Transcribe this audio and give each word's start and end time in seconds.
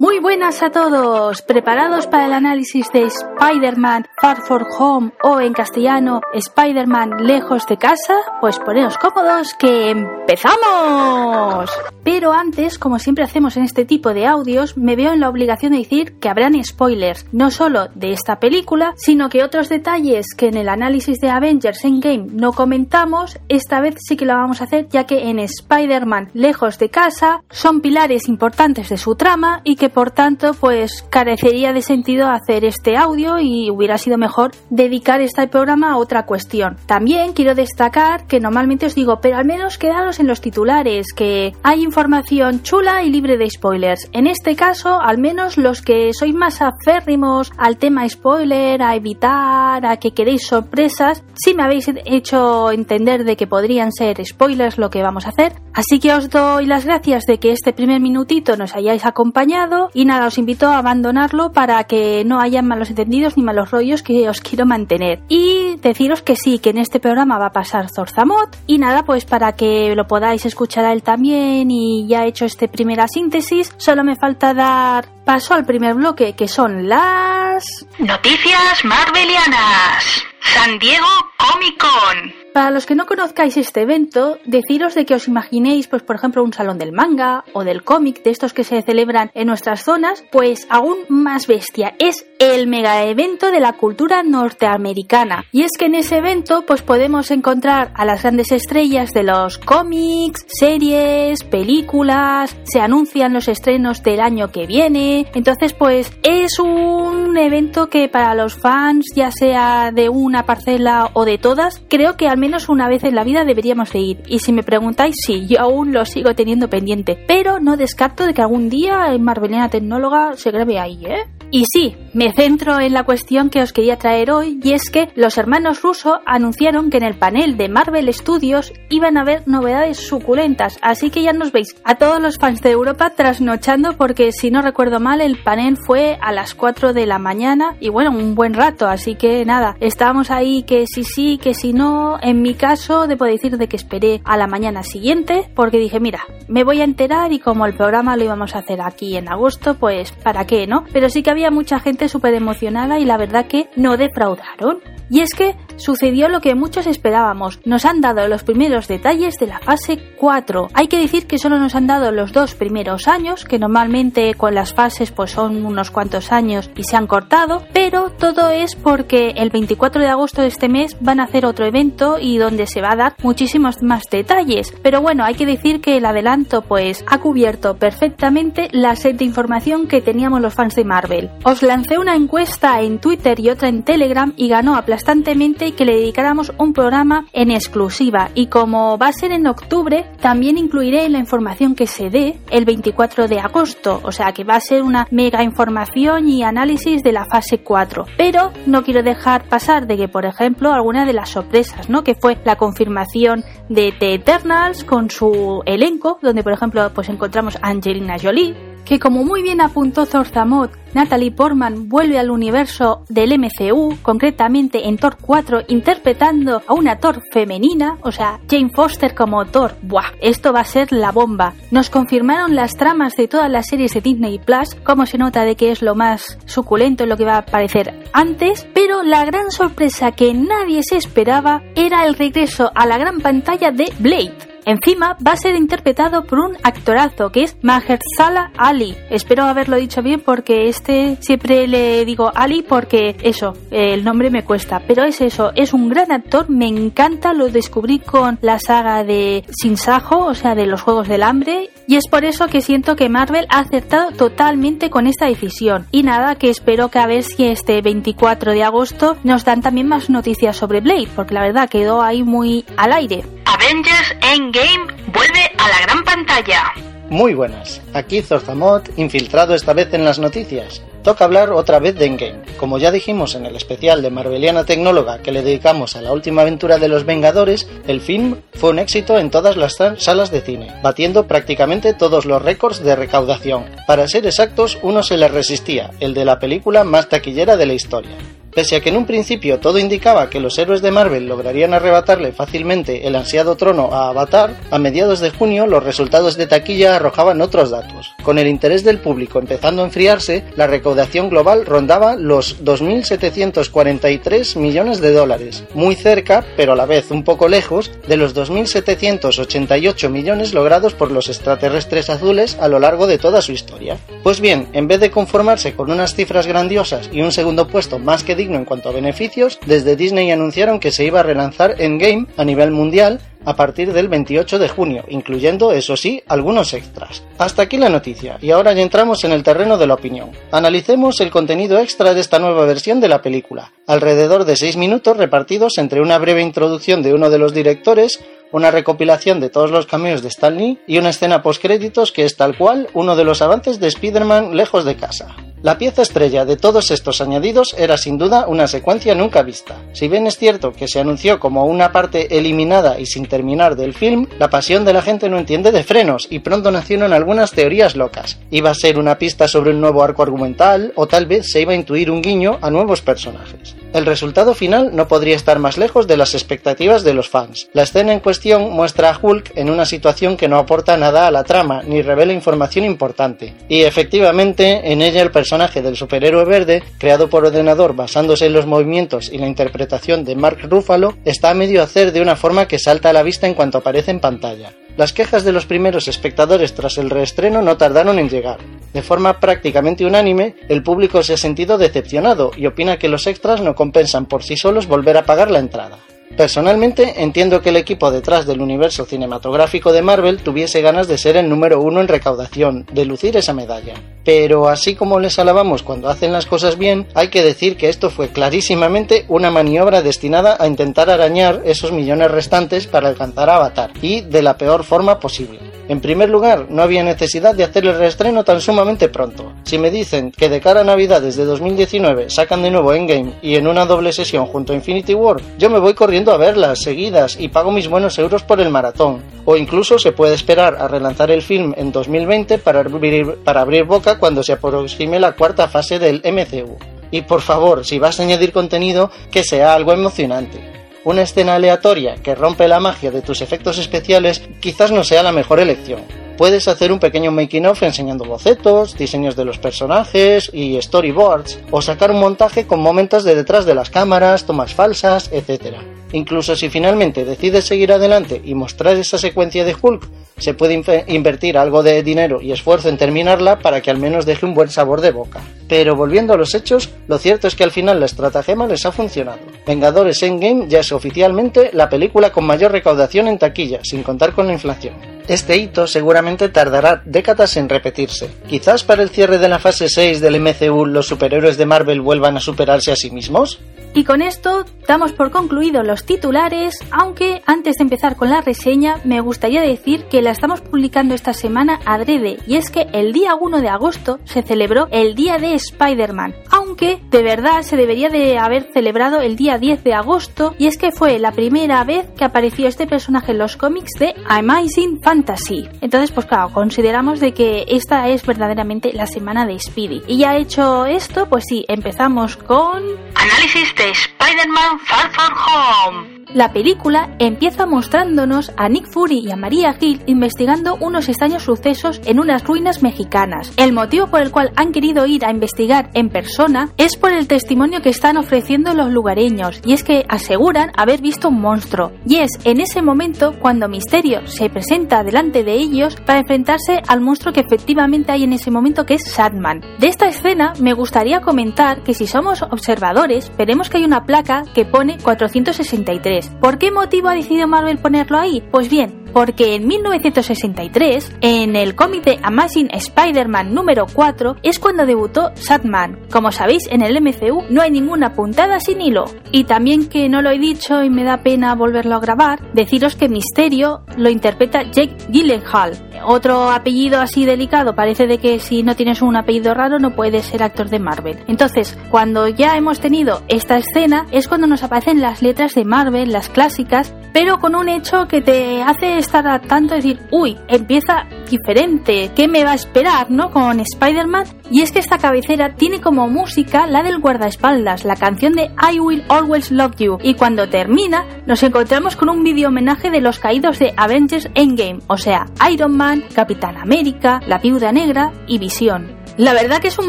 Muy 0.00 0.20
buenas 0.20 0.62
a 0.62 0.70
todos, 0.70 1.42
¿preparados 1.42 2.06
para 2.06 2.26
el 2.26 2.32
análisis 2.32 2.86
de 2.92 3.06
Spider-Man 3.06 4.06
Far 4.22 4.42
For 4.42 4.64
Home 4.78 5.10
o 5.24 5.40
en 5.40 5.52
castellano 5.52 6.20
Spider-Man 6.32 7.26
Lejos 7.26 7.66
de 7.66 7.78
Casa? 7.78 8.14
Pues 8.40 8.60
poneos 8.60 8.96
cómodos 8.96 9.54
que 9.54 9.90
empezamos. 9.90 11.68
Pero 12.04 12.32
antes, 12.32 12.78
como 12.78 13.00
siempre 13.00 13.24
hacemos 13.24 13.56
en 13.56 13.64
este 13.64 13.84
tipo 13.84 14.14
de 14.14 14.28
audios, 14.28 14.76
me 14.76 14.94
veo 14.94 15.12
en 15.12 15.18
la 15.18 15.28
obligación 15.28 15.72
de 15.72 15.78
decir 15.78 16.20
que 16.20 16.28
habrán 16.28 16.62
spoilers, 16.62 17.26
no 17.32 17.50
solo 17.50 17.88
de 17.96 18.12
esta 18.12 18.38
película, 18.38 18.94
sino 18.96 19.28
que 19.28 19.42
otros 19.42 19.68
detalles 19.68 20.26
que 20.36 20.46
en 20.46 20.56
el 20.56 20.68
análisis 20.68 21.18
de 21.18 21.30
Avengers 21.30 21.84
Endgame 21.84 22.28
no 22.30 22.52
comentamos, 22.52 23.40
esta 23.48 23.80
vez 23.80 23.96
sí 23.98 24.16
que 24.16 24.26
lo 24.26 24.34
vamos 24.34 24.60
a 24.60 24.64
hacer 24.64 24.88
ya 24.90 25.06
que 25.06 25.28
en 25.28 25.40
Spider-Man 25.40 26.30
Lejos 26.34 26.78
de 26.78 26.88
Casa 26.88 27.42
son 27.50 27.80
pilares 27.80 28.28
importantes 28.28 28.90
de 28.90 28.96
su 28.96 29.16
trama 29.16 29.60
y 29.64 29.74
que 29.74 29.87
por 29.88 30.10
tanto 30.10 30.54
pues 30.54 31.04
carecería 31.10 31.72
de 31.72 31.82
sentido 31.82 32.28
hacer 32.28 32.64
este 32.64 32.96
audio 32.96 33.38
y 33.38 33.70
hubiera 33.70 33.98
sido 33.98 34.18
mejor 34.18 34.52
dedicar 34.70 35.20
este 35.20 35.46
programa 35.48 35.92
a 35.92 35.96
otra 35.96 36.26
cuestión. 36.26 36.76
También 36.86 37.32
quiero 37.32 37.54
destacar 37.54 38.26
que 38.26 38.40
normalmente 38.40 38.86
os 38.86 38.94
digo, 38.94 39.20
pero 39.20 39.36
al 39.36 39.44
menos 39.44 39.78
quedaros 39.78 40.20
en 40.20 40.26
los 40.26 40.40
titulares, 40.40 41.06
que 41.14 41.54
hay 41.62 41.82
información 41.82 42.62
chula 42.62 43.02
y 43.02 43.10
libre 43.10 43.36
de 43.36 43.50
spoilers. 43.50 44.08
En 44.12 44.26
este 44.26 44.56
caso, 44.56 45.00
al 45.00 45.18
menos 45.18 45.56
los 45.56 45.82
que 45.82 46.12
sois 46.12 46.34
más 46.34 46.60
aférrimos 46.62 47.52
al 47.56 47.76
tema 47.76 48.08
spoiler, 48.08 48.82
a 48.82 48.94
evitar, 48.94 49.84
a 49.86 49.96
que 49.96 50.12
queréis 50.12 50.46
sorpresas, 50.46 51.22
sí 51.34 51.54
me 51.54 51.62
habéis 51.62 51.90
hecho 52.04 52.70
entender 52.70 53.24
de 53.24 53.36
que 53.36 53.46
podrían 53.46 53.92
ser 53.92 54.24
spoilers 54.24 54.78
lo 54.78 54.90
que 54.90 55.02
vamos 55.02 55.26
a 55.26 55.30
hacer. 55.30 55.54
Así 55.74 56.00
que 56.00 56.12
os 56.12 56.28
doy 56.30 56.66
las 56.66 56.84
gracias 56.84 57.24
de 57.24 57.38
que 57.38 57.52
este 57.52 57.72
primer 57.72 58.00
minutito 58.00 58.56
nos 58.56 58.74
hayáis 58.74 59.06
acompañado 59.06 59.77
y 59.94 60.04
nada, 60.04 60.26
os 60.26 60.38
invito 60.38 60.68
a 60.68 60.78
abandonarlo 60.78 61.52
para 61.52 61.82
que 61.84 62.24
no 62.24 62.40
haya 62.40 62.62
malos 62.62 62.90
entendidos 62.90 63.36
ni 63.36 63.42
malos 63.42 63.70
rollos 63.70 64.02
que 64.02 64.28
os 64.28 64.40
quiero 64.40 64.66
mantener. 64.66 65.20
Y 65.28 65.76
deciros 65.76 66.22
que 66.22 66.36
sí, 66.36 66.58
que 66.58 66.70
en 66.70 66.78
este 66.78 67.00
programa 67.00 67.38
va 67.38 67.46
a 67.46 67.52
pasar 67.52 67.88
Zorzamot 67.90 68.56
y 68.66 68.78
nada, 68.78 69.04
pues 69.04 69.24
para 69.24 69.52
que 69.52 69.94
lo 69.94 70.06
podáis 70.06 70.46
escuchar 70.46 70.84
a 70.84 70.92
él 70.92 71.02
también 71.02 71.70
y 71.70 72.06
ya 72.06 72.24
he 72.24 72.28
hecho 72.28 72.44
este 72.44 72.68
primera 72.68 73.08
síntesis, 73.08 73.72
solo 73.76 74.04
me 74.04 74.16
falta 74.16 74.54
dar 74.54 75.06
paso 75.24 75.54
al 75.54 75.64
primer 75.64 75.94
bloque 75.94 76.34
que 76.34 76.48
son 76.48 76.88
las 76.88 77.86
noticias 77.98 78.84
marvelianas. 78.84 80.24
San 80.40 80.78
Diego 80.78 81.06
Comic 81.36 81.78
Con. 81.78 82.47
Para 82.58 82.72
los 82.72 82.86
que 82.86 82.96
no 82.96 83.06
conozcáis 83.06 83.56
este 83.56 83.82
evento, 83.82 84.38
deciros 84.44 84.96
de 84.96 85.06
que 85.06 85.14
os 85.14 85.28
imaginéis, 85.28 85.86
pues 85.86 86.02
por 86.02 86.16
ejemplo, 86.16 86.42
un 86.42 86.52
salón 86.52 86.76
del 86.76 86.90
manga 86.90 87.44
o 87.52 87.62
del 87.62 87.84
cómic, 87.84 88.24
de 88.24 88.30
estos 88.30 88.52
que 88.52 88.64
se 88.64 88.82
celebran 88.82 89.30
en 89.34 89.46
nuestras 89.46 89.84
zonas, 89.84 90.24
pues 90.32 90.66
aún 90.68 90.96
más 91.08 91.46
bestia. 91.46 91.94
Es 92.00 92.26
el 92.40 92.66
mega 92.66 93.04
evento 93.04 93.52
de 93.52 93.60
la 93.60 93.74
cultura 93.74 94.24
norteamericana. 94.24 95.44
Y 95.52 95.62
es 95.62 95.70
que 95.78 95.84
en 95.84 95.94
ese 95.94 96.16
evento, 96.16 96.64
pues 96.66 96.82
podemos 96.82 97.30
encontrar 97.30 97.92
a 97.94 98.04
las 98.04 98.22
grandes 98.22 98.50
estrellas 98.50 99.10
de 99.12 99.22
los 99.22 99.58
cómics, 99.58 100.44
series, 100.48 101.44
películas, 101.44 102.56
se 102.64 102.80
anuncian 102.80 103.34
los 103.34 103.46
estrenos 103.46 104.02
del 104.02 104.18
año 104.18 104.50
que 104.50 104.66
viene. 104.66 105.26
Entonces, 105.32 105.74
pues 105.74 106.10
es 106.24 106.58
un 106.58 107.36
evento 107.36 107.88
que 107.88 108.08
para 108.08 108.34
los 108.34 108.56
fans, 108.56 109.06
ya 109.14 109.30
sea 109.30 109.92
de 109.92 110.08
una 110.08 110.44
parcela 110.44 111.10
o 111.12 111.24
de 111.24 111.38
todas, 111.38 111.80
creo 111.88 112.16
que 112.16 112.26
al 112.26 112.36
menos 112.36 112.47
una 112.68 112.88
vez 112.88 113.04
en 113.04 113.14
la 113.14 113.24
vida 113.24 113.44
deberíamos 113.44 113.92
de 113.92 113.98
ir. 113.98 114.22
Y 114.26 114.38
si 114.38 114.52
me 114.52 114.62
preguntáis, 114.62 115.14
sí, 115.24 115.46
yo 115.46 115.60
aún 115.60 115.92
lo 115.92 116.04
sigo 116.04 116.34
teniendo 116.34 116.68
pendiente. 116.68 117.22
Pero 117.26 117.60
no 117.60 117.76
descarto 117.76 118.26
de 118.26 118.34
que 118.34 118.42
algún 118.42 118.68
día 118.68 119.12
en 119.12 119.22
Marvelina 119.22 119.68
Tecnóloga 119.68 120.36
se 120.36 120.50
grabe 120.50 120.78
ahí, 120.78 121.04
¿eh? 121.04 121.24
Y 121.50 121.64
sí, 121.72 121.96
me 122.12 122.32
centro 122.32 122.78
en 122.78 122.92
la 122.92 123.04
cuestión 123.04 123.48
que 123.48 123.62
os 123.62 123.72
quería 123.72 123.96
traer 123.96 124.30
hoy 124.30 124.60
y 124.62 124.72
es 124.72 124.90
que 124.90 125.08
los 125.14 125.38
hermanos 125.38 125.80
Russo 125.80 126.20
anunciaron 126.26 126.90
que 126.90 126.98
en 126.98 127.04
el 127.04 127.14
panel 127.14 127.56
de 127.56 127.70
Marvel 127.70 128.12
Studios 128.12 128.72
iban 128.90 129.16
a 129.16 129.22
haber 129.22 129.46
novedades 129.46 129.98
suculentas, 129.98 130.78
así 130.82 131.08
que 131.08 131.22
ya 131.22 131.32
nos 131.32 131.52
veis 131.52 131.76
a 131.84 131.94
todos 131.94 132.20
los 132.20 132.36
fans 132.36 132.60
de 132.60 132.72
Europa 132.72 133.10
trasnochando 133.10 133.96
porque 133.96 134.32
si 134.32 134.50
no 134.50 134.60
recuerdo 134.60 135.00
mal 135.00 135.22
el 135.22 135.38
panel 135.42 135.78
fue 135.86 136.18
a 136.20 136.32
las 136.32 136.54
4 136.54 136.92
de 136.92 137.06
la 137.06 137.18
mañana 137.18 137.76
y 137.80 137.88
bueno, 137.88 138.10
un 138.10 138.34
buen 138.34 138.52
rato, 138.52 138.86
así 138.86 139.14
que 139.14 139.44
nada, 139.46 139.76
estábamos 139.80 140.30
ahí 140.30 140.64
que 140.64 140.86
si 140.86 141.04
sí, 141.04 141.38
que 141.38 141.54
si 141.54 141.72
no, 141.72 142.18
en 142.20 142.42
mi 142.42 142.54
caso 142.54 143.06
debo 143.06 143.24
decir 143.24 143.56
de 143.56 143.68
que 143.68 143.76
esperé 143.76 144.20
a 144.24 144.36
la 144.36 144.48
mañana 144.48 144.82
siguiente 144.82 145.48
porque 145.54 145.78
dije, 145.78 145.98
mira, 146.00 146.26
me 146.46 146.64
voy 146.64 146.80
a 146.80 146.84
enterar 146.84 147.32
y 147.32 147.38
como 147.38 147.64
el 147.64 147.74
programa 147.74 148.16
lo 148.16 148.24
íbamos 148.24 148.54
a 148.54 148.58
hacer 148.58 148.82
aquí 148.82 149.16
en 149.16 149.28
agosto, 149.28 149.74
pues 149.74 150.12
para 150.12 150.46
qué, 150.46 150.66
¿no? 150.66 150.84
Pero 150.92 151.08
sí 151.08 151.22
que 151.22 151.30
había 151.30 151.37
mucha 151.50 151.80
gente 151.80 152.08
súper 152.08 152.34
emocionada 152.34 152.98
y 152.98 153.04
la 153.04 153.16
verdad 153.16 153.46
que 153.46 153.70
no 153.76 153.96
defraudaron. 153.96 154.97
Y 155.10 155.20
es 155.20 155.34
que 155.34 155.56
sucedió 155.76 156.28
lo 156.28 156.40
que 156.40 156.54
muchos 156.54 156.86
esperábamos. 156.86 157.60
Nos 157.64 157.84
han 157.84 158.00
dado 158.00 158.26
los 158.28 158.42
primeros 158.42 158.88
detalles 158.88 159.36
de 159.38 159.46
la 159.46 159.60
fase 159.60 159.98
4. 160.18 160.68
Hay 160.74 160.88
que 160.88 160.98
decir 160.98 161.26
que 161.26 161.38
solo 161.38 161.58
nos 161.58 161.74
han 161.74 161.86
dado 161.86 162.10
los 162.10 162.32
dos 162.32 162.54
primeros 162.54 163.08
años, 163.08 163.44
que 163.44 163.58
normalmente 163.58 164.34
con 164.34 164.54
las 164.54 164.74
fases 164.74 165.10
pues 165.10 165.30
son 165.30 165.64
unos 165.64 165.90
cuantos 165.90 166.32
años 166.32 166.70
y 166.76 166.84
se 166.84 166.96
han 166.96 167.06
cortado, 167.06 167.62
pero 167.72 168.10
todo 168.10 168.50
es 168.50 168.74
porque 168.74 169.34
el 169.36 169.50
24 169.50 170.02
de 170.02 170.08
agosto 170.08 170.42
de 170.42 170.48
este 170.48 170.68
mes 170.68 170.96
van 171.00 171.20
a 171.20 171.24
hacer 171.24 171.46
otro 171.46 171.66
evento 171.66 172.18
y 172.20 172.38
donde 172.38 172.66
se 172.66 172.80
va 172.80 172.92
a 172.92 172.96
dar 172.96 173.14
muchísimos 173.22 173.82
más 173.82 174.04
detalles. 174.10 174.74
Pero 174.82 175.00
bueno, 175.00 175.24
hay 175.24 175.34
que 175.34 175.46
decir 175.46 175.80
que 175.80 175.96
el 175.96 176.04
adelanto 176.04 176.62
pues 176.62 177.04
ha 177.06 177.18
cubierto 177.18 177.76
perfectamente 177.76 178.68
la 178.72 178.96
set 178.96 179.16
de 179.16 179.24
información 179.24 179.86
que 179.86 180.00
teníamos 180.00 180.40
los 180.40 180.54
fans 180.54 180.74
de 180.74 180.84
Marvel. 180.84 181.30
Os 181.44 181.62
lancé 181.62 181.98
una 181.98 182.16
encuesta 182.16 182.80
en 182.80 182.98
Twitter 182.98 183.38
y 183.40 183.50
otra 183.50 183.68
en 183.68 183.82
Telegram 183.82 184.32
y 184.36 184.48
ganó 184.48 184.76
aplastantemente 184.98 185.76
que 185.76 185.84
le 185.84 185.94
dedicáramos 185.94 186.52
un 186.58 186.72
programa 186.72 187.26
en 187.32 187.52
exclusiva 187.52 188.30
y 188.34 188.48
como 188.48 188.98
va 188.98 189.06
a 189.06 189.12
ser 189.12 189.30
en 189.30 189.46
octubre, 189.46 190.10
también 190.20 190.58
incluiré 190.58 191.08
la 191.08 191.20
información 191.20 191.76
que 191.76 191.86
se 191.86 192.10
dé 192.10 192.40
el 192.50 192.64
24 192.64 193.28
de 193.28 193.38
agosto, 193.38 194.00
o 194.02 194.10
sea 194.10 194.32
que 194.32 194.42
va 194.42 194.56
a 194.56 194.60
ser 194.60 194.82
una 194.82 195.06
mega 195.12 195.44
información 195.44 196.28
y 196.28 196.42
análisis 196.42 197.04
de 197.04 197.12
la 197.12 197.26
fase 197.26 197.58
4. 197.58 198.06
Pero 198.16 198.50
no 198.66 198.82
quiero 198.82 199.04
dejar 199.04 199.48
pasar 199.48 199.86
de 199.86 199.96
que, 199.96 200.08
por 200.08 200.26
ejemplo, 200.26 200.72
alguna 200.72 201.06
de 201.06 201.12
las 201.12 201.28
sorpresas, 201.28 201.88
¿no? 201.88 202.02
Que 202.02 202.16
fue 202.16 202.36
la 202.44 202.56
confirmación 202.56 203.44
de 203.68 203.94
The 203.96 204.14
Eternals 204.14 204.82
con 204.82 205.10
su 205.10 205.62
elenco, 205.64 206.18
donde 206.22 206.42
por 206.42 206.54
ejemplo 206.54 206.90
pues 206.92 207.08
encontramos 207.08 207.56
a 207.62 207.68
Angelina 207.68 208.16
Jolie, 208.20 208.56
que 208.88 208.98
como 208.98 209.22
muy 209.22 209.42
bien 209.42 209.60
apuntó 209.60 210.06
Zorzamot, 210.06 210.70
Natalie 210.94 211.30
Portman 211.30 211.88
vuelve 211.90 212.18
al 212.18 212.30
universo 212.30 213.04
del 213.10 213.38
MCU, 213.38 213.98
concretamente 214.00 214.88
en 214.88 214.96
Thor 214.96 215.18
4, 215.20 215.64
interpretando 215.68 216.62
a 216.66 216.72
una 216.72 216.96
Thor 216.98 217.22
femenina, 217.30 217.98
o 218.00 218.10
sea, 218.10 218.40
Jane 218.48 218.70
Foster 218.70 219.14
como 219.14 219.44
Thor. 219.44 219.74
Buah, 219.82 220.12
esto 220.22 220.54
va 220.54 220.60
a 220.60 220.64
ser 220.64 220.90
la 220.92 221.12
bomba. 221.12 221.52
Nos 221.70 221.90
confirmaron 221.90 222.56
las 222.56 222.76
tramas 222.76 223.14
de 223.16 223.28
todas 223.28 223.50
las 223.50 223.66
series 223.66 223.92
de 223.92 224.00
Disney 224.00 224.38
Plus, 224.38 224.74
como 224.82 225.04
se 225.04 225.18
nota 225.18 225.44
de 225.44 225.56
que 225.56 225.70
es 225.70 225.82
lo 225.82 225.94
más 225.94 226.38
suculento 226.46 227.02
en 227.02 227.10
lo 227.10 227.18
que 227.18 227.26
va 227.26 227.34
a 227.34 227.38
aparecer 227.38 228.06
antes, 228.14 228.66
pero 228.72 229.02
la 229.02 229.26
gran 229.26 229.50
sorpresa 229.50 230.12
que 230.12 230.32
nadie 230.32 230.82
se 230.82 230.96
esperaba 230.96 231.62
era 231.74 232.06
el 232.06 232.14
regreso 232.14 232.72
a 232.74 232.86
la 232.86 232.96
gran 232.96 233.20
pantalla 233.20 233.70
de 233.70 233.92
Blade. 233.98 234.57
Encima 234.68 235.16
va 235.26 235.32
a 235.32 235.36
ser 235.36 235.54
interpretado 235.54 236.24
por 236.24 236.40
un 236.40 236.58
actorazo 236.62 237.32
que 237.32 237.42
es 237.42 237.56
Mahershala 237.62 238.52
Ali. 238.58 238.94
Espero 239.08 239.44
haberlo 239.44 239.76
dicho 239.76 240.02
bien 240.02 240.20
porque 240.20 240.68
este 240.68 241.16
siempre 241.20 241.66
le 241.66 242.04
digo 242.04 242.30
Ali 242.34 242.62
porque 242.62 243.16
eso, 243.22 243.54
el 243.70 244.04
nombre 244.04 244.28
me 244.28 244.44
cuesta. 244.44 244.82
Pero 244.86 245.04
es 245.04 245.22
eso, 245.22 245.52
es 245.54 245.72
un 245.72 245.88
gran 245.88 246.12
actor, 246.12 246.50
me 246.50 246.66
encanta, 246.66 247.32
lo 247.32 247.48
descubrí 247.48 247.98
con 247.98 248.38
la 248.42 248.58
saga 248.58 249.04
de 249.04 249.42
Sin 249.58 249.78
Sajo, 249.78 250.26
o 250.26 250.34
sea, 250.34 250.54
de 250.54 250.66
los 250.66 250.82
Juegos 250.82 251.08
del 251.08 251.22
Hambre. 251.22 251.70
Y 251.86 251.96
es 251.96 252.06
por 252.06 252.26
eso 252.26 252.48
que 252.48 252.60
siento 252.60 252.94
que 252.94 253.08
Marvel 253.08 253.46
ha 253.48 253.60
acertado 253.60 254.10
totalmente 254.10 254.90
con 254.90 255.06
esta 255.06 255.24
decisión. 255.24 255.86
Y 255.92 256.02
nada, 256.02 256.34
que 256.34 256.50
espero 256.50 256.90
que 256.90 256.98
a 256.98 257.06
ver 257.06 257.22
si 257.22 257.46
este 257.46 257.80
24 257.80 258.52
de 258.52 258.64
agosto 258.64 259.16
nos 259.24 259.46
dan 259.46 259.62
también 259.62 259.88
más 259.88 260.10
noticias 260.10 260.58
sobre 260.58 260.82
Blade, 260.82 261.08
porque 261.16 261.32
la 261.32 261.40
verdad 261.40 261.70
quedó 261.70 262.02
ahí 262.02 262.22
muy 262.22 262.66
al 262.76 262.92
aire. 262.92 263.24
Avengers 263.48 264.14
Endgame 264.20 264.92
vuelve 265.06 265.50
a 265.56 265.68
la 265.68 265.80
gran 265.80 266.04
pantalla. 266.04 266.70
Muy 267.08 267.32
buenas, 267.32 267.80
aquí 267.94 268.20
Zorzamot, 268.20 268.90
infiltrado 268.98 269.54
esta 269.54 269.72
vez 269.72 269.94
en 269.94 270.04
las 270.04 270.18
noticias. 270.18 270.82
Toca 271.02 271.24
hablar 271.24 271.52
otra 271.52 271.78
vez 271.78 271.94
de 271.94 272.04
Endgame. 272.04 272.42
Como 272.58 272.76
ya 272.76 272.90
dijimos 272.90 273.34
en 273.34 273.46
el 273.46 273.56
especial 273.56 274.02
de 274.02 274.10
Marveliana 274.10 274.64
Tecnóloga 274.64 275.20
que 275.22 275.32
le 275.32 275.40
dedicamos 275.40 275.96
a 275.96 276.02
la 276.02 276.12
última 276.12 276.42
aventura 276.42 276.76
de 276.76 276.88
los 276.88 277.06
Vengadores, 277.06 277.66
el 277.86 278.02
film 278.02 278.36
fue 278.52 278.68
un 278.68 278.80
éxito 278.80 279.18
en 279.18 279.30
todas 279.30 279.56
las 279.56 279.76
salas 279.96 280.30
de 280.30 280.42
cine, 280.42 280.74
batiendo 280.82 281.26
prácticamente 281.26 281.94
todos 281.94 282.26
los 282.26 282.42
récords 282.42 282.84
de 282.84 282.96
recaudación. 282.96 283.64
Para 283.86 284.08
ser 284.08 284.26
exactos, 284.26 284.78
uno 284.82 285.02
se 285.02 285.16
le 285.16 285.28
resistía, 285.28 285.90
el 286.00 286.12
de 286.12 286.26
la 286.26 286.38
película 286.38 286.84
más 286.84 287.08
taquillera 287.08 287.56
de 287.56 287.64
la 287.64 287.72
historia. 287.72 288.18
Pese 288.54 288.76
a 288.76 288.80
que 288.80 288.88
en 288.88 288.96
un 288.96 289.06
principio 289.06 289.58
todo 289.60 289.78
indicaba 289.78 290.30
que 290.30 290.40
los 290.40 290.58
héroes 290.58 290.82
de 290.82 290.90
Marvel 290.90 291.28
lograrían 291.28 291.74
arrebatarle 291.74 292.32
fácilmente 292.32 293.06
el 293.06 293.14
ansiado 293.14 293.56
trono 293.56 293.92
a 293.92 294.08
Avatar, 294.08 294.56
a 294.70 294.78
mediados 294.78 295.20
de 295.20 295.30
junio 295.30 295.66
los 295.66 295.84
resultados 295.84 296.36
de 296.36 296.46
taquilla 296.46 296.96
arrojaban 296.96 297.40
otros 297.40 297.70
datos. 297.70 298.14
Con 298.22 298.38
el 298.38 298.48
interés 298.48 298.84
del 298.84 298.98
público 298.98 299.38
empezando 299.38 299.82
a 299.82 299.84
enfriarse, 299.84 300.44
la 300.56 300.66
recaudación 300.66 301.28
global 301.28 301.66
rondaba 301.66 302.16
los 302.16 302.64
2.743 302.64 304.56
millones 304.56 305.00
de 305.00 305.12
dólares, 305.12 305.64
muy 305.74 305.94
cerca, 305.94 306.44
pero 306.56 306.72
a 306.72 306.76
la 306.76 306.86
vez 306.86 307.10
un 307.10 307.24
poco 307.24 307.48
lejos, 307.48 307.90
de 308.08 308.16
los 308.16 308.34
2.788 308.34 310.08
millones 310.08 310.54
logrados 310.54 310.94
por 310.94 311.10
los 311.10 311.28
extraterrestres 311.28 312.10
azules 312.10 312.56
a 312.60 312.68
lo 312.68 312.78
largo 312.78 313.06
de 313.06 313.18
toda 313.18 313.42
su 313.42 313.52
historia. 313.52 313.98
Pues 314.22 314.40
bien, 314.40 314.68
en 314.72 314.88
vez 314.88 315.00
de 315.00 315.10
conformarse 315.10 315.74
con 315.74 315.90
unas 315.90 316.14
cifras 316.14 316.46
grandiosas 316.46 317.08
y 317.12 317.22
un 317.22 317.32
segundo 317.32 317.68
puesto 317.68 317.98
más 317.98 318.24
que 318.24 318.34
digno 318.38 318.56
en 318.56 318.64
cuanto 318.64 318.88
a 318.88 318.92
beneficios, 318.92 319.60
desde 319.66 319.96
Disney 319.96 320.30
anunciaron 320.30 320.80
que 320.80 320.92
se 320.92 321.04
iba 321.04 321.20
a 321.20 321.24
relanzar 321.24 321.74
Endgame 321.78 322.26
a 322.38 322.44
nivel 322.46 322.70
mundial 322.70 323.20
a 323.44 323.56
partir 323.56 323.92
del 323.92 324.08
28 324.08 324.58
de 324.58 324.68
junio, 324.68 325.04
incluyendo, 325.08 325.72
eso 325.72 325.96
sí, 325.96 326.22
algunos 326.26 326.74
extras. 326.74 327.22
Hasta 327.38 327.62
aquí 327.62 327.76
la 327.76 327.88
noticia, 327.88 328.38
y 328.40 328.50
ahora 328.50 328.72
ya 328.72 328.82
entramos 328.82 329.24
en 329.24 329.32
el 329.32 329.42
terreno 329.42 329.78
de 329.78 329.86
la 329.86 329.94
opinión. 329.94 330.30
Analicemos 330.50 331.20
el 331.20 331.30
contenido 331.30 331.78
extra 331.78 332.14
de 332.14 332.20
esta 332.20 332.38
nueva 332.38 332.64
versión 332.66 333.00
de 333.00 333.08
la 333.08 333.22
película, 333.22 333.72
alrededor 333.86 334.44
de 334.44 334.56
6 334.56 334.76
minutos 334.76 335.16
repartidos 335.16 335.78
entre 335.78 336.00
una 336.00 336.18
breve 336.18 336.42
introducción 336.42 337.02
de 337.02 337.14
uno 337.14 337.30
de 337.30 337.38
los 337.38 337.54
directores, 337.54 338.20
una 338.52 338.70
recopilación 338.70 339.40
de 339.40 339.50
todos 339.50 339.70
los 339.70 339.86
cameos 339.86 340.22
de 340.22 340.28
Stan 340.28 340.56
Lee 340.56 340.78
y 340.86 340.98
una 340.98 341.10
escena 341.10 341.42
post-créditos 341.42 342.12
que 342.12 342.24
es 342.24 342.36
tal 342.36 342.56
cual 342.56 342.88
uno 342.94 343.14
de 343.14 343.24
los 343.24 343.42
avances 343.42 343.78
de 343.78 343.88
Spider-Man 343.88 344.56
lejos 344.56 344.84
de 344.84 344.96
casa. 344.96 345.36
La 345.60 345.76
pieza 345.76 346.02
estrella 346.02 346.44
de 346.44 346.56
todos 346.56 346.92
estos 346.92 347.20
añadidos 347.20 347.74
era 347.76 347.96
sin 347.96 348.16
duda 348.16 348.46
una 348.46 348.68
secuencia 348.68 349.16
nunca 349.16 349.42
vista. 349.42 349.74
Si 349.92 350.06
bien 350.06 350.28
es 350.28 350.38
cierto 350.38 350.72
que 350.72 350.86
se 350.86 351.00
anunció 351.00 351.40
como 351.40 351.66
una 351.66 351.90
parte 351.90 352.38
eliminada 352.38 353.00
y 353.00 353.06
sin 353.06 353.26
terminar 353.26 353.74
del 353.74 353.92
film, 353.92 354.28
la 354.38 354.50
pasión 354.50 354.84
de 354.84 354.92
la 354.92 355.02
gente 355.02 355.28
no 355.28 355.36
entiende 355.36 355.72
de 355.72 355.82
frenos 355.82 356.28
y 356.30 356.38
pronto 356.38 356.70
nacieron 356.70 357.12
algunas 357.12 357.50
teorías 357.50 357.96
locas. 357.96 358.38
Iba 358.52 358.70
a 358.70 358.74
ser 358.74 359.00
una 359.00 359.18
pista 359.18 359.48
sobre 359.48 359.70
un 359.70 359.80
nuevo 359.80 360.04
arco 360.04 360.22
argumental 360.22 360.92
o 360.94 361.08
tal 361.08 361.26
vez 361.26 361.50
se 361.50 361.60
iba 361.60 361.72
a 361.72 361.76
intuir 361.76 362.12
un 362.12 362.22
guiño 362.22 362.58
a 362.62 362.70
nuevos 362.70 363.02
personajes. 363.02 363.74
El 363.92 364.06
resultado 364.06 364.54
final 364.54 364.94
no 364.94 365.08
podría 365.08 365.34
estar 365.34 365.58
más 365.58 365.76
lejos 365.76 366.06
de 366.06 366.18
las 366.18 366.34
expectativas 366.34 367.02
de 367.02 367.14
los 367.14 367.28
fans. 367.30 367.68
La 367.72 367.82
escena 367.82 368.12
en 368.12 368.20
cuestión 368.20 368.70
muestra 368.70 369.10
a 369.10 369.18
Hulk 369.20 369.52
en 369.56 369.70
una 369.70 369.86
situación 369.86 370.36
que 370.36 370.46
no 370.46 370.58
aporta 370.58 370.96
nada 370.98 371.26
a 371.26 371.30
la 371.32 371.42
trama 371.42 371.82
ni 371.82 372.02
revela 372.02 372.32
información 372.32 372.84
importante. 372.84 373.54
Y 373.68 373.82
efectivamente, 373.82 374.92
en 374.92 375.02
ella 375.02 375.22
el 375.22 375.30
personaje 375.30 375.47
del 375.48 375.96
superhéroe 375.96 376.44
verde, 376.44 376.82
creado 376.98 377.30
por 377.30 377.46
ordenador 377.46 377.96
basándose 377.96 378.44
en 378.44 378.52
los 378.52 378.66
movimientos 378.66 379.30
y 379.32 379.38
la 379.38 379.46
interpretación 379.46 380.22
de 380.22 380.36
Mark 380.36 380.58
Ruffalo, 380.68 381.16
está 381.24 381.48
a 381.50 381.54
medio 381.54 381.82
hacer 381.82 382.12
de 382.12 382.20
una 382.20 382.36
forma 382.36 382.68
que 382.68 382.78
salta 382.78 383.08
a 383.08 383.12
la 383.14 383.22
vista 383.22 383.46
en 383.46 383.54
cuanto 383.54 383.78
aparece 383.78 384.10
en 384.10 384.20
pantalla. 384.20 384.72
Las 384.98 385.14
quejas 385.14 385.44
de 385.44 385.52
los 385.52 385.64
primeros 385.64 386.06
espectadores 386.06 386.74
tras 386.74 386.98
el 386.98 387.08
reestreno 387.08 387.62
no 387.62 387.78
tardaron 387.78 388.18
en 388.18 388.28
llegar. 388.28 388.58
De 388.92 389.00
forma 389.00 389.40
prácticamente 389.40 390.04
unánime, 390.04 390.54
el 390.68 390.82
público 390.82 391.22
se 391.22 391.32
ha 391.32 391.38
sentido 391.38 391.78
decepcionado 391.78 392.50
y 392.54 392.66
opina 392.66 392.98
que 392.98 393.08
los 393.08 393.26
extras 393.26 393.62
no 393.62 393.74
compensan 393.74 394.26
por 394.26 394.42
sí 394.42 394.56
solos 394.58 394.86
volver 394.86 395.16
a 395.16 395.24
pagar 395.24 395.50
la 395.50 395.60
entrada. 395.60 395.98
Personalmente 396.36 397.22
entiendo 397.22 397.62
que 397.62 397.70
el 397.70 397.76
equipo 397.76 398.10
detrás 398.10 398.46
del 398.46 398.60
universo 398.60 399.06
cinematográfico 399.06 399.92
de 399.92 400.02
Marvel 400.02 400.38
tuviese 400.38 400.82
ganas 400.82 401.08
de 401.08 401.18
ser 401.18 401.36
el 401.36 401.48
número 401.48 401.80
uno 401.80 402.00
en 402.00 402.08
recaudación, 402.08 402.86
de 402.92 403.06
lucir 403.06 403.36
esa 403.36 403.54
medalla. 403.54 403.94
Pero 404.28 404.68
así 404.68 404.94
como 404.94 405.20
les 405.20 405.38
alabamos 405.38 405.82
cuando 405.82 406.10
hacen 406.10 406.34
las 406.34 406.44
cosas 406.44 406.76
bien, 406.76 407.06
hay 407.14 407.28
que 407.28 407.42
decir 407.42 407.78
que 407.78 407.88
esto 407.88 408.10
fue 408.10 408.28
clarísimamente 408.28 409.24
una 409.28 409.50
maniobra 409.50 410.02
destinada 410.02 410.58
a 410.60 410.66
intentar 410.66 411.08
arañar 411.08 411.62
esos 411.64 411.92
millones 411.92 412.30
restantes 412.30 412.86
para 412.86 413.08
alcanzar 413.08 413.48
a 413.48 413.56
Avatar, 413.56 413.90
y 414.02 414.20
de 414.20 414.42
la 414.42 414.58
peor 414.58 414.84
forma 414.84 415.18
posible. 415.18 415.60
En 415.88 416.02
primer 416.02 416.28
lugar, 416.28 416.66
no 416.68 416.82
había 416.82 417.02
necesidad 417.02 417.54
de 417.54 417.64
hacer 417.64 417.86
el 417.86 417.96
reestreno 417.96 418.44
tan 418.44 418.60
sumamente 418.60 419.08
pronto. 419.08 419.54
Si 419.62 419.78
me 419.78 419.90
dicen 419.90 420.32
que 420.32 420.50
de 420.50 420.60
cara 420.60 420.82
a 420.82 420.84
Navidades 420.84 421.36
de 421.36 421.46
2019 421.46 422.28
sacan 422.28 422.62
de 422.62 422.70
nuevo 422.70 422.92
Endgame 422.92 423.32
y 423.40 423.54
en 423.54 423.66
una 423.66 423.86
doble 423.86 424.12
sesión 424.12 424.44
junto 424.44 424.74
a 424.74 424.76
Infinity 424.76 425.14
War, 425.14 425.38
yo 425.56 425.70
me 425.70 425.78
voy 425.78 425.94
corriendo 425.94 426.32
a 426.32 426.36
verlas 426.36 426.82
seguidas 426.82 427.38
y 427.40 427.48
pago 427.48 427.70
mis 427.70 427.88
buenos 427.88 428.18
euros 428.18 428.42
por 428.42 428.60
el 428.60 428.68
maratón. 428.68 429.22
O 429.46 429.56
incluso 429.56 429.98
se 429.98 430.12
puede 430.12 430.34
esperar 430.34 430.76
a 430.78 430.88
relanzar 430.88 431.30
el 431.30 431.40
film 431.40 431.72
en 431.78 431.90
2020 431.90 432.58
para 432.58 432.80
abrir, 432.80 433.36
para 433.42 433.62
abrir 433.62 433.84
boca 433.84 434.17
cuando 434.18 434.42
se 434.42 434.52
aproxime 434.52 435.18
la 435.18 435.32
cuarta 435.32 435.68
fase 435.68 435.98
del 435.98 436.22
MCU. 436.24 436.76
Y 437.10 437.22
por 437.22 437.40
favor, 437.40 437.86
si 437.86 437.98
vas 437.98 438.20
a 438.20 438.22
añadir 438.22 438.52
contenido, 438.52 439.10
que 439.30 439.42
sea 439.42 439.74
algo 439.74 439.92
emocionante 439.92 440.78
una 441.08 441.22
escena 441.22 441.54
aleatoria 441.54 442.16
que 442.16 442.34
rompe 442.34 442.68
la 442.68 442.80
magia 442.80 443.10
de 443.10 443.22
tus 443.22 443.40
efectos 443.40 443.78
especiales 443.78 444.42
quizás 444.60 444.92
no 444.92 445.04
sea 445.04 445.22
la 445.22 445.32
mejor 445.32 445.58
elección. 445.58 446.02
Puedes 446.38 446.68
hacer 446.68 446.92
un 446.92 447.00
pequeño 447.00 447.32
making 447.32 447.66
of 447.66 447.82
enseñando 447.82 448.24
bocetos, 448.24 448.96
diseños 448.96 449.34
de 449.34 449.44
los 449.44 449.58
personajes 449.58 450.48
y 450.54 450.80
storyboards, 450.80 451.58
o 451.72 451.82
sacar 451.82 452.12
un 452.12 452.20
montaje 452.20 452.64
con 452.64 452.78
momentos 452.78 453.24
de 453.24 453.34
detrás 453.34 453.66
de 453.66 453.74
las 453.74 453.90
cámaras, 453.90 454.46
tomas 454.46 454.72
falsas, 454.72 455.30
etc. 455.32 455.78
Incluso 456.12 456.54
si 456.54 456.70
finalmente 456.70 457.24
decides 457.24 457.64
seguir 457.64 457.92
adelante 457.92 458.40
y 458.44 458.54
mostrar 458.54 458.96
esa 458.96 459.18
secuencia 459.18 459.64
de 459.64 459.74
Hulk, 459.82 460.08
se 460.38 460.54
puede 460.54 461.04
invertir 461.08 461.58
algo 461.58 461.82
de 461.82 462.04
dinero 462.04 462.40
y 462.40 462.52
esfuerzo 462.52 462.88
en 462.88 462.98
terminarla 462.98 463.58
para 463.58 463.80
que 463.80 463.90
al 463.90 463.98
menos 463.98 464.24
deje 464.24 464.46
un 464.46 464.54
buen 464.54 464.70
sabor 464.70 465.00
de 465.00 465.10
boca. 465.10 465.40
Pero 465.66 465.96
volviendo 465.96 466.34
a 466.34 466.36
los 466.36 466.54
hechos, 466.54 466.88
lo 467.08 467.18
cierto 467.18 467.48
es 467.48 467.56
que 467.56 467.64
al 467.64 467.72
final 467.72 467.98
la 467.98 468.06
estratagema 468.06 468.68
les 468.68 468.86
ha 468.86 468.92
funcionado. 468.92 469.40
Vengadores 469.66 470.22
Endgame 470.22 470.68
ya 470.68 470.80
es 470.80 470.92
oficialmente 470.92 471.70
la 471.72 471.90
película 471.90 472.30
con 472.30 472.46
mayor 472.46 472.70
recaudación 472.70 473.26
en 473.26 473.38
taquilla, 473.38 473.80
sin 473.82 474.04
contar 474.04 474.32
con 474.32 474.46
la 474.46 474.52
inflación. 474.52 474.94
Este 475.28 475.58
hito 475.58 475.86
seguramente 475.86 476.27
tardará 476.36 477.02
décadas 477.04 477.56
en 477.56 477.68
repetirse. 477.68 478.30
Quizás 478.46 478.84
para 478.84 479.02
el 479.02 479.10
cierre 479.10 479.38
de 479.38 479.48
la 479.48 479.58
fase 479.58 479.88
6 479.88 480.20
del 480.20 480.40
MCU 480.40 480.86
los 480.86 481.06
superhéroes 481.06 481.56
de 481.56 481.66
Marvel 481.66 482.00
vuelvan 482.00 482.36
a 482.36 482.40
superarse 482.40 482.92
a 482.92 482.96
sí 482.96 483.10
mismos. 483.10 483.58
Y 483.94 484.04
con 484.04 484.22
esto 484.22 484.64
damos 484.86 485.12
por 485.12 485.30
concluido 485.30 485.82
los 485.82 486.04
titulares, 486.04 486.78
aunque 486.90 487.42
antes 487.46 487.76
de 487.76 487.84
empezar 487.84 488.16
con 488.16 488.30
la 488.30 488.42
reseña 488.42 489.00
me 489.04 489.20
gustaría 489.20 489.62
decir 489.62 490.04
que 490.04 490.22
la 490.22 490.30
estamos 490.30 490.60
publicando 490.60 491.14
esta 491.14 491.32
semana 491.32 491.80
adrede 491.84 492.38
y 492.46 492.56
es 492.56 492.70
que 492.70 492.86
el 492.92 493.12
día 493.12 493.34
1 493.34 493.60
de 493.60 493.68
agosto 493.68 494.18
se 494.24 494.42
celebró 494.42 494.88
el 494.90 495.14
Día 495.14 495.38
de 495.38 495.54
Spider-Man, 495.54 496.34
aunque 496.50 497.00
de 497.10 497.22
verdad 497.22 497.62
se 497.62 497.76
debería 497.76 498.08
de 498.08 498.38
haber 498.38 498.70
celebrado 498.72 499.20
el 499.20 499.36
día 499.36 499.58
10 499.58 499.82
de 499.84 499.94
agosto 499.94 500.54
y 500.58 500.66
es 500.66 500.76
que 500.76 500.92
fue 500.92 501.18
la 501.18 501.32
primera 501.32 501.82
vez 501.84 502.06
que 502.16 502.24
apareció 502.24 502.68
este 502.68 502.86
personaje 502.86 503.32
en 503.32 503.38
los 503.38 503.56
cómics 503.56 503.92
de 503.98 504.14
Amazing 504.26 505.00
Fantasy. 505.02 505.68
Entonces 505.80 506.12
pues 506.18 506.26
claro, 506.26 506.52
consideramos 506.52 507.20
de 507.20 507.32
que 507.32 507.64
esta 507.68 508.08
es 508.08 508.26
verdaderamente 508.26 508.92
la 508.92 509.06
semana 509.06 509.46
de 509.46 509.56
Speedy. 509.56 510.02
Y 510.08 510.18
ya 510.18 510.36
hecho 510.36 510.84
esto, 510.84 511.28
pues 511.28 511.44
sí, 511.48 511.64
empezamos 511.68 512.36
con... 512.36 512.82
Análisis 513.14 513.72
de 513.76 513.90
Spider-Man 513.90 514.80
Far 514.80 515.12
From 515.12 515.34
Home. 515.46 516.17
La 516.34 516.52
película 516.52 517.16
empieza 517.18 517.64
mostrándonos 517.64 518.52
a 518.58 518.68
Nick 518.68 518.86
Fury 518.90 519.20
y 519.20 519.30
a 519.30 519.36
Maria 519.36 519.74
Hill 519.80 520.02
investigando 520.04 520.76
unos 520.76 521.08
extraños 521.08 521.44
sucesos 521.44 522.02
en 522.04 522.20
unas 522.20 522.44
ruinas 522.44 522.82
mexicanas. 522.82 523.50
El 523.56 523.72
motivo 523.72 524.08
por 524.08 524.20
el 524.20 524.30
cual 524.30 524.52
han 524.54 524.72
querido 524.72 525.06
ir 525.06 525.24
a 525.24 525.30
investigar 525.30 525.88
en 525.94 526.10
persona 526.10 526.68
es 526.76 526.96
por 526.98 527.14
el 527.14 527.28
testimonio 527.28 527.80
que 527.80 527.88
están 527.88 528.18
ofreciendo 528.18 528.74
los 528.74 528.92
lugareños, 528.92 529.62
y 529.64 529.72
es 529.72 529.82
que 529.82 530.04
aseguran 530.10 530.70
haber 530.76 531.00
visto 531.00 531.30
un 531.30 531.40
monstruo. 531.40 531.92
Y 532.06 532.16
es 532.16 532.32
en 532.44 532.60
ese 532.60 532.82
momento 532.82 533.34
cuando 533.40 533.66
Misterio 533.68 534.26
se 534.26 534.50
presenta 534.50 535.02
delante 535.02 535.44
de 535.44 535.54
ellos 535.54 535.96
para 535.96 536.20
enfrentarse 536.20 536.82
al 536.88 537.00
monstruo 537.00 537.32
que 537.32 537.40
efectivamente 537.40 538.12
hay 538.12 538.24
en 538.24 538.34
ese 538.34 538.50
momento 538.50 538.84
que 538.84 538.94
es 538.94 539.10
Sadman. 539.10 539.62
De 539.78 539.88
esta 539.88 540.08
escena 540.08 540.52
me 540.60 540.74
gustaría 540.74 541.22
comentar 541.22 541.82
que 541.84 541.94
si 541.94 542.06
somos 542.06 542.42
observadores 542.42 543.32
veremos 543.38 543.70
que 543.70 543.78
hay 543.78 543.84
una 543.84 544.04
placa 544.04 544.44
que 544.54 544.66
pone 544.66 544.98
463 544.98 546.17
¿Por 546.40 546.58
qué 546.58 546.70
motivo 546.70 547.08
ha 547.08 547.14
decidido 547.14 547.46
Marvel 547.46 547.78
ponerlo 547.78 548.18
ahí? 548.18 548.42
Pues 548.50 548.68
bien, 548.68 548.97
porque 549.12 549.54
en 549.54 549.66
1963, 549.66 551.16
en 551.20 551.56
el 551.56 551.74
cómic 551.74 552.04
de 552.04 552.18
Amazing 552.22 552.68
Spider-Man 552.72 553.54
número 553.54 553.86
4, 553.92 554.36
es 554.42 554.58
cuando 554.58 554.86
debutó 554.86 555.30
Sadman. 555.34 556.00
Como 556.10 556.32
sabéis, 556.32 556.64
en 556.70 556.82
el 556.82 557.00
MCU 557.00 557.44
no 557.50 557.62
hay 557.62 557.70
ninguna 557.70 558.12
puntada 558.12 558.60
sin 558.60 558.80
hilo. 558.80 559.04
Y 559.32 559.44
también 559.44 559.88
que 559.88 560.08
no 560.08 560.22
lo 560.22 560.30
he 560.30 560.38
dicho 560.38 560.82
y 560.82 560.90
me 560.90 561.04
da 561.04 561.18
pena 561.18 561.54
volverlo 561.54 561.96
a 561.96 562.00
grabar, 562.00 562.40
deciros 562.52 562.96
que 562.96 563.08
Misterio 563.08 563.82
lo 563.96 564.10
interpreta 564.10 564.62
Jake 564.62 564.96
Gyllenhaal. 565.10 565.72
Otro 566.04 566.50
apellido 566.50 567.00
así 567.00 567.24
delicado, 567.24 567.74
parece 567.74 568.06
de 568.06 568.18
que 568.18 568.38
si 568.38 568.62
no 568.62 568.76
tienes 568.76 569.02
un 569.02 569.16
apellido 569.16 569.54
raro 569.54 569.78
no 569.78 569.94
puedes 569.94 570.26
ser 570.26 570.42
actor 570.42 570.68
de 570.68 570.78
Marvel. 570.78 571.18
Entonces, 571.26 571.76
cuando 571.90 572.28
ya 572.28 572.56
hemos 572.56 572.80
tenido 572.80 573.22
esta 573.28 573.58
escena, 573.58 574.06
es 574.10 574.28
cuando 574.28 574.46
nos 574.46 574.62
aparecen 574.62 575.00
las 575.00 575.22
letras 575.22 575.54
de 575.54 575.64
Marvel, 575.64 576.12
las 576.12 576.28
clásicas, 576.28 576.94
pero 577.12 577.38
con 577.38 577.54
un 577.54 577.68
hecho 577.68 578.06
que 578.08 578.20
te 578.20 578.62
hace 578.62 578.98
estar 578.98 579.40
tanto 579.42 579.74
decir, 579.74 580.00
uy, 580.10 580.36
empieza 580.48 581.06
diferente, 581.28 582.10
¿qué 582.14 582.28
me 582.28 582.44
va 582.44 582.52
a 582.52 582.54
esperar, 582.54 583.10
no? 583.10 583.30
Con 583.30 583.60
Spider-Man. 583.60 584.24
Y 584.50 584.62
es 584.62 584.72
que 584.72 584.78
esta 584.78 584.98
cabecera 584.98 585.54
tiene 585.54 585.80
como 585.80 586.08
música 586.08 586.66
la 586.66 586.82
del 586.82 586.98
guardaespaldas, 586.98 587.84
la 587.84 587.96
canción 587.96 588.32
de 588.32 588.50
I 588.72 588.80
Will 588.80 589.04
Always 589.08 589.50
Love 589.50 589.76
You. 589.76 589.98
Y 590.02 590.14
cuando 590.14 590.48
termina, 590.48 591.04
nos 591.26 591.42
encontramos 591.42 591.96
con 591.96 592.08
un 592.08 592.24
video 592.24 592.48
homenaje 592.48 592.90
de 592.90 593.00
los 593.00 593.18
caídos 593.18 593.58
de 593.58 593.74
Avengers 593.76 594.28
Endgame, 594.34 594.80
o 594.86 594.96
sea, 594.96 595.26
Iron 595.50 595.76
Man, 595.76 596.04
Capitán 596.14 596.56
América, 596.56 597.20
La 597.26 597.38
Viuda 597.38 597.72
Negra 597.72 598.12
y 598.26 598.38
Visión. 598.38 598.97
La 599.18 599.32
verdad 599.32 599.58
que 599.60 599.66
es 599.66 599.80
un 599.80 599.88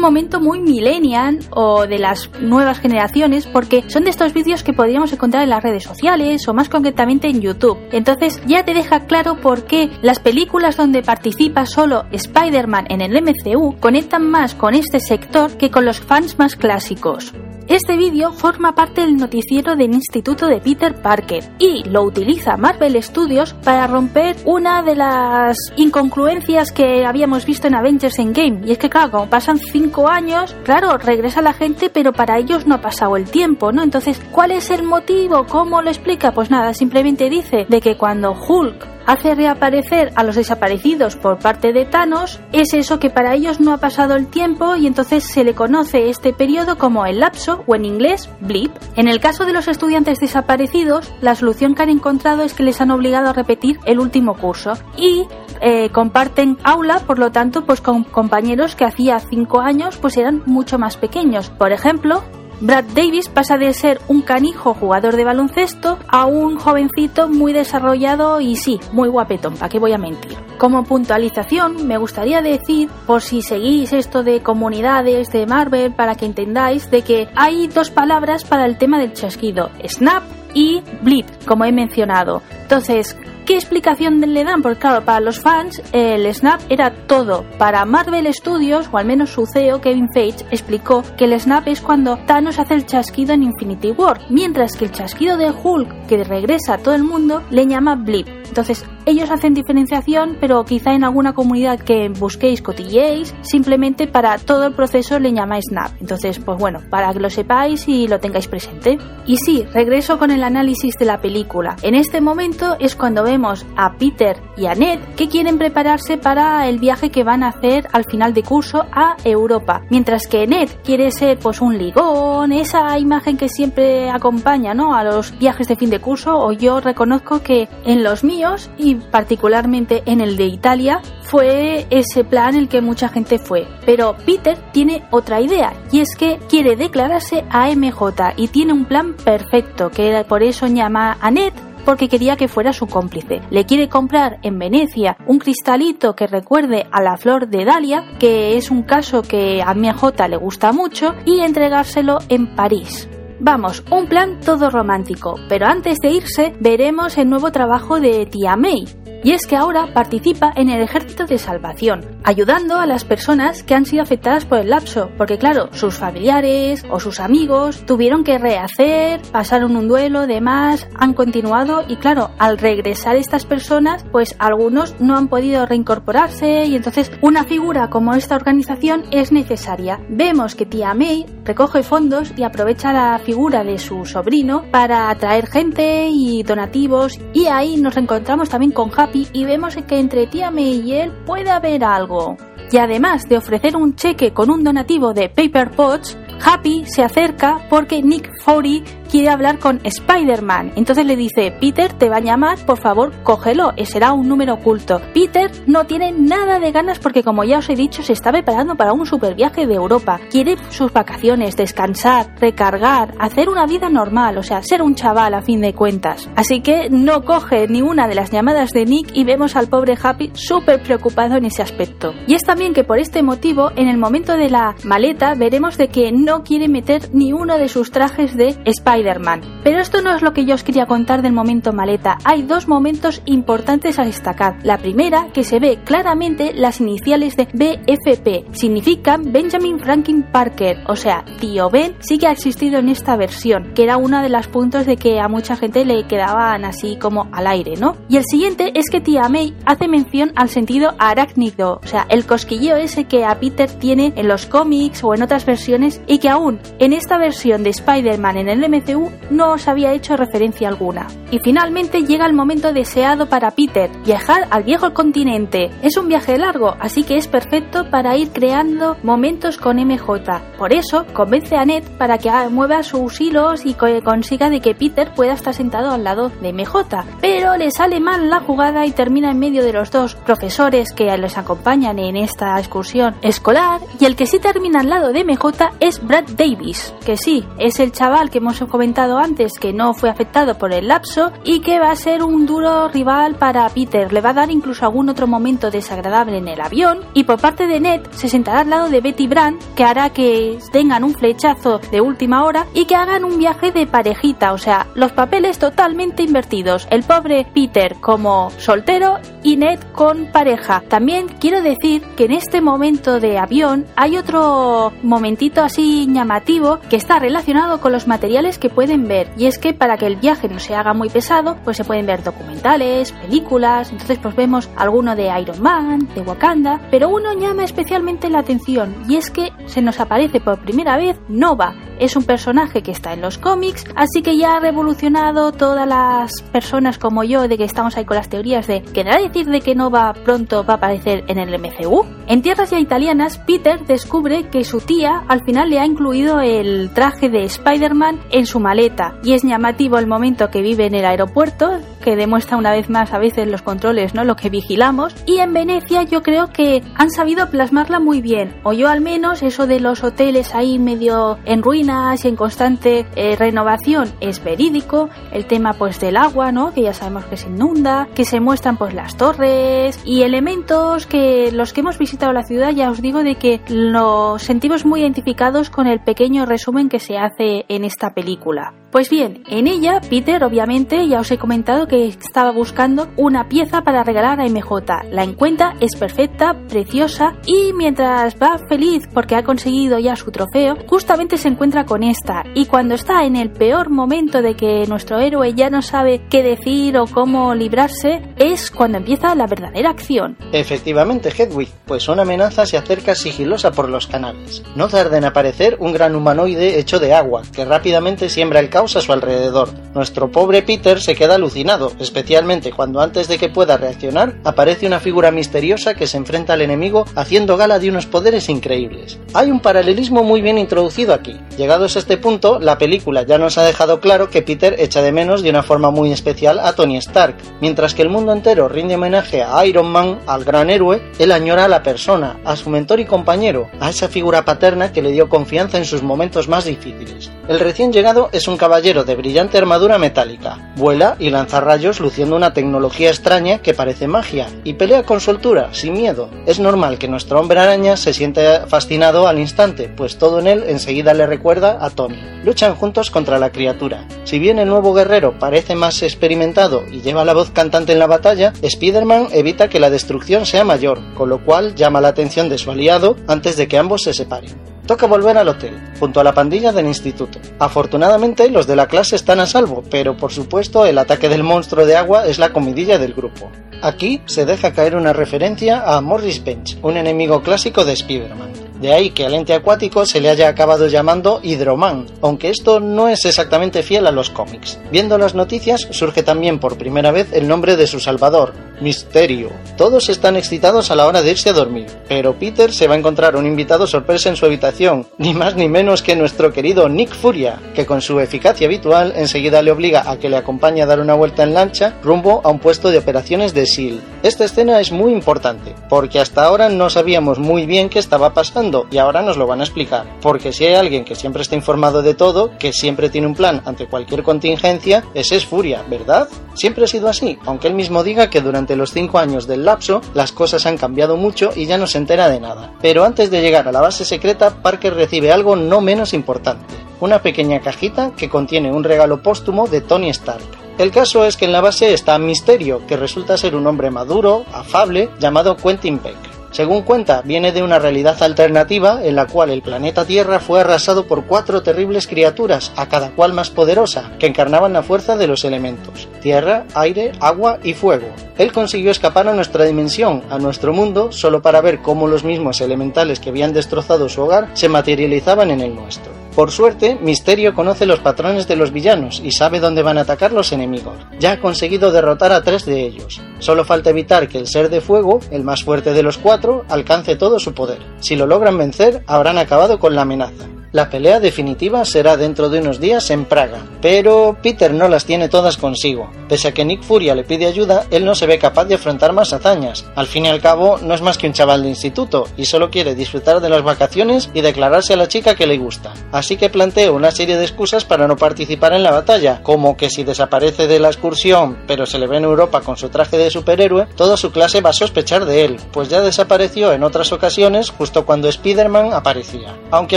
momento 0.00 0.40
muy 0.40 0.60
millennial 0.60 1.38
o 1.50 1.86
de 1.86 2.00
las 2.00 2.28
nuevas 2.40 2.80
generaciones 2.80 3.46
porque 3.46 3.84
son 3.86 4.02
de 4.02 4.10
estos 4.10 4.32
vídeos 4.32 4.64
que 4.64 4.72
podríamos 4.72 5.12
encontrar 5.12 5.44
en 5.44 5.50
las 5.50 5.62
redes 5.62 5.84
sociales 5.84 6.48
o 6.48 6.52
más 6.52 6.68
concretamente 6.68 7.28
en 7.28 7.40
YouTube. 7.40 7.78
Entonces 7.92 8.42
ya 8.48 8.64
te 8.64 8.74
deja 8.74 9.06
claro 9.06 9.40
por 9.40 9.66
qué 9.66 9.88
las 10.02 10.18
películas 10.18 10.76
donde 10.76 11.04
participa 11.04 11.64
solo 11.64 12.06
Spider-Man 12.10 12.86
en 12.88 13.02
el 13.02 13.22
MCU 13.22 13.78
conectan 13.78 14.28
más 14.28 14.56
con 14.56 14.74
este 14.74 14.98
sector 14.98 15.56
que 15.56 15.70
con 15.70 15.84
los 15.84 16.00
fans 16.00 16.36
más 16.36 16.56
clásicos. 16.56 17.32
Este 17.70 17.96
vídeo 17.96 18.32
forma 18.32 18.74
parte 18.74 19.02
del 19.02 19.16
noticiero 19.16 19.76
del 19.76 19.94
Instituto 19.94 20.48
de 20.48 20.58
Peter 20.58 20.92
Parker 21.00 21.44
y 21.60 21.88
lo 21.88 22.02
utiliza 22.02 22.56
Marvel 22.56 23.00
Studios 23.00 23.54
para 23.62 23.86
romper 23.86 24.34
una 24.44 24.82
de 24.82 24.96
las 24.96 25.56
incongruencias 25.76 26.72
que 26.72 27.06
habíamos 27.06 27.46
visto 27.46 27.68
en 27.68 27.76
Avengers 27.76 28.18
Endgame. 28.18 28.62
Y 28.66 28.72
es 28.72 28.78
que, 28.78 28.90
claro, 28.90 29.12
como 29.12 29.30
pasan 29.30 29.58
cinco 29.58 30.08
años, 30.08 30.56
claro, 30.64 30.98
regresa 30.98 31.42
la 31.42 31.52
gente, 31.52 31.90
pero 31.90 32.12
para 32.12 32.38
ellos 32.38 32.66
no 32.66 32.74
ha 32.74 32.80
pasado 32.80 33.16
el 33.16 33.30
tiempo, 33.30 33.70
¿no? 33.70 33.84
Entonces, 33.84 34.20
¿cuál 34.32 34.50
es 34.50 34.72
el 34.72 34.82
motivo? 34.82 35.46
¿Cómo 35.46 35.80
lo 35.80 35.90
explica? 35.90 36.32
Pues 36.32 36.50
nada, 36.50 36.74
simplemente 36.74 37.30
dice 37.30 37.66
de 37.68 37.80
que 37.80 37.96
cuando 37.96 38.32
Hulk 38.32 38.99
hace 39.06 39.34
reaparecer 39.34 40.12
a 40.14 40.24
los 40.24 40.36
desaparecidos 40.36 41.16
por 41.16 41.38
parte 41.38 41.72
de 41.72 41.84
Thanos, 41.84 42.40
es 42.52 42.74
eso 42.74 42.98
que 42.98 43.10
para 43.10 43.34
ellos 43.34 43.60
no 43.60 43.72
ha 43.72 43.78
pasado 43.78 44.16
el 44.16 44.26
tiempo 44.26 44.76
y 44.76 44.86
entonces 44.86 45.24
se 45.24 45.44
le 45.44 45.54
conoce 45.54 46.08
este 46.10 46.32
periodo 46.32 46.78
como 46.78 47.06
el 47.06 47.20
lapso 47.20 47.64
o 47.66 47.74
en 47.74 47.84
inglés 47.84 48.30
blip. 48.40 48.72
En 48.96 49.08
el 49.08 49.20
caso 49.20 49.44
de 49.44 49.52
los 49.52 49.68
estudiantes 49.68 50.20
desaparecidos, 50.20 51.12
la 51.20 51.34
solución 51.34 51.74
que 51.74 51.82
han 51.82 51.90
encontrado 51.90 52.42
es 52.42 52.54
que 52.54 52.62
les 52.62 52.80
han 52.80 52.90
obligado 52.90 53.30
a 53.30 53.32
repetir 53.32 53.78
el 53.84 54.00
último 54.00 54.36
curso 54.36 54.72
y 54.96 55.26
eh, 55.60 55.90
comparten 55.90 56.58
aula, 56.64 57.00
por 57.00 57.18
lo 57.18 57.30
tanto, 57.32 57.64
pues 57.64 57.80
con 57.80 58.04
compañeros 58.04 58.76
que 58.76 58.84
hacía 58.84 59.18
cinco 59.20 59.60
años 59.60 59.98
pues 59.98 60.16
eran 60.16 60.42
mucho 60.46 60.78
más 60.78 60.96
pequeños. 60.96 61.50
Por 61.50 61.72
ejemplo, 61.72 62.22
Brad 62.60 62.84
Davis 62.94 63.30
pasa 63.30 63.56
de 63.56 63.72
ser 63.72 64.02
un 64.06 64.20
canijo 64.20 64.74
jugador 64.74 65.16
de 65.16 65.24
baloncesto 65.24 65.98
a 66.08 66.26
un 66.26 66.58
jovencito 66.58 67.26
muy 67.26 67.54
desarrollado 67.54 68.38
y 68.42 68.56
sí, 68.56 68.78
muy 68.92 69.08
guapetón, 69.08 69.54
¿para 69.54 69.70
qué 69.70 69.78
voy 69.78 69.94
a 69.94 69.98
mentir? 69.98 70.36
Como 70.58 70.84
puntualización, 70.84 71.86
me 71.86 71.96
gustaría 71.96 72.42
decir, 72.42 72.90
por 73.06 73.22
si 73.22 73.40
seguís 73.40 73.94
esto 73.94 74.22
de 74.22 74.42
comunidades 74.42 75.32
de 75.32 75.46
Marvel, 75.46 75.92
para 75.94 76.16
que 76.16 76.26
entendáis 76.26 76.90
de 76.90 77.00
que 77.00 77.28
hay 77.34 77.66
dos 77.66 77.90
palabras 77.90 78.44
para 78.44 78.66
el 78.66 78.76
tema 78.76 78.98
del 78.98 79.14
chasquido, 79.14 79.70
snap 79.88 80.22
y 80.52 80.82
blip, 81.00 81.26
como 81.46 81.64
he 81.64 81.72
mencionado. 81.72 82.42
Entonces, 82.62 83.16
¿Qué 83.50 83.56
explicación 83.56 84.20
le 84.20 84.44
dan? 84.44 84.62
Porque 84.62 84.78
claro, 84.78 85.04
para 85.04 85.18
los 85.18 85.40
fans 85.40 85.82
el 85.92 86.32
snap 86.32 86.60
era 86.68 86.92
todo. 87.08 87.44
Para 87.58 87.84
Marvel 87.84 88.32
Studios, 88.32 88.88
o 88.92 88.96
al 88.96 89.06
menos 89.06 89.30
su 89.30 89.44
CEO 89.44 89.80
Kevin 89.80 90.08
Feige, 90.14 90.44
explicó 90.52 91.02
que 91.18 91.24
el 91.24 91.32
snap 91.40 91.66
es 91.66 91.80
cuando 91.80 92.16
Thanos 92.16 92.60
hace 92.60 92.74
el 92.74 92.86
chasquido 92.86 93.32
en 93.32 93.42
Infinity 93.42 93.90
War, 93.90 94.20
mientras 94.30 94.76
que 94.76 94.84
el 94.84 94.92
chasquido 94.92 95.36
de 95.36 95.50
Hulk, 95.50 96.06
que 96.06 96.22
regresa 96.22 96.74
a 96.74 96.78
todo 96.78 96.94
el 96.94 97.02
mundo, 97.02 97.42
le 97.50 97.66
llama 97.66 97.96
blip. 97.96 98.28
Entonces, 98.28 98.84
ellos 99.06 99.30
hacen 99.30 99.54
diferenciación, 99.54 100.36
pero 100.40 100.64
quizá 100.64 100.92
en 100.92 101.04
alguna 101.04 101.32
comunidad 101.32 101.80
que 101.80 102.08
busquéis, 102.08 102.62
cotilleéis, 102.62 103.34
simplemente 103.42 104.06
para 104.06 104.38
todo 104.38 104.66
el 104.66 104.74
proceso 104.74 105.18
le 105.18 105.32
llamáis 105.32 105.64
snap. 105.68 105.92
Entonces, 106.00 106.38
pues 106.38 106.58
bueno, 106.58 106.80
para 106.90 107.12
que 107.12 107.20
lo 107.20 107.30
sepáis 107.30 107.88
y 107.88 108.06
lo 108.08 108.20
tengáis 108.20 108.48
presente. 108.48 108.98
Y 109.26 109.36
sí, 109.36 109.64
regreso 109.72 110.18
con 110.18 110.30
el 110.30 110.42
análisis 110.42 110.94
de 110.98 111.04
la 111.04 111.20
película. 111.20 111.76
En 111.82 111.94
este 111.94 112.20
momento 112.20 112.76
es 112.78 112.96
cuando 112.96 113.22
vemos 113.22 113.66
a 113.76 113.94
Peter 113.94 114.40
y 114.56 114.66
a 114.66 114.74
Ned 114.74 115.00
que 115.16 115.28
quieren 115.28 115.58
prepararse 115.58 116.18
para 116.18 116.68
el 116.68 116.78
viaje 116.78 117.10
que 117.10 117.24
van 117.24 117.42
a 117.42 117.48
hacer 117.48 117.88
al 117.92 118.04
final 118.04 118.34
de 118.34 118.42
curso 118.42 118.86
a 118.92 119.16
Europa. 119.24 119.82
Mientras 119.90 120.26
que 120.26 120.46
Ned 120.46 120.68
quiere 120.84 121.10
ser 121.10 121.38
pues 121.38 121.60
un 121.60 121.78
ligón, 121.78 122.52
esa 122.52 122.98
imagen 122.98 123.36
que 123.36 123.48
siempre 123.48 124.10
acompaña 124.10 124.74
¿no? 124.74 124.94
a 124.94 125.04
los 125.04 125.36
viajes 125.38 125.68
de 125.68 125.76
fin 125.76 125.90
de 125.90 126.00
curso, 126.00 126.36
o 126.38 126.52
yo 126.52 126.80
reconozco 126.80 127.42
que 127.42 127.68
en 127.84 128.02
los 128.02 128.24
míos 128.24 128.70
y 128.76 128.89
particularmente 128.94 130.02
en 130.06 130.20
el 130.20 130.36
de 130.36 130.46
Italia 130.46 131.00
fue 131.22 131.86
ese 131.90 132.24
plan 132.24 132.56
el 132.56 132.68
que 132.68 132.80
mucha 132.80 133.08
gente 133.08 133.38
fue. 133.38 133.66
Pero 133.86 134.16
Peter 134.26 134.58
tiene 134.72 135.04
otra 135.10 135.40
idea 135.40 135.72
y 135.92 136.00
es 136.00 136.16
que 136.16 136.38
quiere 136.48 136.76
declararse 136.76 137.44
a 137.50 137.68
MJ 137.74 138.34
y 138.36 138.48
tiene 138.48 138.72
un 138.72 138.84
plan 138.84 139.14
perfecto 139.14 139.90
que 139.90 140.24
por 140.28 140.42
eso 140.42 140.66
llama 140.66 141.18
a 141.20 141.30
Ned 141.30 141.52
porque 141.84 142.08
quería 142.08 142.36
que 142.36 142.48
fuera 142.48 142.72
su 142.72 142.86
cómplice. 142.86 143.40
Le 143.50 143.64
quiere 143.64 143.88
comprar 143.88 144.38
en 144.42 144.58
Venecia 144.58 145.16
un 145.26 145.38
cristalito 145.38 146.14
que 146.14 146.26
recuerde 146.26 146.86
a 146.90 147.02
la 147.02 147.16
flor 147.16 147.48
de 147.48 147.64
Dalia, 147.64 148.04
que 148.18 148.56
es 148.56 148.70
un 148.70 148.82
caso 148.82 149.22
que 149.22 149.62
a 149.62 149.74
MJ 149.74 150.28
le 150.28 150.36
gusta 150.36 150.72
mucho, 150.72 151.14
y 151.24 151.40
entregárselo 151.40 152.18
en 152.28 152.54
París. 152.54 153.08
Vamos, 153.42 153.82
un 153.90 154.06
plan 154.06 154.38
todo 154.44 154.68
romántico, 154.68 155.36
pero 155.48 155.66
antes 155.66 155.96
de 156.02 156.10
irse 156.10 156.54
veremos 156.60 157.16
el 157.16 157.30
nuevo 157.30 157.50
trabajo 157.50 157.98
de 157.98 158.26
Tia 158.26 158.54
May, 158.54 158.84
y 159.22 159.32
es 159.32 159.46
que 159.46 159.56
ahora 159.56 159.92
participa 159.92 160.52
en 160.56 160.70
el 160.70 160.82
ejército 160.82 161.26
de 161.26 161.38
salvación, 161.38 162.04
ayudando 162.24 162.76
a 162.76 162.86
las 162.86 163.04
personas 163.04 163.62
que 163.62 163.74
han 163.74 163.86
sido 163.86 164.02
afectadas 164.02 164.44
por 164.44 164.58
el 164.58 164.70
lapso, 164.70 165.10
porque 165.16 165.38
claro, 165.38 165.68
sus 165.72 165.94
familiares 165.94 166.84
o 166.90 167.00
sus 167.00 167.20
amigos 167.20 167.84
tuvieron 167.86 168.24
que 168.24 168.38
rehacer, 168.38 169.20
pasaron 169.32 169.76
un 169.76 169.88
duelo, 169.88 170.26
demás, 170.26 170.88
han 170.96 171.14
continuado 171.14 171.84
y 171.88 171.96
claro, 171.96 172.30
al 172.38 172.58
regresar 172.58 173.16
estas 173.16 173.46
personas, 173.46 174.04
pues 174.10 174.34
algunos 174.38 174.98
no 175.00 175.16
han 175.16 175.28
podido 175.28 175.66
reincorporarse 175.66 176.64
y 176.66 176.76
entonces 176.76 177.10
una 177.20 177.44
figura 177.44 177.90
como 177.90 178.14
esta 178.14 178.36
organización 178.36 179.04
es 179.10 179.32
necesaria. 179.32 180.00
Vemos 180.08 180.54
que 180.54 180.66
tía 180.66 180.94
May 180.94 181.26
recoge 181.44 181.82
fondos 181.82 182.32
y 182.36 182.42
aprovecha 182.42 182.92
la 182.92 183.18
figura 183.18 183.64
de 183.64 183.78
su 183.78 184.04
sobrino 184.04 184.64
para 184.70 185.10
atraer 185.10 185.46
gente 185.46 186.08
y 186.10 186.42
donativos 186.42 187.18
y 187.32 187.46
ahí 187.46 187.76
nos 187.76 187.96
encontramos 187.96 188.48
también 188.48 188.72
con 188.72 188.90
y 189.14 189.44
vemos 189.44 189.76
que 189.76 189.98
entre 189.98 190.26
tía 190.26 190.50
May 190.50 190.80
y 190.80 190.94
él 190.94 191.12
puede 191.26 191.50
haber 191.50 191.84
algo. 191.84 192.36
Y 192.72 192.78
además 192.78 193.28
de 193.28 193.36
ofrecer 193.36 193.76
un 193.76 193.96
cheque 193.96 194.32
con 194.32 194.50
un 194.50 194.62
donativo 194.62 195.12
de 195.12 195.28
Paper 195.28 195.72
Pots, 195.72 196.16
Happy 196.44 196.84
se 196.86 197.02
acerca 197.02 197.60
porque 197.68 198.02
Nick 198.02 198.30
Fury 198.42 198.82
quiere 199.10 199.28
hablar 199.28 199.58
con 199.58 199.80
Spider-Man. 199.82 200.72
Entonces 200.76 201.04
le 201.04 201.16
dice, 201.16 201.52
Peter 201.60 201.92
te 201.92 202.08
va 202.08 202.16
a 202.16 202.20
llamar, 202.20 202.58
por 202.64 202.78
favor, 202.78 203.12
cógelo, 203.24 203.72
será 203.84 204.12
un 204.12 204.28
número 204.28 204.54
oculto. 204.54 205.00
Peter 205.12 205.50
no 205.66 205.84
tiene 205.84 206.12
nada 206.12 206.60
de 206.60 206.70
ganas 206.70 207.00
porque 207.00 207.24
como 207.24 207.42
ya 207.42 207.58
os 207.58 207.68
he 207.68 207.74
dicho, 207.74 208.02
se 208.02 208.12
está 208.12 208.30
preparando 208.30 208.76
para 208.76 208.92
un 208.92 209.04
super 209.04 209.34
viaje 209.34 209.66
de 209.66 209.74
Europa. 209.74 210.20
Quiere 210.30 210.56
sus 210.70 210.92
vacaciones, 210.92 211.56
descansar, 211.56 212.34
recargar, 212.38 213.14
hacer 213.18 213.48
una 213.48 213.66
vida 213.66 213.88
normal, 213.88 214.38
o 214.38 214.42
sea, 214.44 214.62
ser 214.62 214.80
un 214.80 214.94
chaval 214.94 215.34
a 215.34 215.42
fin 215.42 215.60
de 215.60 215.74
cuentas. 215.74 216.28
Así 216.36 216.60
que 216.60 216.88
no 216.88 217.24
coge 217.24 217.66
ni 217.66 217.82
una 217.82 218.06
de 218.06 218.14
las 218.14 218.30
llamadas 218.30 218.70
de 218.70 218.86
Nick 218.86 219.10
y 219.14 219.24
vemos 219.24 219.56
al 219.56 219.68
pobre 219.68 219.98
Happy 220.00 220.30
súper 220.34 220.82
preocupado 220.82 221.36
en 221.36 221.46
ese 221.46 221.62
aspecto. 221.62 222.14
Y 222.28 222.34
es 222.34 222.42
también 222.42 222.74
que 222.74 222.84
por 222.84 222.98
este 222.98 223.22
motivo, 223.24 223.72
en 223.74 223.88
el 223.88 223.98
momento 223.98 224.36
de 224.36 224.50
la 224.50 224.76
maleta, 224.84 225.34
veremos 225.34 225.76
de 225.76 225.88
que 225.88 226.12
no 226.12 226.29
quiere 226.42 226.68
meter 226.68 227.10
ni 227.12 227.32
uno 227.32 227.58
de 227.58 227.68
sus 227.68 227.90
trajes 227.90 228.36
de 228.36 228.56
Spider 228.64 229.20
pero 229.62 229.80
esto 229.80 230.02
no 230.02 230.14
es 230.14 230.22
lo 230.22 230.32
que 230.32 230.44
yo 230.44 230.54
os 230.54 230.64
quería 230.64 230.86
contar 230.86 231.22
del 231.22 231.32
momento 231.32 231.72
maleta. 231.72 232.18
Hay 232.24 232.42
dos 232.42 232.68
momentos 232.68 233.22
importantes 233.24 233.98
a 233.98 234.04
destacar. 234.04 234.58
La 234.62 234.78
primera, 234.78 235.28
que 235.32 235.44
se 235.44 235.58
ve 235.58 235.78
claramente 235.84 236.52
las 236.54 236.80
iniciales 236.80 237.36
de 237.36 237.46
BFP. 237.46 238.54
Significan 238.54 239.32
Benjamin 239.32 239.78
Franklin 239.78 240.22
Parker. 240.22 240.84
O 240.86 240.96
sea, 240.96 241.24
tío 241.40 241.70
Ben 241.70 241.96
sí 242.00 242.18
que 242.18 242.26
ha 242.26 242.32
existido 242.32 242.78
en 242.78 242.88
esta 242.88 243.16
versión, 243.16 243.72
que 243.74 243.84
era 243.84 243.96
uno 243.96 244.22
de 244.22 244.28
los 244.28 244.48
puntos 244.48 244.86
de 244.86 244.96
que 244.96 245.20
a 245.20 245.28
mucha 245.28 245.56
gente 245.56 245.84
le 245.84 246.06
quedaban 246.06 246.64
así 246.64 246.96
como 246.96 247.28
al 247.32 247.46
aire, 247.46 247.74
¿no? 247.78 247.96
Y 248.08 248.16
el 248.16 248.24
siguiente 248.24 248.72
es 248.74 248.90
que 248.90 249.00
tía 249.00 249.28
May 249.28 249.54
hace 249.66 249.88
mención 249.88 250.32
al 250.36 250.48
sentido 250.48 250.94
arácnido, 250.98 251.80
o 251.82 251.86
sea, 251.86 252.06
el 252.08 252.26
cosquilleo 252.26 252.76
ese 252.76 253.04
que 253.04 253.24
a 253.24 253.38
Peter 253.38 253.70
tiene 253.70 254.12
en 254.16 254.28
los 254.28 254.46
cómics 254.46 255.04
o 255.04 255.14
en 255.14 255.22
otras 255.22 255.44
versiones 255.44 256.00
y 256.06 256.18
que 256.20 256.28
aún 256.28 256.60
en 256.78 256.92
esta 256.92 257.18
versión 257.18 257.64
de 257.64 257.70
Spider-Man 257.70 258.36
en 258.36 258.48
el 258.48 258.68
MCU 258.68 259.10
no 259.30 259.52
os 259.52 259.66
había 259.66 259.92
hecho 259.92 260.16
referencia 260.16 260.68
alguna. 260.68 261.08
Y 261.30 261.38
finalmente 261.40 262.04
llega 262.04 262.26
el 262.26 262.32
momento 262.32 262.72
deseado 262.72 263.28
para 263.28 263.50
Peter, 263.52 263.90
viajar 264.04 264.46
al 264.50 264.64
viejo 264.64 264.92
continente. 264.92 265.70
Es 265.82 265.96
un 265.96 266.08
viaje 266.08 266.38
largo, 266.38 266.76
así 266.80 267.02
que 267.02 267.16
es 267.16 267.26
perfecto 267.26 267.90
para 267.90 268.16
ir 268.16 268.30
creando 268.30 268.96
momentos 269.02 269.56
con 269.58 269.78
MJ. 269.78 270.10
Por 270.58 270.72
eso 270.72 271.06
convence 271.12 271.56
a 271.56 271.64
Ned 271.64 271.84
para 271.98 272.18
que 272.18 272.30
mueva 272.50 272.82
sus 272.82 273.20
hilos 273.20 273.62
y 273.64 273.74
consiga 273.74 274.50
de 274.50 274.60
que 274.60 274.74
Peter 274.74 275.12
pueda 275.14 275.32
estar 275.32 275.54
sentado 275.54 275.90
al 275.90 276.04
lado 276.04 276.30
de 276.40 276.52
MJ. 276.52 277.04
Pero 277.20 277.56
le 277.56 277.70
sale 277.70 278.00
mal 278.00 278.28
la 278.28 278.40
jugada 278.40 278.86
y 278.86 278.92
termina 278.92 279.30
en 279.30 279.38
medio 279.38 279.64
de 279.64 279.72
los 279.72 279.90
dos 279.90 280.14
profesores 280.14 280.92
que 280.92 281.16
les 281.16 281.38
acompañan 281.38 281.98
en 281.98 282.16
esta 282.16 282.58
excursión 282.58 283.14
escolar 283.22 283.80
y 283.98 284.04
el 284.04 284.16
que 284.16 284.26
sí 284.26 284.38
termina 284.38 284.80
al 284.80 284.90
lado 284.90 285.12
de 285.12 285.24
MJ 285.24 285.70
es 285.80 286.06
Brad 286.10 286.24
Davis, 286.36 286.92
que 287.06 287.16
sí, 287.16 287.44
es 287.56 287.78
el 287.78 287.92
chaval 287.92 288.30
que 288.30 288.38
hemos 288.38 288.58
comentado 288.58 289.16
antes 289.16 289.52
que 289.60 289.72
no 289.72 289.94
fue 289.94 290.10
afectado 290.10 290.58
por 290.58 290.72
el 290.72 290.88
lapso 290.88 291.30
y 291.44 291.60
que 291.60 291.78
va 291.78 291.92
a 291.92 291.94
ser 291.94 292.24
un 292.24 292.46
duro 292.46 292.88
rival 292.88 293.36
para 293.36 293.68
Peter, 293.68 294.12
le 294.12 294.20
va 294.20 294.30
a 294.30 294.34
dar 294.34 294.50
incluso 294.50 294.84
algún 294.84 295.08
otro 295.08 295.28
momento 295.28 295.70
desagradable 295.70 296.38
en 296.38 296.48
el 296.48 296.60
avión 296.60 296.98
y 297.14 297.22
por 297.22 297.40
parte 297.40 297.68
de 297.68 297.78
Ned 297.78 298.00
se 298.10 298.28
sentará 298.28 298.62
al 298.62 298.70
lado 298.70 298.90
de 298.90 299.00
Betty 299.00 299.28
Brand 299.28 299.60
que 299.76 299.84
hará 299.84 300.10
que 300.10 300.58
tengan 300.72 301.04
un 301.04 301.14
flechazo 301.14 301.78
de 301.92 302.00
última 302.00 302.42
hora 302.42 302.66
y 302.74 302.86
que 302.86 302.96
hagan 302.96 303.22
un 303.22 303.38
viaje 303.38 303.70
de 303.70 303.86
parejita, 303.86 304.52
o 304.52 304.58
sea, 304.58 304.88
los 304.96 305.12
papeles 305.12 305.60
totalmente 305.60 306.24
invertidos, 306.24 306.88
el 306.90 307.04
pobre 307.04 307.46
Peter 307.54 307.94
como 308.00 308.50
soltero 308.58 309.20
y 309.44 309.56
Ned 309.56 309.78
con 309.92 310.26
pareja. 310.32 310.82
También 310.88 311.28
quiero 311.38 311.62
decir 311.62 312.02
que 312.16 312.24
en 312.24 312.32
este 312.32 312.60
momento 312.60 313.20
de 313.20 313.38
avión 313.38 313.86
hay 313.94 314.16
otro 314.16 314.92
momentito 315.04 315.62
así 315.62 315.99
llamativo 316.06 316.78
que 316.88 316.96
está 316.96 317.18
relacionado 317.18 317.80
con 317.80 317.92
los 317.92 318.06
materiales 318.06 318.58
que 318.58 318.70
pueden 318.70 319.06
ver 319.06 319.30
y 319.36 319.46
es 319.46 319.58
que 319.58 319.72
para 319.72 319.96
que 319.96 320.06
el 320.06 320.16
viaje 320.16 320.48
no 320.48 320.58
se 320.58 320.74
haga 320.74 320.94
muy 320.94 321.08
pesado 321.08 321.56
pues 321.64 321.76
se 321.76 321.84
pueden 321.84 322.06
ver 322.06 322.22
documentales, 322.22 323.12
películas, 323.12 323.90
entonces 323.90 324.18
pues 324.18 324.34
vemos 324.36 324.70
alguno 324.76 325.16
de 325.16 325.30
Iron 325.40 325.62
Man, 325.62 326.08
de 326.14 326.22
Wakanda, 326.22 326.80
pero 326.90 327.08
uno 327.08 327.32
llama 327.34 327.64
especialmente 327.64 328.30
la 328.30 328.40
atención 328.40 328.94
y 329.08 329.16
es 329.16 329.30
que 329.30 329.52
se 329.66 329.82
nos 329.82 330.00
aparece 330.00 330.40
por 330.40 330.60
primera 330.60 330.96
vez 330.96 331.18
Nova, 331.28 331.74
es 332.00 332.16
un 332.16 332.24
personaje 332.24 332.82
que 332.82 332.90
está 332.90 333.12
en 333.12 333.20
los 333.20 333.38
cómics, 333.38 333.84
así 333.94 334.22
que 334.22 334.36
ya 334.36 334.56
ha 334.56 334.60
revolucionado 334.60 335.52
todas 335.52 335.86
las 335.86 336.42
personas 336.50 336.98
como 336.98 337.24
yo 337.24 337.46
de 337.46 337.58
que 337.58 337.64
estamos 337.64 337.96
ahí 337.96 338.04
con 338.04 338.16
las 338.16 338.28
teorías 338.28 338.66
de 338.66 338.82
que 338.82 339.04
nada 339.04 339.20
decir 339.20 339.46
de 339.46 339.60
que 339.60 339.74
Nova 339.74 340.14
pronto 340.24 340.64
va 340.64 340.74
a 340.74 340.76
aparecer 340.76 341.24
en 341.28 341.38
el 341.38 341.58
MCU. 341.58 342.04
En 342.26 342.42
tierras 342.42 342.70
ya 342.70 342.78
italianas, 342.78 343.38
Peter 343.38 343.84
descubre 343.84 344.48
que 344.48 344.64
su 344.64 344.80
tía 344.80 345.24
al 345.28 345.44
final 345.44 345.68
le 345.68 345.79
ha 345.80 345.86
incluido 345.86 346.40
el 346.40 346.90
traje 346.90 347.28
de 347.28 347.44
Spider-Man 347.44 348.20
en 348.30 348.46
su 348.46 348.60
maleta 348.60 349.14
y 349.22 349.32
es 349.32 349.42
llamativo 349.42 349.98
el 349.98 350.06
momento 350.06 350.50
que 350.50 350.62
vive 350.62 350.86
en 350.86 350.94
el 350.94 351.04
aeropuerto 351.04 351.80
que 352.00 352.16
demuestra 352.16 352.56
una 352.56 352.72
vez 352.72 352.88
más 352.88 353.12
a 353.12 353.18
veces 353.18 353.46
los 353.46 353.62
controles, 353.62 354.14
¿no? 354.14 354.24
Lo 354.24 354.36
que 354.36 354.50
vigilamos. 354.50 355.14
Y 355.26 355.38
en 355.38 355.52
Venecia 355.52 356.02
yo 356.02 356.22
creo 356.22 356.48
que 356.48 356.82
han 356.96 357.10
sabido 357.10 357.50
plasmarla 357.50 358.00
muy 358.00 358.20
bien. 358.20 358.54
O 358.62 358.72
yo 358.72 358.88
al 358.88 359.00
menos 359.00 359.42
eso 359.42 359.66
de 359.66 359.80
los 359.80 360.02
hoteles 360.02 360.54
ahí 360.54 360.78
medio 360.78 361.38
en 361.44 361.62
ruinas 361.62 362.24
y 362.24 362.28
en 362.28 362.36
constante 362.36 363.06
eh, 363.16 363.36
renovación 363.36 364.10
es 364.20 364.42
verídico. 364.42 365.10
El 365.32 365.46
tema 365.46 365.74
pues 365.74 366.00
del 366.00 366.16
agua, 366.16 366.52
¿no? 366.52 366.72
Que 366.72 366.82
ya 366.82 366.94
sabemos 366.94 367.26
que 367.26 367.36
se 367.36 367.48
inunda, 367.48 368.08
que 368.14 368.24
se 368.24 368.40
muestran 368.40 368.76
pues 368.76 368.94
las 368.94 369.16
torres 369.16 370.00
y 370.04 370.22
elementos 370.22 371.06
que 371.06 371.52
los 371.52 371.72
que 371.72 371.80
hemos 371.80 371.98
visitado 371.98 372.32
la 372.32 372.44
ciudad 372.44 372.70
ya 372.70 372.90
os 372.90 373.02
digo 373.02 373.22
de 373.22 373.34
que 373.34 373.60
nos 373.68 374.42
sentimos 374.42 374.84
muy 374.84 375.00
identificados 375.00 375.69
con 375.70 375.86
el 375.86 376.00
pequeño 376.00 376.46
resumen 376.46 376.88
que 376.88 376.98
se 376.98 377.16
hace 377.18 377.64
en 377.68 377.84
esta 377.84 378.12
película. 378.12 378.74
Pues 378.90 379.08
bien, 379.08 379.44
en 379.48 379.68
ella 379.68 380.00
Peter 380.10 380.42
obviamente 380.42 381.06
ya 381.06 381.20
os 381.20 381.30
he 381.30 381.38
comentado 381.38 381.86
que 381.86 382.08
estaba 382.08 382.50
buscando 382.50 383.06
una 383.16 383.48
pieza 383.48 383.82
para 383.82 384.02
regalar 384.02 384.40
a 384.40 384.48
MJ. 384.48 385.04
La 385.12 385.22
encuentra, 385.22 385.76
es 385.78 385.94
perfecta, 385.94 386.56
preciosa 386.68 387.34
y 387.46 387.72
mientras 387.72 388.34
va 388.34 388.58
feliz 388.68 389.04
porque 389.14 389.36
ha 389.36 389.44
conseguido 389.44 390.00
ya 390.00 390.16
su 390.16 390.32
trofeo, 390.32 390.76
justamente 390.88 391.36
se 391.36 391.46
encuentra 391.46 391.86
con 391.86 392.02
esta 392.02 392.42
y 392.54 392.66
cuando 392.66 392.96
está 392.96 393.24
en 393.24 393.36
el 393.36 393.50
peor 393.50 393.90
momento 393.90 394.42
de 394.42 394.56
que 394.56 394.84
nuestro 394.88 395.20
héroe 395.20 395.54
ya 395.54 395.70
no 395.70 395.82
sabe 395.82 396.22
qué 396.28 396.42
decir 396.42 396.98
o 396.98 397.06
cómo 397.06 397.54
librarse, 397.54 398.22
es 398.38 398.72
cuando 398.72 398.98
empieza 398.98 399.36
la 399.36 399.46
verdadera 399.46 399.90
acción. 399.90 400.36
Efectivamente, 400.50 401.30
Hedwig, 401.30 401.70
pues 401.86 402.08
una 402.08 402.22
amenaza 402.22 402.66
se 402.66 402.76
acerca 402.76 403.14
sigilosa 403.14 403.70
por 403.70 403.88
los 403.88 404.08
canales. 404.08 404.64
No 404.74 404.88
tarda 404.88 405.16
en 405.16 405.26
aparecer 405.26 405.76
un 405.78 405.92
gran 405.92 406.16
humanoide 406.16 406.80
hecho 406.80 406.98
de 406.98 407.14
agua 407.14 407.42
que 407.54 407.64
rápidamente 407.64 408.28
siembra 408.28 408.58
el 408.58 408.68
a 408.80 409.00
su 409.02 409.12
alrededor. 409.12 409.68
Nuestro 409.94 410.32
pobre 410.32 410.62
Peter 410.62 411.02
se 411.02 411.14
queda 411.14 411.34
alucinado, 411.34 411.92
especialmente 412.00 412.72
cuando 412.72 413.02
antes 413.02 413.28
de 413.28 413.36
que 413.36 413.50
pueda 413.50 413.76
reaccionar 413.76 414.36
aparece 414.42 414.86
una 414.86 415.00
figura 415.00 415.30
misteriosa 415.30 415.94
que 415.94 416.06
se 416.06 416.16
enfrenta 416.16 416.54
al 416.54 416.62
enemigo 416.62 417.04
haciendo 417.14 417.58
gala 417.58 417.78
de 417.78 417.90
unos 417.90 418.06
poderes 418.06 418.48
increíbles. 418.48 419.18
Hay 419.34 419.50
un 419.50 419.60
paralelismo 419.60 420.24
muy 420.24 420.40
bien 420.40 420.56
introducido 420.56 421.12
aquí. 421.12 421.38
Llegados 421.58 421.96
a 421.96 421.98
este 421.98 422.16
punto, 422.16 422.58
la 422.58 422.78
película 422.78 423.22
ya 423.22 423.36
nos 423.36 423.58
ha 423.58 423.64
dejado 423.64 424.00
claro 424.00 424.30
que 424.30 424.40
Peter 424.40 424.76
echa 424.78 425.02
de 425.02 425.12
menos 425.12 425.42
de 425.42 425.50
una 425.50 425.62
forma 425.62 425.90
muy 425.90 426.10
especial 426.10 426.58
a 426.58 426.72
Tony 426.72 426.96
Stark, 426.96 427.36
mientras 427.60 427.94
que 427.94 428.00
el 428.00 428.08
mundo 428.08 428.32
entero 428.32 428.66
rinde 428.66 428.94
homenaje 428.94 429.42
a 429.42 429.66
Iron 429.66 429.92
Man, 429.92 430.20
al 430.26 430.44
gran 430.44 430.70
héroe, 430.70 431.02
él 431.18 431.32
añora 431.32 431.66
a 431.66 431.68
la 431.68 431.82
persona, 431.82 432.40
a 432.46 432.56
su 432.56 432.70
mentor 432.70 432.98
y 433.00 433.04
compañero, 433.04 433.68
a 433.78 433.90
esa 433.90 434.08
figura 434.08 434.46
paterna 434.46 434.90
que 434.90 435.02
le 435.02 435.12
dio 435.12 435.28
confianza 435.28 435.76
en 435.76 435.84
sus 435.84 436.02
momentos 436.02 436.48
más 436.48 436.64
difíciles. 436.64 437.30
El 437.46 437.60
recién 437.60 437.92
llegado 437.92 438.30
es 438.32 438.48
un 438.48 438.56
caballero 438.56 438.69
de 438.70 439.16
brillante 439.16 439.58
armadura 439.58 439.98
metálica, 439.98 440.72
vuela 440.76 441.16
y 441.18 441.30
lanza 441.30 441.60
rayos 441.60 441.98
luciendo 441.98 442.36
una 442.36 442.52
tecnología 442.52 443.10
extraña 443.10 443.58
que 443.58 443.74
parece 443.74 444.06
magia, 444.06 444.46
y 444.62 444.74
pelea 444.74 445.02
con 445.02 445.20
soltura, 445.20 445.70
sin 445.72 445.94
miedo. 445.94 446.30
Es 446.46 446.60
normal 446.60 446.96
que 446.96 447.08
nuestro 447.08 447.40
hombre 447.40 447.58
araña 447.58 447.96
se 447.96 448.14
sienta 448.14 448.66
fascinado 448.68 449.26
al 449.26 449.40
instante, 449.40 449.88
pues 449.88 450.18
todo 450.18 450.38
en 450.38 450.46
él 450.46 450.64
enseguida 450.68 451.14
le 451.14 451.26
recuerda 451.26 451.84
a 451.84 451.90
Tony. 451.90 452.16
Luchan 452.44 452.76
juntos 452.76 453.10
contra 453.10 453.40
la 453.40 453.50
criatura. 453.50 454.06
Si 454.22 454.38
bien 454.38 454.60
el 454.60 454.68
nuevo 454.68 454.94
guerrero 454.94 455.36
parece 455.38 455.74
más 455.74 456.02
experimentado 456.04 456.84
y 456.90 457.00
lleva 457.00 457.24
la 457.24 457.34
voz 457.34 457.50
cantante 457.50 457.92
en 457.92 457.98
la 457.98 458.06
batalla, 458.06 458.52
Spider-Man 458.62 459.28
evita 459.32 459.68
que 459.68 459.80
la 459.80 459.90
destrucción 459.90 460.46
sea 460.46 460.62
mayor, 460.62 461.00
con 461.14 461.28
lo 461.28 461.44
cual 461.44 461.74
llama 461.74 462.00
la 462.00 462.08
atención 462.08 462.48
de 462.48 462.58
su 462.58 462.70
aliado 462.70 463.16
antes 463.26 463.56
de 463.56 463.66
que 463.66 463.78
ambos 463.78 464.02
se 464.04 464.14
separen. 464.14 464.70
Toca 464.90 465.06
volver 465.06 465.38
al 465.38 465.46
hotel, 465.46 465.78
junto 466.00 466.18
a 466.18 466.24
la 466.24 466.34
pandilla 466.34 466.72
del 466.72 466.86
instituto. 466.86 467.38
Afortunadamente, 467.60 468.50
los 468.50 468.66
de 468.66 468.74
la 468.74 468.88
clase 468.88 469.14
están 469.14 469.38
a 469.38 469.46
salvo, 469.46 469.84
pero 469.88 470.16
por 470.16 470.32
supuesto 470.32 470.84
el 470.84 470.98
ataque 470.98 471.28
del 471.28 471.44
monstruo 471.44 471.86
de 471.86 471.94
agua 471.94 472.26
es 472.26 472.40
la 472.40 472.52
comidilla 472.52 472.98
del 472.98 473.14
grupo. 473.14 473.52
Aquí 473.82 474.20
se 474.26 474.46
deja 474.46 474.72
caer 474.72 474.96
una 474.96 475.12
referencia 475.12 475.84
a 475.86 476.00
Morris 476.00 476.42
Bench, 476.42 476.76
un 476.82 476.96
enemigo 476.96 477.40
clásico 477.40 477.84
de 477.84 477.92
Spider-Man. 477.92 478.50
De 478.80 478.92
ahí 478.92 479.10
que 479.10 479.26
al 479.26 479.34
ente 479.34 479.54
acuático 479.54 480.04
se 480.06 480.20
le 480.20 480.28
haya 480.28 480.48
acabado 480.48 480.88
llamando 480.88 481.38
Hidroman, 481.40 482.06
aunque 482.20 482.48
esto 482.48 482.80
no 482.80 483.08
es 483.08 483.24
exactamente 483.26 483.84
fiel 483.84 484.08
a 484.08 484.10
los 484.10 484.30
cómics. 484.30 484.80
Viendo 484.90 485.18
las 485.18 485.36
noticias 485.36 485.86
surge 485.92 486.24
también 486.24 486.58
por 486.58 486.78
primera 486.78 487.12
vez 487.12 487.32
el 487.32 487.46
nombre 487.46 487.76
de 487.76 487.86
su 487.86 488.00
salvador, 488.00 488.54
Misterio. 488.80 489.50
Todos 489.76 490.08
están 490.08 490.36
excitados 490.36 490.90
a 490.90 490.96
la 490.96 491.06
hora 491.06 491.22
de 491.22 491.30
irse 491.30 491.50
a 491.50 491.54
dormir, 491.54 491.86
pero 492.08 492.38
Peter 492.38 492.72
se 492.72 492.86
va 492.86 492.94
a 492.94 492.98
encontrar 492.98 493.36
un 493.36 493.46
invitado 493.46 493.86
sorpresa 493.86 494.28
en 494.28 494.36
su 494.36 494.46
habitación, 494.46 495.06
ni 495.18 495.34
más 495.34 495.56
ni 495.56 495.68
menos 495.68 496.02
que 496.02 496.16
nuestro 496.16 496.52
querido 496.52 496.88
Nick 496.88 497.14
Furia, 497.14 497.60
que 497.74 497.86
con 497.86 498.00
su 498.00 498.20
eficacia 498.20 498.66
habitual 498.66 499.12
enseguida 499.16 499.62
le 499.62 499.70
obliga 499.70 500.10
a 500.10 500.18
que 500.18 500.28
le 500.28 500.36
acompañe 500.36 500.82
a 500.82 500.86
dar 500.86 501.00
una 501.00 501.14
vuelta 501.14 501.42
en 501.42 501.54
lancha 501.54 501.96
rumbo 502.02 502.40
a 502.44 502.50
un 502.50 502.58
puesto 502.58 502.90
de 502.90 502.98
operaciones 502.98 503.54
de 503.54 503.66
SEAL. 503.66 504.00
Esta 504.22 504.44
escena 504.44 504.80
es 504.80 504.92
muy 504.92 505.12
importante, 505.12 505.74
porque 505.88 506.20
hasta 506.20 506.44
ahora 506.44 506.68
no 506.68 506.90
sabíamos 506.90 507.38
muy 507.38 507.66
bien 507.66 507.88
qué 507.88 507.98
estaba 507.98 508.34
pasando 508.34 508.86
y 508.90 508.98
ahora 508.98 509.22
nos 509.22 509.36
lo 509.36 509.46
van 509.46 509.60
a 509.60 509.64
explicar. 509.64 510.04
Porque 510.20 510.52
si 510.52 510.66
hay 510.66 510.74
alguien 510.74 511.04
que 511.04 511.14
siempre 511.14 511.42
está 511.42 511.56
informado 511.56 512.02
de 512.02 512.14
todo, 512.14 512.56
que 512.58 512.72
siempre 512.72 513.08
tiene 513.08 513.26
un 513.26 513.34
plan 513.34 513.62
ante 513.64 513.86
cualquier 513.86 514.22
contingencia, 514.22 515.04
ese 515.14 515.36
es 515.36 515.46
Furia, 515.46 515.82
¿verdad? 515.88 516.28
Siempre 516.54 516.84
ha 516.84 516.88
sido 516.88 517.08
así, 517.08 517.38
aunque 517.46 517.68
él 517.68 517.74
mismo 517.74 518.02
diga 518.04 518.28
que 518.28 518.40
durante 518.40 518.69
los 518.76 518.92
cinco 518.92 519.18
años 519.18 519.46
del 519.46 519.64
lapso 519.64 520.00
las 520.14 520.32
cosas 520.32 520.66
han 520.66 520.78
cambiado 520.78 521.16
mucho 521.16 521.50
y 521.54 521.66
ya 521.66 521.78
no 521.78 521.86
se 521.86 521.98
entera 521.98 522.28
de 522.28 522.40
nada. 522.40 522.72
Pero 522.80 523.04
antes 523.04 523.30
de 523.30 523.40
llegar 523.40 523.68
a 523.68 523.72
la 523.72 523.80
base 523.80 524.04
secreta, 524.04 524.62
Parker 524.62 524.94
recibe 524.94 525.32
algo 525.32 525.56
no 525.56 525.80
menos 525.80 526.14
importante, 526.14 526.74
una 527.00 527.22
pequeña 527.22 527.60
cajita 527.60 528.12
que 528.16 528.28
contiene 528.28 528.72
un 528.72 528.84
regalo 528.84 529.22
póstumo 529.22 529.66
de 529.66 529.80
Tony 529.80 530.10
Stark. 530.10 530.44
El 530.78 530.90
caso 530.90 531.26
es 531.26 531.36
que 531.36 531.44
en 531.44 531.52
la 531.52 531.60
base 531.60 531.92
está 531.92 532.18
Misterio, 532.18 532.86
que 532.86 532.96
resulta 532.96 533.36
ser 533.36 533.54
un 533.54 533.66
hombre 533.66 533.90
maduro, 533.90 534.46
afable, 534.52 535.10
llamado 535.18 535.56
Quentin 535.56 535.98
Peck. 535.98 536.29
Según 536.50 536.82
cuenta, 536.82 537.22
viene 537.24 537.52
de 537.52 537.62
una 537.62 537.78
realidad 537.78 538.20
alternativa 538.22 539.00
en 539.04 539.14
la 539.14 539.26
cual 539.26 539.50
el 539.50 539.62
planeta 539.62 540.04
Tierra 540.04 540.40
fue 540.40 540.60
arrasado 540.60 541.06
por 541.06 541.24
cuatro 541.26 541.62
terribles 541.62 542.08
criaturas, 542.08 542.72
a 542.76 542.88
cada 542.88 543.10
cual 543.10 543.32
más 543.32 543.50
poderosa, 543.50 544.10
que 544.18 544.26
encarnaban 544.26 544.72
la 544.72 544.82
fuerza 544.82 545.16
de 545.16 545.28
los 545.28 545.44
elementos, 545.44 546.08
tierra, 546.20 546.64
aire, 546.74 547.12
agua 547.20 547.58
y 547.62 547.74
fuego. 547.74 548.08
Él 548.36 548.52
consiguió 548.52 548.90
escapar 548.90 549.28
a 549.28 549.34
nuestra 549.34 549.64
dimensión, 549.64 550.24
a 550.28 550.38
nuestro 550.38 550.72
mundo, 550.72 551.12
solo 551.12 551.40
para 551.40 551.60
ver 551.60 551.82
cómo 551.82 552.08
los 552.08 552.24
mismos 552.24 552.60
elementales 552.60 553.20
que 553.20 553.30
habían 553.30 553.52
destrozado 553.52 554.08
su 554.08 554.22
hogar 554.22 554.48
se 554.54 554.68
materializaban 554.68 555.50
en 555.50 555.60
el 555.60 555.74
nuestro. 555.74 556.19
Por 556.40 556.52
suerte, 556.52 556.98
Misterio 557.02 557.54
conoce 557.54 557.84
los 557.84 557.98
patrones 557.98 558.48
de 558.48 558.56
los 558.56 558.72
villanos 558.72 559.20
y 559.22 559.30
sabe 559.30 559.60
dónde 559.60 559.82
van 559.82 559.98
a 559.98 560.00
atacar 560.00 560.32
los 560.32 560.52
enemigos. 560.52 560.96
Ya 561.18 561.32
ha 561.32 561.38
conseguido 561.38 561.92
derrotar 561.92 562.32
a 562.32 562.42
tres 562.42 562.64
de 562.64 562.80
ellos. 562.80 563.20
Solo 563.40 563.62
falta 563.62 563.90
evitar 563.90 564.26
que 564.26 564.38
el 564.38 564.46
ser 564.46 564.70
de 564.70 564.80
fuego, 564.80 565.20
el 565.30 565.44
más 565.44 565.64
fuerte 565.64 565.92
de 565.92 566.02
los 566.02 566.16
cuatro, 566.16 566.64
alcance 566.70 567.16
todo 567.16 567.38
su 567.38 567.52
poder. 567.52 567.80
Si 567.98 568.16
lo 568.16 568.26
logran 568.26 568.56
vencer, 568.56 569.04
habrán 569.06 569.36
acabado 569.36 569.78
con 569.78 569.94
la 569.94 570.00
amenaza. 570.00 570.46
La 570.72 570.88
pelea 570.88 571.18
definitiva 571.18 571.84
será 571.84 572.16
dentro 572.16 572.48
de 572.48 572.60
unos 572.60 572.78
días 572.78 573.10
en 573.10 573.24
Praga, 573.24 573.58
pero 573.82 574.36
Peter 574.40 574.72
no 574.72 574.86
las 574.86 575.04
tiene 575.04 575.28
todas 575.28 575.56
consigo. 575.56 576.12
Pese 576.28 576.46
a 576.46 576.54
que 576.54 576.64
Nick 576.64 576.84
Furia 576.84 577.16
le 577.16 577.24
pide 577.24 577.46
ayuda, 577.46 577.86
él 577.90 578.04
no 578.04 578.14
se 578.14 578.26
ve 578.26 578.38
capaz 578.38 578.66
de 578.66 578.76
afrontar 578.76 579.12
más 579.12 579.32
hazañas. 579.32 579.84
Al 579.96 580.06
fin 580.06 580.26
y 580.26 580.28
al 580.28 580.40
cabo, 580.40 580.78
no 580.78 580.94
es 580.94 581.02
más 581.02 581.18
que 581.18 581.26
un 581.26 581.32
chaval 581.32 581.64
de 581.64 581.70
instituto 581.70 582.28
y 582.36 582.44
solo 582.44 582.70
quiere 582.70 582.94
disfrutar 582.94 583.40
de 583.40 583.48
las 583.48 583.64
vacaciones 583.64 584.30
y 584.32 584.42
declararse 584.42 584.92
a 584.92 584.96
la 584.96 585.08
chica 585.08 585.34
que 585.34 585.48
le 585.48 585.58
gusta. 585.58 585.92
Así 586.12 586.36
que 586.36 586.50
plantea 586.50 586.92
una 586.92 587.10
serie 587.10 587.36
de 587.36 587.46
excusas 587.46 587.84
para 587.84 588.06
no 588.06 588.14
participar 588.14 588.72
en 588.72 588.84
la 588.84 588.92
batalla, 588.92 589.42
como 589.42 589.76
que 589.76 589.90
si 589.90 590.04
desaparece 590.04 590.68
de 590.68 590.78
la 590.78 590.90
excursión, 590.90 591.58
pero 591.66 591.84
se 591.84 591.98
le 591.98 592.06
ve 592.06 592.18
en 592.18 592.24
Europa 592.24 592.60
con 592.60 592.76
su 592.76 592.90
traje 592.90 593.18
de 593.18 593.32
superhéroe, 593.32 593.88
toda 593.96 594.16
su 594.16 594.30
clase 594.30 594.60
va 594.60 594.70
a 594.70 594.74
sospechar 594.74 595.24
de 595.24 595.46
él, 595.46 595.56
pues 595.72 595.88
ya 595.88 596.00
desapareció 596.00 596.72
en 596.72 596.84
otras 596.84 597.10
ocasiones 597.10 597.70
justo 597.70 598.06
cuando 598.06 598.28
Spider-Man 598.28 598.92
aparecía. 598.92 599.56
Aunque 599.72 599.96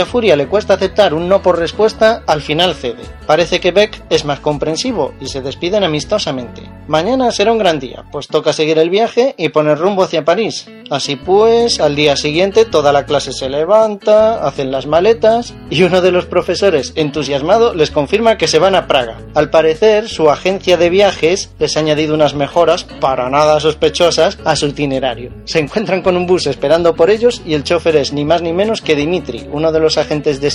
a 0.00 0.06
Furia 0.06 0.34
le 0.34 0.48
cuesta 0.48 0.63
aceptar 0.72 1.12
un 1.12 1.28
no 1.28 1.42
por 1.42 1.58
respuesta, 1.58 2.22
al 2.26 2.40
final 2.40 2.74
cede. 2.74 3.02
Parece 3.26 3.60
que 3.60 3.72
Beck 3.72 4.02
es 4.10 4.24
más 4.24 4.40
comprensivo 4.40 5.12
y 5.20 5.26
se 5.26 5.42
despiden 5.42 5.84
amistosamente. 5.84 6.62
Mañana 6.86 7.30
será 7.30 7.52
un 7.52 7.58
gran 7.58 7.78
día, 7.78 8.04
pues 8.10 8.28
toca 8.28 8.52
seguir 8.52 8.78
el 8.78 8.90
viaje 8.90 9.34
y 9.38 9.50
poner 9.50 9.78
rumbo 9.78 10.02
hacia 10.02 10.24
París. 10.24 10.66
Así 10.90 11.16
pues, 11.16 11.80
al 11.80 11.96
día 11.96 12.16
siguiente 12.16 12.64
toda 12.64 12.92
la 12.92 13.06
clase 13.06 13.32
se 13.32 13.48
levanta, 13.48 14.46
hacen 14.46 14.70
las 14.70 14.86
maletas 14.86 15.54
y 15.70 15.82
uno 15.82 16.00
de 16.00 16.12
los 16.12 16.26
profesores, 16.26 16.92
entusiasmado, 16.96 17.74
les 17.74 17.90
confirma 17.90 18.36
que 18.36 18.48
se 18.48 18.58
van 18.58 18.74
a 18.74 18.86
Praga. 18.86 19.18
Al 19.34 19.50
parecer, 19.50 20.08
su 20.08 20.30
agencia 20.30 20.76
de 20.76 20.90
viajes 20.90 21.50
les 21.58 21.76
ha 21.76 21.80
añadido 21.80 22.14
unas 22.14 22.34
mejoras, 22.34 22.84
para 22.84 23.30
nada 23.30 23.60
sospechosas, 23.60 24.38
a 24.44 24.56
su 24.56 24.66
itinerario. 24.66 25.32
Se 25.44 25.58
encuentran 25.58 26.02
con 26.02 26.16
un 26.16 26.26
bus 26.26 26.46
esperando 26.46 26.94
por 26.94 27.10
ellos 27.10 27.42
y 27.46 27.54
el 27.54 27.64
chofer 27.64 27.96
es 27.96 28.12
ni 28.12 28.24
más 28.24 28.42
ni 28.42 28.52
menos 28.52 28.82
que 28.82 28.94
Dimitri, 28.94 29.48
uno 29.50 29.72
de 29.72 29.80
los 29.80 29.96
agentes 29.96 30.40
de 30.40 30.50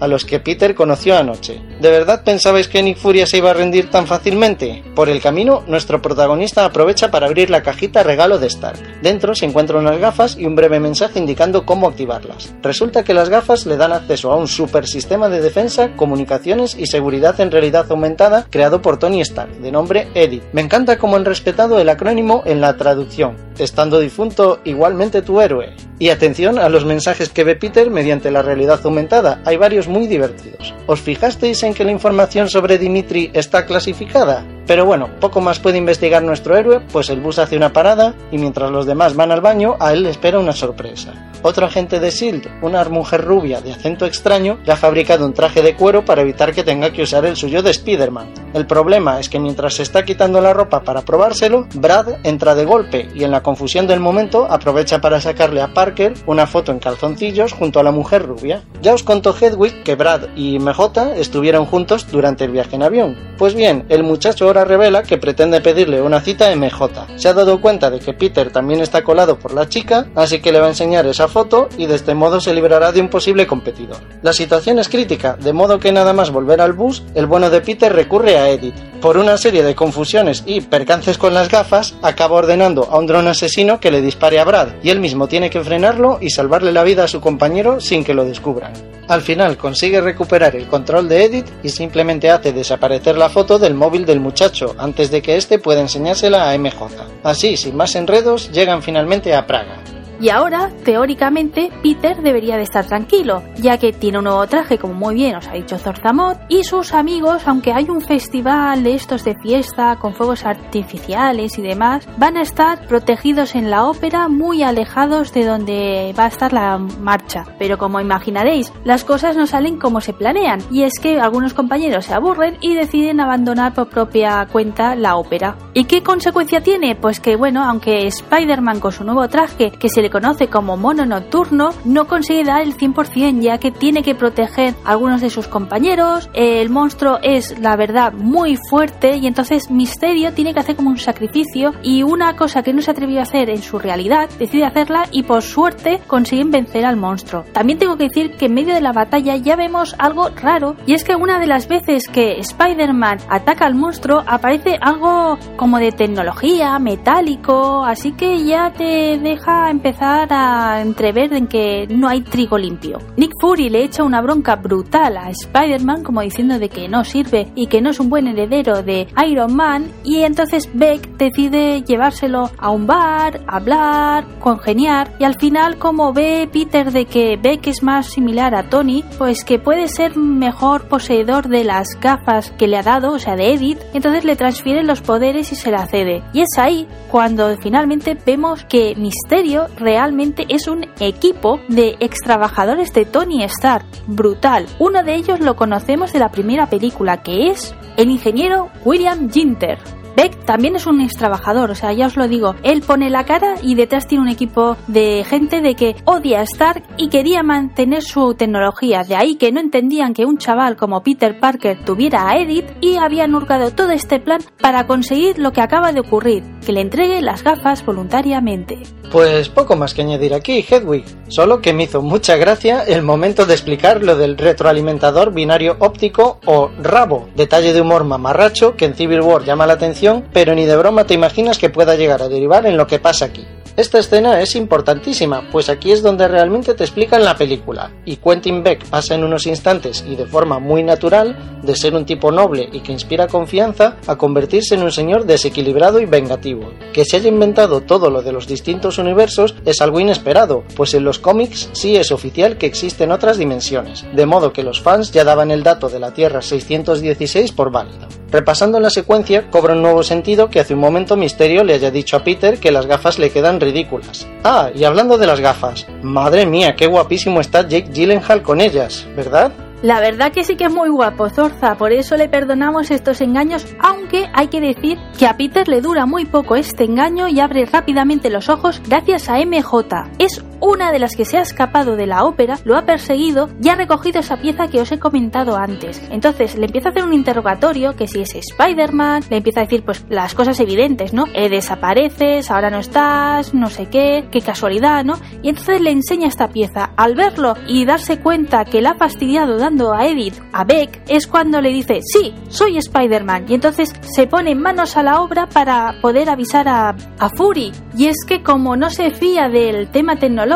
A 0.00 0.08
los 0.08 0.24
que 0.24 0.40
Peter 0.40 0.74
conoció 0.74 1.16
anoche. 1.16 1.60
¿De 1.80 1.90
verdad 1.90 2.24
pensabais 2.24 2.66
que 2.66 2.82
Nick 2.82 2.98
Furia 2.98 3.24
se 3.24 3.38
iba 3.38 3.52
a 3.52 3.54
rendir 3.54 3.88
tan 3.88 4.08
fácilmente? 4.08 4.82
Por 4.96 5.08
el 5.08 5.20
camino, 5.20 5.62
nuestro 5.68 6.02
protagonista 6.02 6.64
aprovecha 6.64 7.12
para 7.12 7.26
abrir 7.26 7.50
la 7.50 7.62
cajita 7.62 8.02
regalo 8.02 8.38
de 8.38 8.48
Stark. 8.48 8.80
Dentro 9.00 9.34
se 9.36 9.46
encuentran 9.46 9.82
unas 9.82 10.00
gafas 10.00 10.36
y 10.36 10.46
un 10.46 10.56
breve 10.56 10.80
mensaje 10.80 11.20
indicando 11.20 11.64
cómo 11.64 11.86
activarlas. 11.86 12.52
Resulta 12.62 13.04
que 13.04 13.14
las 13.14 13.28
gafas 13.28 13.64
le 13.66 13.76
dan 13.76 13.92
acceso 13.92 14.32
a 14.32 14.36
un 14.36 14.48
super 14.48 14.88
sistema 14.88 15.28
de 15.28 15.40
defensa, 15.40 15.92
comunicaciones 15.94 16.74
y 16.76 16.86
seguridad 16.86 17.40
en 17.40 17.52
realidad 17.52 17.86
aumentada 17.90 18.46
creado 18.50 18.82
por 18.82 18.98
Tony 18.98 19.20
Stark, 19.20 19.58
de 19.58 19.70
nombre 19.70 20.08
Eddie. 20.14 20.42
Me 20.52 20.62
encanta 20.62 20.98
cómo 20.98 21.14
han 21.14 21.24
respetado 21.24 21.78
el 21.78 21.88
acrónimo 21.88 22.42
en 22.44 22.60
la 22.60 22.76
traducción. 22.76 23.36
Estando 23.58 24.00
difunto, 24.00 24.58
igualmente 24.64 25.22
tu 25.22 25.40
héroe. 25.40 25.76
Y 26.00 26.08
atención 26.08 26.58
a 26.58 26.68
los 26.68 26.84
mensajes 26.84 27.28
que 27.28 27.44
ve 27.44 27.54
Peter 27.54 27.88
mediante 27.88 28.32
la 28.32 28.42
realidad 28.42 28.80
aumentada, 28.82 29.40
hay 29.44 29.56
varios 29.56 29.88
muy 29.88 30.06
divertidos. 30.06 30.74
¿Os 30.86 31.00
fijasteis 31.00 31.62
en 31.62 31.74
que 31.74 31.84
la 31.84 31.92
información 31.92 32.48
sobre 32.48 32.78
Dimitri 32.78 33.30
está 33.34 33.66
clasificada? 33.66 34.44
Pero 34.66 34.86
bueno, 34.86 35.08
poco 35.20 35.40
más 35.40 35.58
puede 35.58 35.78
investigar 35.78 36.22
nuestro 36.22 36.56
héroe, 36.56 36.80
pues 36.80 37.10
el 37.10 37.20
bus 37.20 37.38
hace 37.38 37.56
una 37.56 37.72
parada 37.72 38.14
y 38.30 38.38
mientras 38.38 38.70
los 38.70 38.86
demás 38.86 39.14
van 39.14 39.32
al 39.32 39.40
baño, 39.40 39.76
a 39.80 39.92
él 39.92 40.04
le 40.04 40.10
espera 40.10 40.38
una 40.38 40.52
sorpresa. 40.52 41.33
Otro 41.46 41.66
agente 41.66 42.00
de 42.00 42.10
SHIELD, 42.10 42.46
una 42.62 42.82
mujer 42.84 43.22
rubia 43.22 43.60
de 43.60 43.70
acento 43.70 44.06
extraño, 44.06 44.60
le 44.64 44.72
ha 44.72 44.76
fabricado 44.76 45.26
un 45.26 45.34
traje 45.34 45.60
de 45.60 45.76
cuero 45.76 46.02
para 46.02 46.22
evitar 46.22 46.54
que 46.54 46.64
tenga 46.64 46.90
que 46.90 47.02
usar 47.02 47.26
el 47.26 47.36
suyo 47.36 47.62
de 47.62 47.70
Spider-Man. 47.70 48.32
El 48.54 48.66
problema 48.66 49.20
es 49.20 49.28
que 49.28 49.38
mientras 49.38 49.74
se 49.74 49.82
está 49.82 50.06
quitando 50.06 50.40
la 50.40 50.54
ropa 50.54 50.82
para 50.84 51.02
probárselo, 51.02 51.66
Brad 51.74 52.24
entra 52.24 52.54
de 52.54 52.64
golpe 52.64 53.10
y 53.14 53.24
en 53.24 53.30
la 53.30 53.42
confusión 53.42 53.86
del 53.86 54.00
momento 54.00 54.46
aprovecha 54.48 55.02
para 55.02 55.20
sacarle 55.20 55.60
a 55.60 55.74
Parker 55.74 56.14
una 56.26 56.46
foto 56.46 56.72
en 56.72 56.78
calzoncillos 56.78 57.52
junto 57.52 57.78
a 57.78 57.82
la 57.82 57.92
mujer 57.92 58.24
rubia. 58.24 58.62
Ya 58.80 58.94
os 58.94 59.02
contó 59.02 59.36
Hedwig 59.38 59.82
que 59.82 59.96
Brad 59.96 60.28
y 60.36 60.58
MJ 60.58 61.12
estuvieron 61.16 61.66
juntos 61.66 62.06
durante 62.10 62.44
el 62.44 62.52
viaje 62.52 62.76
en 62.76 62.84
avión. 62.84 63.18
Pues 63.36 63.54
bien, 63.54 63.84
el 63.90 64.02
muchacho 64.02 64.46
ahora 64.46 64.64
revela 64.64 65.02
que 65.02 65.18
pretende 65.18 65.60
pedirle 65.60 66.00
una 66.00 66.22
cita 66.22 66.50
a 66.50 66.56
MJ. 66.56 67.06
Se 67.16 67.28
ha 67.28 67.34
dado 67.34 67.60
cuenta 67.60 67.90
de 67.90 67.98
que 67.98 68.14
Peter 68.14 68.50
también 68.50 68.80
está 68.80 69.04
colado 69.04 69.38
por 69.38 69.52
la 69.52 69.68
chica, 69.68 70.06
así 70.14 70.40
que 70.40 70.52
le 70.52 70.60
va 70.60 70.66
a 70.66 70.70
enseñar 70.70 71.04
esa 71.06 71.28
foto 71.34 71.68
y 71.76 71.86
de 71.86 71.96
este 71.96 72.14
modo 72.14 72.40
se 72.40 72.54
librará 72.54 72.92
de 72.92 73.00
un 73.00 73.08
posible 73.08 73.44
competidor. 73.44 73.98
La 74.22 74.32
situación 74.32 74.78
es 74.78 74.88
crítica, 74.88 75.36
de 75.36 75.52
modo 75.52 75.80
que 75.80 75.90
nada 75.90 76.12
más 76.12 76.30
volver 76.30 76.60
al 76.60 76.74
bus, 76.74 77.02
el 77.16 77.26
bueno 77.26 77.50
de 77.50 77.60
Peter 77.60 77.92
recurre 77.92 78.38
a 78.38 78.50
Edith. 78.50 78.76
Por 79.00 79.18
una 79.18 79.36
serie 79.36 79.64
de 79.64 79.74
confusiones 79.74 80.44
y 80.46 80.60
percances 80.60 81.18
con 81.18 81.34
las 81.34 81.48
gafas, 81.48 81.96
acaba 82.02 82.36
ordenando 82.36 82.88
a 82.88 83.00
un 83.00 83.08
dron 83.08 83.26
asesino 83.26 83.80
que 83.80 83.90
le 83.90 84.00
dispare 84.00 84.38
a 84.38 84.44
Brad, 84.44 84.68
y 84.84 84.90
él 84.90 85.00
mismo 85.00 85.26
tiene 85.26 85.50
que 85.50 85.64
frenarlo 85.64 86.18
y 86.20 86.30
salvarle 86.30 86.70
la 86.70 86.84
vida 86.84 87.02
a 87.02 87.08
su 87.08 87.20
compañero 87.20 87.80
sin 87.80 88.04
que 88.04 88.14
lo 88.14 88.24
descubran. 88.24 88.72
Al 89.08 89.20
final 89.20 89.56
consigue 89.56 90.00
recuperar 90.00 90.54
el 90.54 90.68
control 90.68 91.08
de 91.08 91.24
Edith 91.24 91.50
y 91.64 91.68
simplemente 91.68 92.30
hace 92.30 92.52
desaparecer 92.52 93.18
la 93.18 93.28
foto 93.28 93.58
del 93.58 93.74
móvil 93.74 94.06
del 94.06 94.20
muchacho 94.20 94.76
antes 94.78 95.10
de 95.10 95.20
que 95.20 95.36
éste 95.36 95.58
pueda 95.58 95.80
enseñársela 95.80 96.50
a 96.50 96.56
MJ. 96.56 96.88
Así, 97.24 97.56
sin 97.56 97.76
más 97.76 97.96
enredos, 97.96 98.52
llegan 98.52 98.82
finalmente 98.82 99.34
a 99.34 99.46
Praga. 99.48 99.82
Y 100.20 100.28
ahora, 100.28 100.70
teóricamente, 100.84 101.70
Peter 101.82 102.20
debería 102.22 102.56
de 102.56 102.62
estar 102.62 102.86
tranquilo, 102.86 103.42
ya 103.56 103.78
que 103.78 103.92
tiene 103.92 104.18
un 104.18 104.24
nuevo 104.24 104.46
traje, 104.46 104.78
como 104.78 104.94
muy 104.94 105.14
bien 105.14 105.36
os 105.36 105.48
ha 105.48 105.54
dicho 105.54 105.78
Zorzamot, 105.78 106.38
y 106.48 106.64
sus 106.64 106.94
amigos, 106.94 107.46
aunque 107.46 107.72
hay 107.72 107.90
un 107.90 108.00
festival 108.00 108.84
de 108.84 108.94
estos 108.94 109.24
de 109.24 109.34
fiesta 109.36 109.96
con 109.96 110.14
fuegos 110.14 110.44
artificiales 110.44 111.58
y 111.58 111.62
demás, 111.62 112.06
van 112.16 112.36
a 112.36 112.42
estar 112.42 112.86
protegidos 112.86 113.54
en 113.54 113.70
la 113.70 113.84
ópera, 113.84 114.28
muy 114.28 114.62
alejados 114.62 115.32
de 115.32 115.44
donde 115.44 116.14
va 116.18 116.24
a 116.24 116.28
estar 116.28 116.52
la 116.52 116.78
marcha. 116.78 117.44
Pero 117.58 117.76
como 117.78 118.00
imaginaréis, 118.00 118.72
las 118.84 119.04
cosas 119.04 119.36
no 119.36 119.46
salen 119.46 119.78
como 119.78 120.00
se 120.00 120.12
planean, 120.12 120.60
y 120.70 120.82
es 120.84 120.92
que 121.00 121.20
algunos 121.20 121.54
compañeros 121.54 122.06
se 122.06 122.14
aburren 122.14 122.56
y 122.60 122.74
deciden 122.74 123.20
abandonar 123.20 123.74
por 123.74 123.88
propia 123.88 124.46
cuenta 124.50 124.94
la 124.94 125.16
ópera. 125.16 125.56
¿Y 125.72 125.84
qué 125.84 126.02
consecuencia 126.02 126.60
tiene? 126.60 126.94
Pues 126.94 127.20
que, 127.20 127.36
bueno, 127.36 127.64
aunque 127.64 128.06
Spider-Man 128.06 128.80
con 128.80 128.92
su 128.92 129.04
nuevo 129.04 129.28
traje, 129.28 129.72
que 129.72 129.88
se 129.88 130.03
conoce 130.10 130.48
como 130.48 130.76
mono 130.76 131.06
nocturno, 131.06 131.70
no 131.84 132.06
consigue 132.06 132.44
dar 132.44 132.62
el 132.62 132.76
100% 132.76 133.40
ya 133.40 133.58
que 133.58 133.70
tiene 133.70 134.02
que 134.02 134.14
proteger 134.14 134.74
a 134.84 134.92
algunos 134.92 135.20
de 135.20 135.30
sus 135.30 135.48
compañeros. 135.48 136.28
El 136.34 136.70
monstruo 136.70 137.18
es, 137.22 137.58
la 137.58 137.76
verdad, 137.76 138.12
muy 138.12 138.56
fuerte 138.56 139.16
y 139.16 139.26
entonces 139.26 139.70
Misterio 139.70 140.32
tiene 140.32 140.54
que 140.54 140.60
hacer 140.60 140.76
como 140.76 140.90
un 140.90 140.98
sacrificio 140.98 141.72
y 141.82 142.02
una 142.02 142.36
cosa 142.36 142.62
que 142.62 142.72
no 142.72 142.82
se 142.82 142.90
atrevió 142.90 143.20
a 143.20 143.22
hacer 143.22 143.50
en 143.50 143.62
su 143.62 143.78
realidad, 143.78 144.28
decide 144.38 144.64
hacerla 144.64 145.06
y 145.10 145.22
por 145.22 145.42
suerte 145.42 146.00
consiguen 146.06 146.50
vencer 146.50 146.84
al 146.84 146.96
monstruo. 146.96 147.44
También 147.52 147.78
tengo 147.78 147.96
que 147.96 148.04
decir 148.04 148.36
que 148.36 148.46
en 148.46 148.54
medio 148.54 148.74
de 148.74 148.80
la 148.80 148.92
batalla 148.92 149.36
ya 149.36 149.56
vemos 149.56 149.94
algo 149.98 150.28
raro 150.30 150.76
y 150.86 150.94
es 150.94 151.04
que 151.04 151.16
una 151.16 151.38
de 151.38 151.46
las 151.46 151.68
veces 151.68 152.08
que 152.08 152.38
Spider-Man 152.38 153.18
ataca 153.28 153.66
al 153.66 153.74
monstruo 153.74 154.22
aparece 154.26 154.78
algo 154.80 155.38
como 155.56 155.78
de 155.78 155.92
tecnología, 155.92 156.78
metálico, 156.78 157.84
así 157.84 158.12
que 158.12 158.44
ya 158.44 158.72
te 158.72 159.18
deja 159.18 159.70
empezar 159.70 159.93
a 160.00 160.80
entrever 160.80 161.32
en 161.32 161.46
que 161.46 161.86
no 161.88 162.08
hay 162.08 162.22
trigo 162.22 162.58
limpio. 162.58 162.98
Nick 163.16 163.32
Fury 163.40 163.68
le 163.68 163.84
echa 163.84 164.04
una 164.04 164.20
bronca 164.20 164.56
brutal 164.56 165.16
a 165.16 165.30
Spider-Man 165.30 166.02
como 166.02 166.20
diciendo 166.20 166.58
de 166.58 166.68
que 166.68 166.88
no 166.88 167.04
sirve 167.04 167.48
y 167.54 167.66
que 167.66 167.80
no 167.80 167.90
es 167.90 168.00
un 168.00 168.10
buen 168.10 168.26
heredero 168.26 168.82
de 168.82 169.06
Iron 169.26 169.54
Man 169.54 169.90
y 170.04 170.22
entonces 170.22 170.68
Beck 170.72 171.16
decide 171.16 171.82
llevárselo 171.82 172.50
a 172.58 172.70
un 172.70 172.86
bar, 172.86 173.40
hablar, 173.46 174.26
congeniar 174.40 175.12
y 175.18 175.24
al 175.24 175.38
final 175.38 175.78
como 175.78 176.12
ve 176.12 176.48
Peter 176.52 176.92
de 176.92 177.06
que 177.06 177.36
Beck 177.36 177.66
es 177.66 177.82
más 177.82 178.06
similar 178.06 178.54
a 178.54 178.68
Tony, 178.68 179.04
pues 179.18 179.44
que 179.44 179.58
puede 179.58 179.88
ser 179.88 180.16
mejor 180.16 180.88
poseedor 180.88 181.48
de 181.48 181.64
las 181.64 181.88
gafas 182.00 182.52
que 182.52 182.66
le 182.66 182.76
ha 182.76 182.82
dado, 182.82 183.12
o 183.12 183.18
sea 183.18 183.36
de 183.36 183.52
Edith, 183.52 183.78
entonces 183.92 184.24
le 184.24 184.36
transfiere 184.36 184.82
los 184.82 185.00
poderes 185.00 185.52
y 185.52 185.56
se 185.56 185.70
la 185.70 185.86
cede. 185.86 186.22
Y 186.32 186.40
es 186.40 186.58
ahí 186.58 186.86
cuando 187.10 187.56
finalmente 187.58 188.16
vemos 188.26 188.64
que 188.64 188.94
Misterio 188.96 189.66
realmente 189.84 190.46
es 190.48 190.66
un 190.66 190.86
equipo 190.98 191.60
de 191.68 191.96
extrabajadores 192.00 192.92
de 192.94 193.04
Tony 193.04 193.44
Stark, 193.44 193.84
brutal. 194.06 194.66
Uno 194.78 195.04
de 195.04 195.14
ellos 195.14 195.40
lo 195.40 195.54
conocemos 195.54 196.12
de 196.12 196.18
la 196.18 196.30
primera 196.30 196.68
película, 196.70 197.22
que 197.22 197.50
es 197.50 197.74
el 197.96 198.10
ingeniero 198.10 198.70
William 198.84 199.30
Ginter. 199.30 199.78
Beck 200.16 200.44
también 200.44 200.76
es 200.76 200.86
un 200.86 201.00
ex 201.00 201.14
trabajador, 201.14 201.70
o 201.70 201.74
sea, 201.74 201.92
ya 201.92 202.06
os 202.06 202.16
lo 202.16 202.28
digo, 202.28 202.54
él 202.62 202.82
pone 202.82 203.10
la 203.10 203.24
cara 203.24 203.56
y 203.62 203.74
detrás 203.74 204.06
tiene 204.06 204.22
un 204.22 204.28
equipo 204.28 204.76
de 204.86 205.24
gente 205.28 205.60
de 205.60 205.74
que 205.74 205.96
odia 206.04 206.40
a 206.40 206.42
Stark 206.42 206.84
y 206.96 207.08
quería 207.08 207.42
mantener 207.42 208.02
su 208.02 208.34
tecnología, 208.34 209.02
de 209.02 209.16
ahí 209.16 209.34
que 209.34 209.50
no 209.50 209.60
entendían 209.60 210.14
que 210.14 210.24
un 210.24 210.38
chaval 210.38 210.76
como 210.76 211.02
Peter 211.02 211.40
Parker 211.40 211.84
tuviera 211.84 212.28
a 212.28 212.36
Edith 212.36 212.70
y 212.80 212.96
habían 212.96 213.34
hurgado 213.34 213.72
todo 213.72 213.90
este 213.90 214.20
plan 214.20 214.40
para 214.60 214.86
conseguir 214.86 215.38
lo 215.38 215.52
que 215.52 215.60
acaba 215.60 215.92
de 215.92 216.00
ocurrir, 216.00 216.44
que 216.64 216.72
le 216.72 216.80
entregue 216.80 217.20
las 217.20 217.42
gafas 217.42 217.84
voluntariamente. 217.84 218.78
Pues 219.10 219.48
poco 219.48 219.76
más 219.76 219.94
que 219.94 220.02
añadir 220.02 220.34
aquí, 220.34 220.64
Hedwig, 220.68 221.04
solo 221.28 221.60
que 221.60 221.72
me 221.72 221.84
hizo 221.84 222.02
mucha 222.02 222.36
gracia 222.36 222.82
el 222.82 223.02
momento 223.02 223.46
de 223.46 223.54
explicar 223.54 224.02
lo 224.02 224.16
del 224.16 224.36
retroalimentador 224.36 225.32
binario 225.32 225.76
óptico 225.78 226.40
o 226.46 226.70
rabo, 226.82 227.28
detalle 227.36 227.72
de 227.72 227.80
humor 227.80 228.04
mamarracho 228.04 228.76
que 228.76 228.86
en 228.86 228.94
Civil 228.94 229.20
War 229.20 229.44
llama 229.44 229.66
la 229.66 229.74
atención, 229.74 230.03
pero 230.32 230.54
ni 230.54 230.64
de 230.64 230.76
broma 230.76 231.04
te 231.06 231.14
imaginas 231.14 231.58
que 231.58 231.70
pueda 231.70 231.96
llegar 231.96 232.22
a 232.22 232.28
derivar 232.28 232.66
en 232.66 232.76
lo 232.76 232.86
que 232.86 232.98
pasa 232.98 233.24
aquí. 233.26 233.46
Esta 233.76 233.98
escena 233.98 234.40
es 234.40 234.54
importantísima, 234.54 235.48
pues 235.50 235.68
aquí 235.68 235.90
es 235.90 236.00
donde 236.00 236.28
realmente 236.28 236.74
te 236.74 236.84
explican 236.84 237.24
la 237.24 237.36
película, 237.36 237.90
y 238.04 238.18
Quentin 238.18 238.62
Beck 238.62 238.84
pasa 238.84 239.16
en 239.16 239.24
unos 239.24 239.48
instantes 239.48 240.04
y 240.06 240.14
de 240.14 240.26
forma 240.26 240.60
muy 240.60 240.84
natural 240.84 241.36
de 241.60 241.74
ser 241.74 241.96
un 241.96 242.06
tipo 242.06 242.30
noble 242.30 242.68
y 242.70 242.80
que 242.80 242.92
inspira 242.92 243.26
confianza 243.26 243.96
a 244.06 244.14
convertirse 244.14 244.76
en 244.76 244.84
un 244.84 244.92
señor 244.92 245.26
desequilibrado 245.26 245.98
y 245.98 246.06
vengativo. 246.06 246.70
Que 246.92 247.04
se 247.04 247.16
haya 247.16 247.28
inventado 247.28 247.80
todo 247.80 248.10
lo 248.10 248.22
de 248.22 248.30
los 248.30 248.46
distintos 248.46 248.98
universos 248.98 249.56
es 249.64 249.80
algo 249.80 249.98
inesperado, 249.98 250.62
pues 250.76 250.94
en 250.94 251.02
los 251.02 251.18
cómics 251.18 251.70
sí 251.72 251.96
es 251.96 252.12
oficial 252.12 252.58
que 252.58 252.66
existen 252.66 253.10
otras 253.10 253.38
dimensiones, 253.38 254.04
de 254.14 254.24
modo 254.24 254.52
que 254.52 254.62
los 254.62 254.82
fans 254.82 255.10
ya 255.10 255.24
daban 255.24 255.50
el 255.50 255.64
dato 255.64 255.88
de 255.88 255.98
la 255.98 256.14
Tierra 256.14 256.42
616 256.42 257.50
por 257.50 257.72
válido. 257.72 258.06
Repasando 258.30 258.80
la 258.80 258.90
secuencia, 258.90 259.48
cobra 259.48 259.74
un 259.74 259.82
nuevo 259.82 260.02
sentido 260.02 260.50
que 260.50 260.58
hace 260.58 260.74
un 260.74 260.80
momento 260.80 261.16
Misterio 261.16 261.62
le 261.62 261.74
haya 261.74 261.92
dicho 261.92 262.16
a 262.16 262.24
Peter 262.24 262.58
que 262.58 262.72
las 262.72 262.86
gafas 262.86 263.20
le 263.20 263.30
quedan 263.30 263.60
ridículas. 263.64 264.26
Ah, 264.44 264.70
y 264.74 264.84
hablando 264.84 265.18
de 265.18 265.26
las 265.26 265.40
gafas, 265.40 265.86
madre 266.02 266.46
mía, 266.46 266.76
qué 266.76 266.86
guapísimo 266.86 267.40
está 267.40 267.66
Jake 267.66 267.90
Gyllenhaal 267.92 268.42
con 268.42 268.60
ellas, 268.60 269.06
¿verdad? 269.16 269.52
La 269.84 270.00
verdad 270.00 270.32
que 270.32 270.44
sí 270.44 270.56
que 270.56 270.64
es 270.64 270.72
muy 270.72 270.88
guapo 270.88 271.28
Zorza, 271.28 271.74
por 271.76 271.92
eso 271.92 272.16
le 272.16 272.30
perdonamos 272.30 272.90
estos 272.90 273.20
engaños, 273.20 273.66
aunque 273.80 274.30
hay 274.32 274.48
que 274.48 274.62
decir 274.62 274.98
que 275.18 275.26
a 275.26 275.36
Peter 275.36 275.68
le 275.68 275.82
dura 275.82 276.06
muy 276.06 276.24
poco 276.24 276.56
este 276.56 276.84
engaño 276.84 277.28
y 277.28 277.38
abre 277.40 277.66
rápidamente 277.66 278.30
los 278.30 278.48
ojos 278.48 278.80
gracias 278.88 279.28
a 279.28 279.44
MJ. 279.44 280.08
Es 280.18 280.42
una 280.64 280.92
de 280.92 280.98
las 280.98 281.14
que 281.14 281.26
se 281.26 281.36
ha 281.36 281.42
escapado 281.42 281.94
de 281.94 282.06
la 282.06 282.24
ópera, 282.24 282.58
lo 282.64 282.76
ha 282.76 282.86
perseguido 282.86 283.50
y 283.62 283.68
ha 283.68 283.74
recogido 283.74 284.20
esa 284.20 284.38
pieza 284.38 284.68
que 284.68 284.80
os 284.80 284.90
he 284.90 284.98
comentado 284.98 285.56
antes. 285.56 286.00
Entonces 286.10 286.56
le 286.56 286.64
empieza 286.64 286.88
a 286.88 286.92
hacer 286.92 287.04
un 287.04 287.12
interrogatorio 287.12 287.94
que 287.94 288.08
si 288.08 288.22
es 288.22 288.34
Spider-Man, 288.34 289.24
le 289.28 289.36
empieza 289.36 289.60
a 289.60 289.64
decir 289.64 289.84
pues 289.84 290.06
las 290.08 290.34
cosas 290.34 290.58
evidentes, 290.60 291.12
¿no? 291.12 291.26
Eh, 291.34 291.50
desapareces, 291.50 292.50
ahora 292.50 292.70
no 292.70 292.78
estás, 292.78 293.52
no 293.52 293.68
sé 293.68 293.90
qué, 293.90 294.26
qué 294.32 294.40
casualidad, 294.40 295.04
¿no? 295.04 295.18
Y 295.42 295.50
entonces 295.50 295.82
le 295.82 295.90
enseña 295.90 296.28
esta 296.28 296.48
pieza. 296.48 296.92
Al 296.96 297.14
verlo 297.14 297.54
y 297.68 297.84
darse 297.84 298.20
cuenta 298.20 298.64
que 298.64 298.80
la 298.80 298.92
ha 298.92 298.94
fastidiado 298.94 299.58
dando 299.58 299.92
a 299.92 300.06
Edith, 300.06 300.40
a 300.52 300.64
Beck, 300.64 301.02
es 301.08 301.26
cuando 301.26 301.60
le 301.60 301.70
dice, 301.70 302.00
sí, 302.02 302.32
soy 302.48 302.78
Spider-Man. 302.78 303.44
Y 303.48 303.54
entonces 303.54 303.92
se 304.00 304.26
pone 304.26 304.54
manos 304.54 304.96
a 304.96 305.02
la 305.02 305.20
obra 305.20 305.46
para 305.46 305.96
poder 306.00 306.30
avisar 306.30 306.68
a, 306.68 306.96
a 307.18 307.28
Fury. 307.36 307.70
Y 307.98 308.06
es 308.06 308.24
que 308.26 308.42
como 308.42 308.76
no 308.76 308.88
se 308.88 309.10
fía 309.10 309.50
del 309.50 309.90
tema 309.90 310.16
tecnológico, 310.16 310.53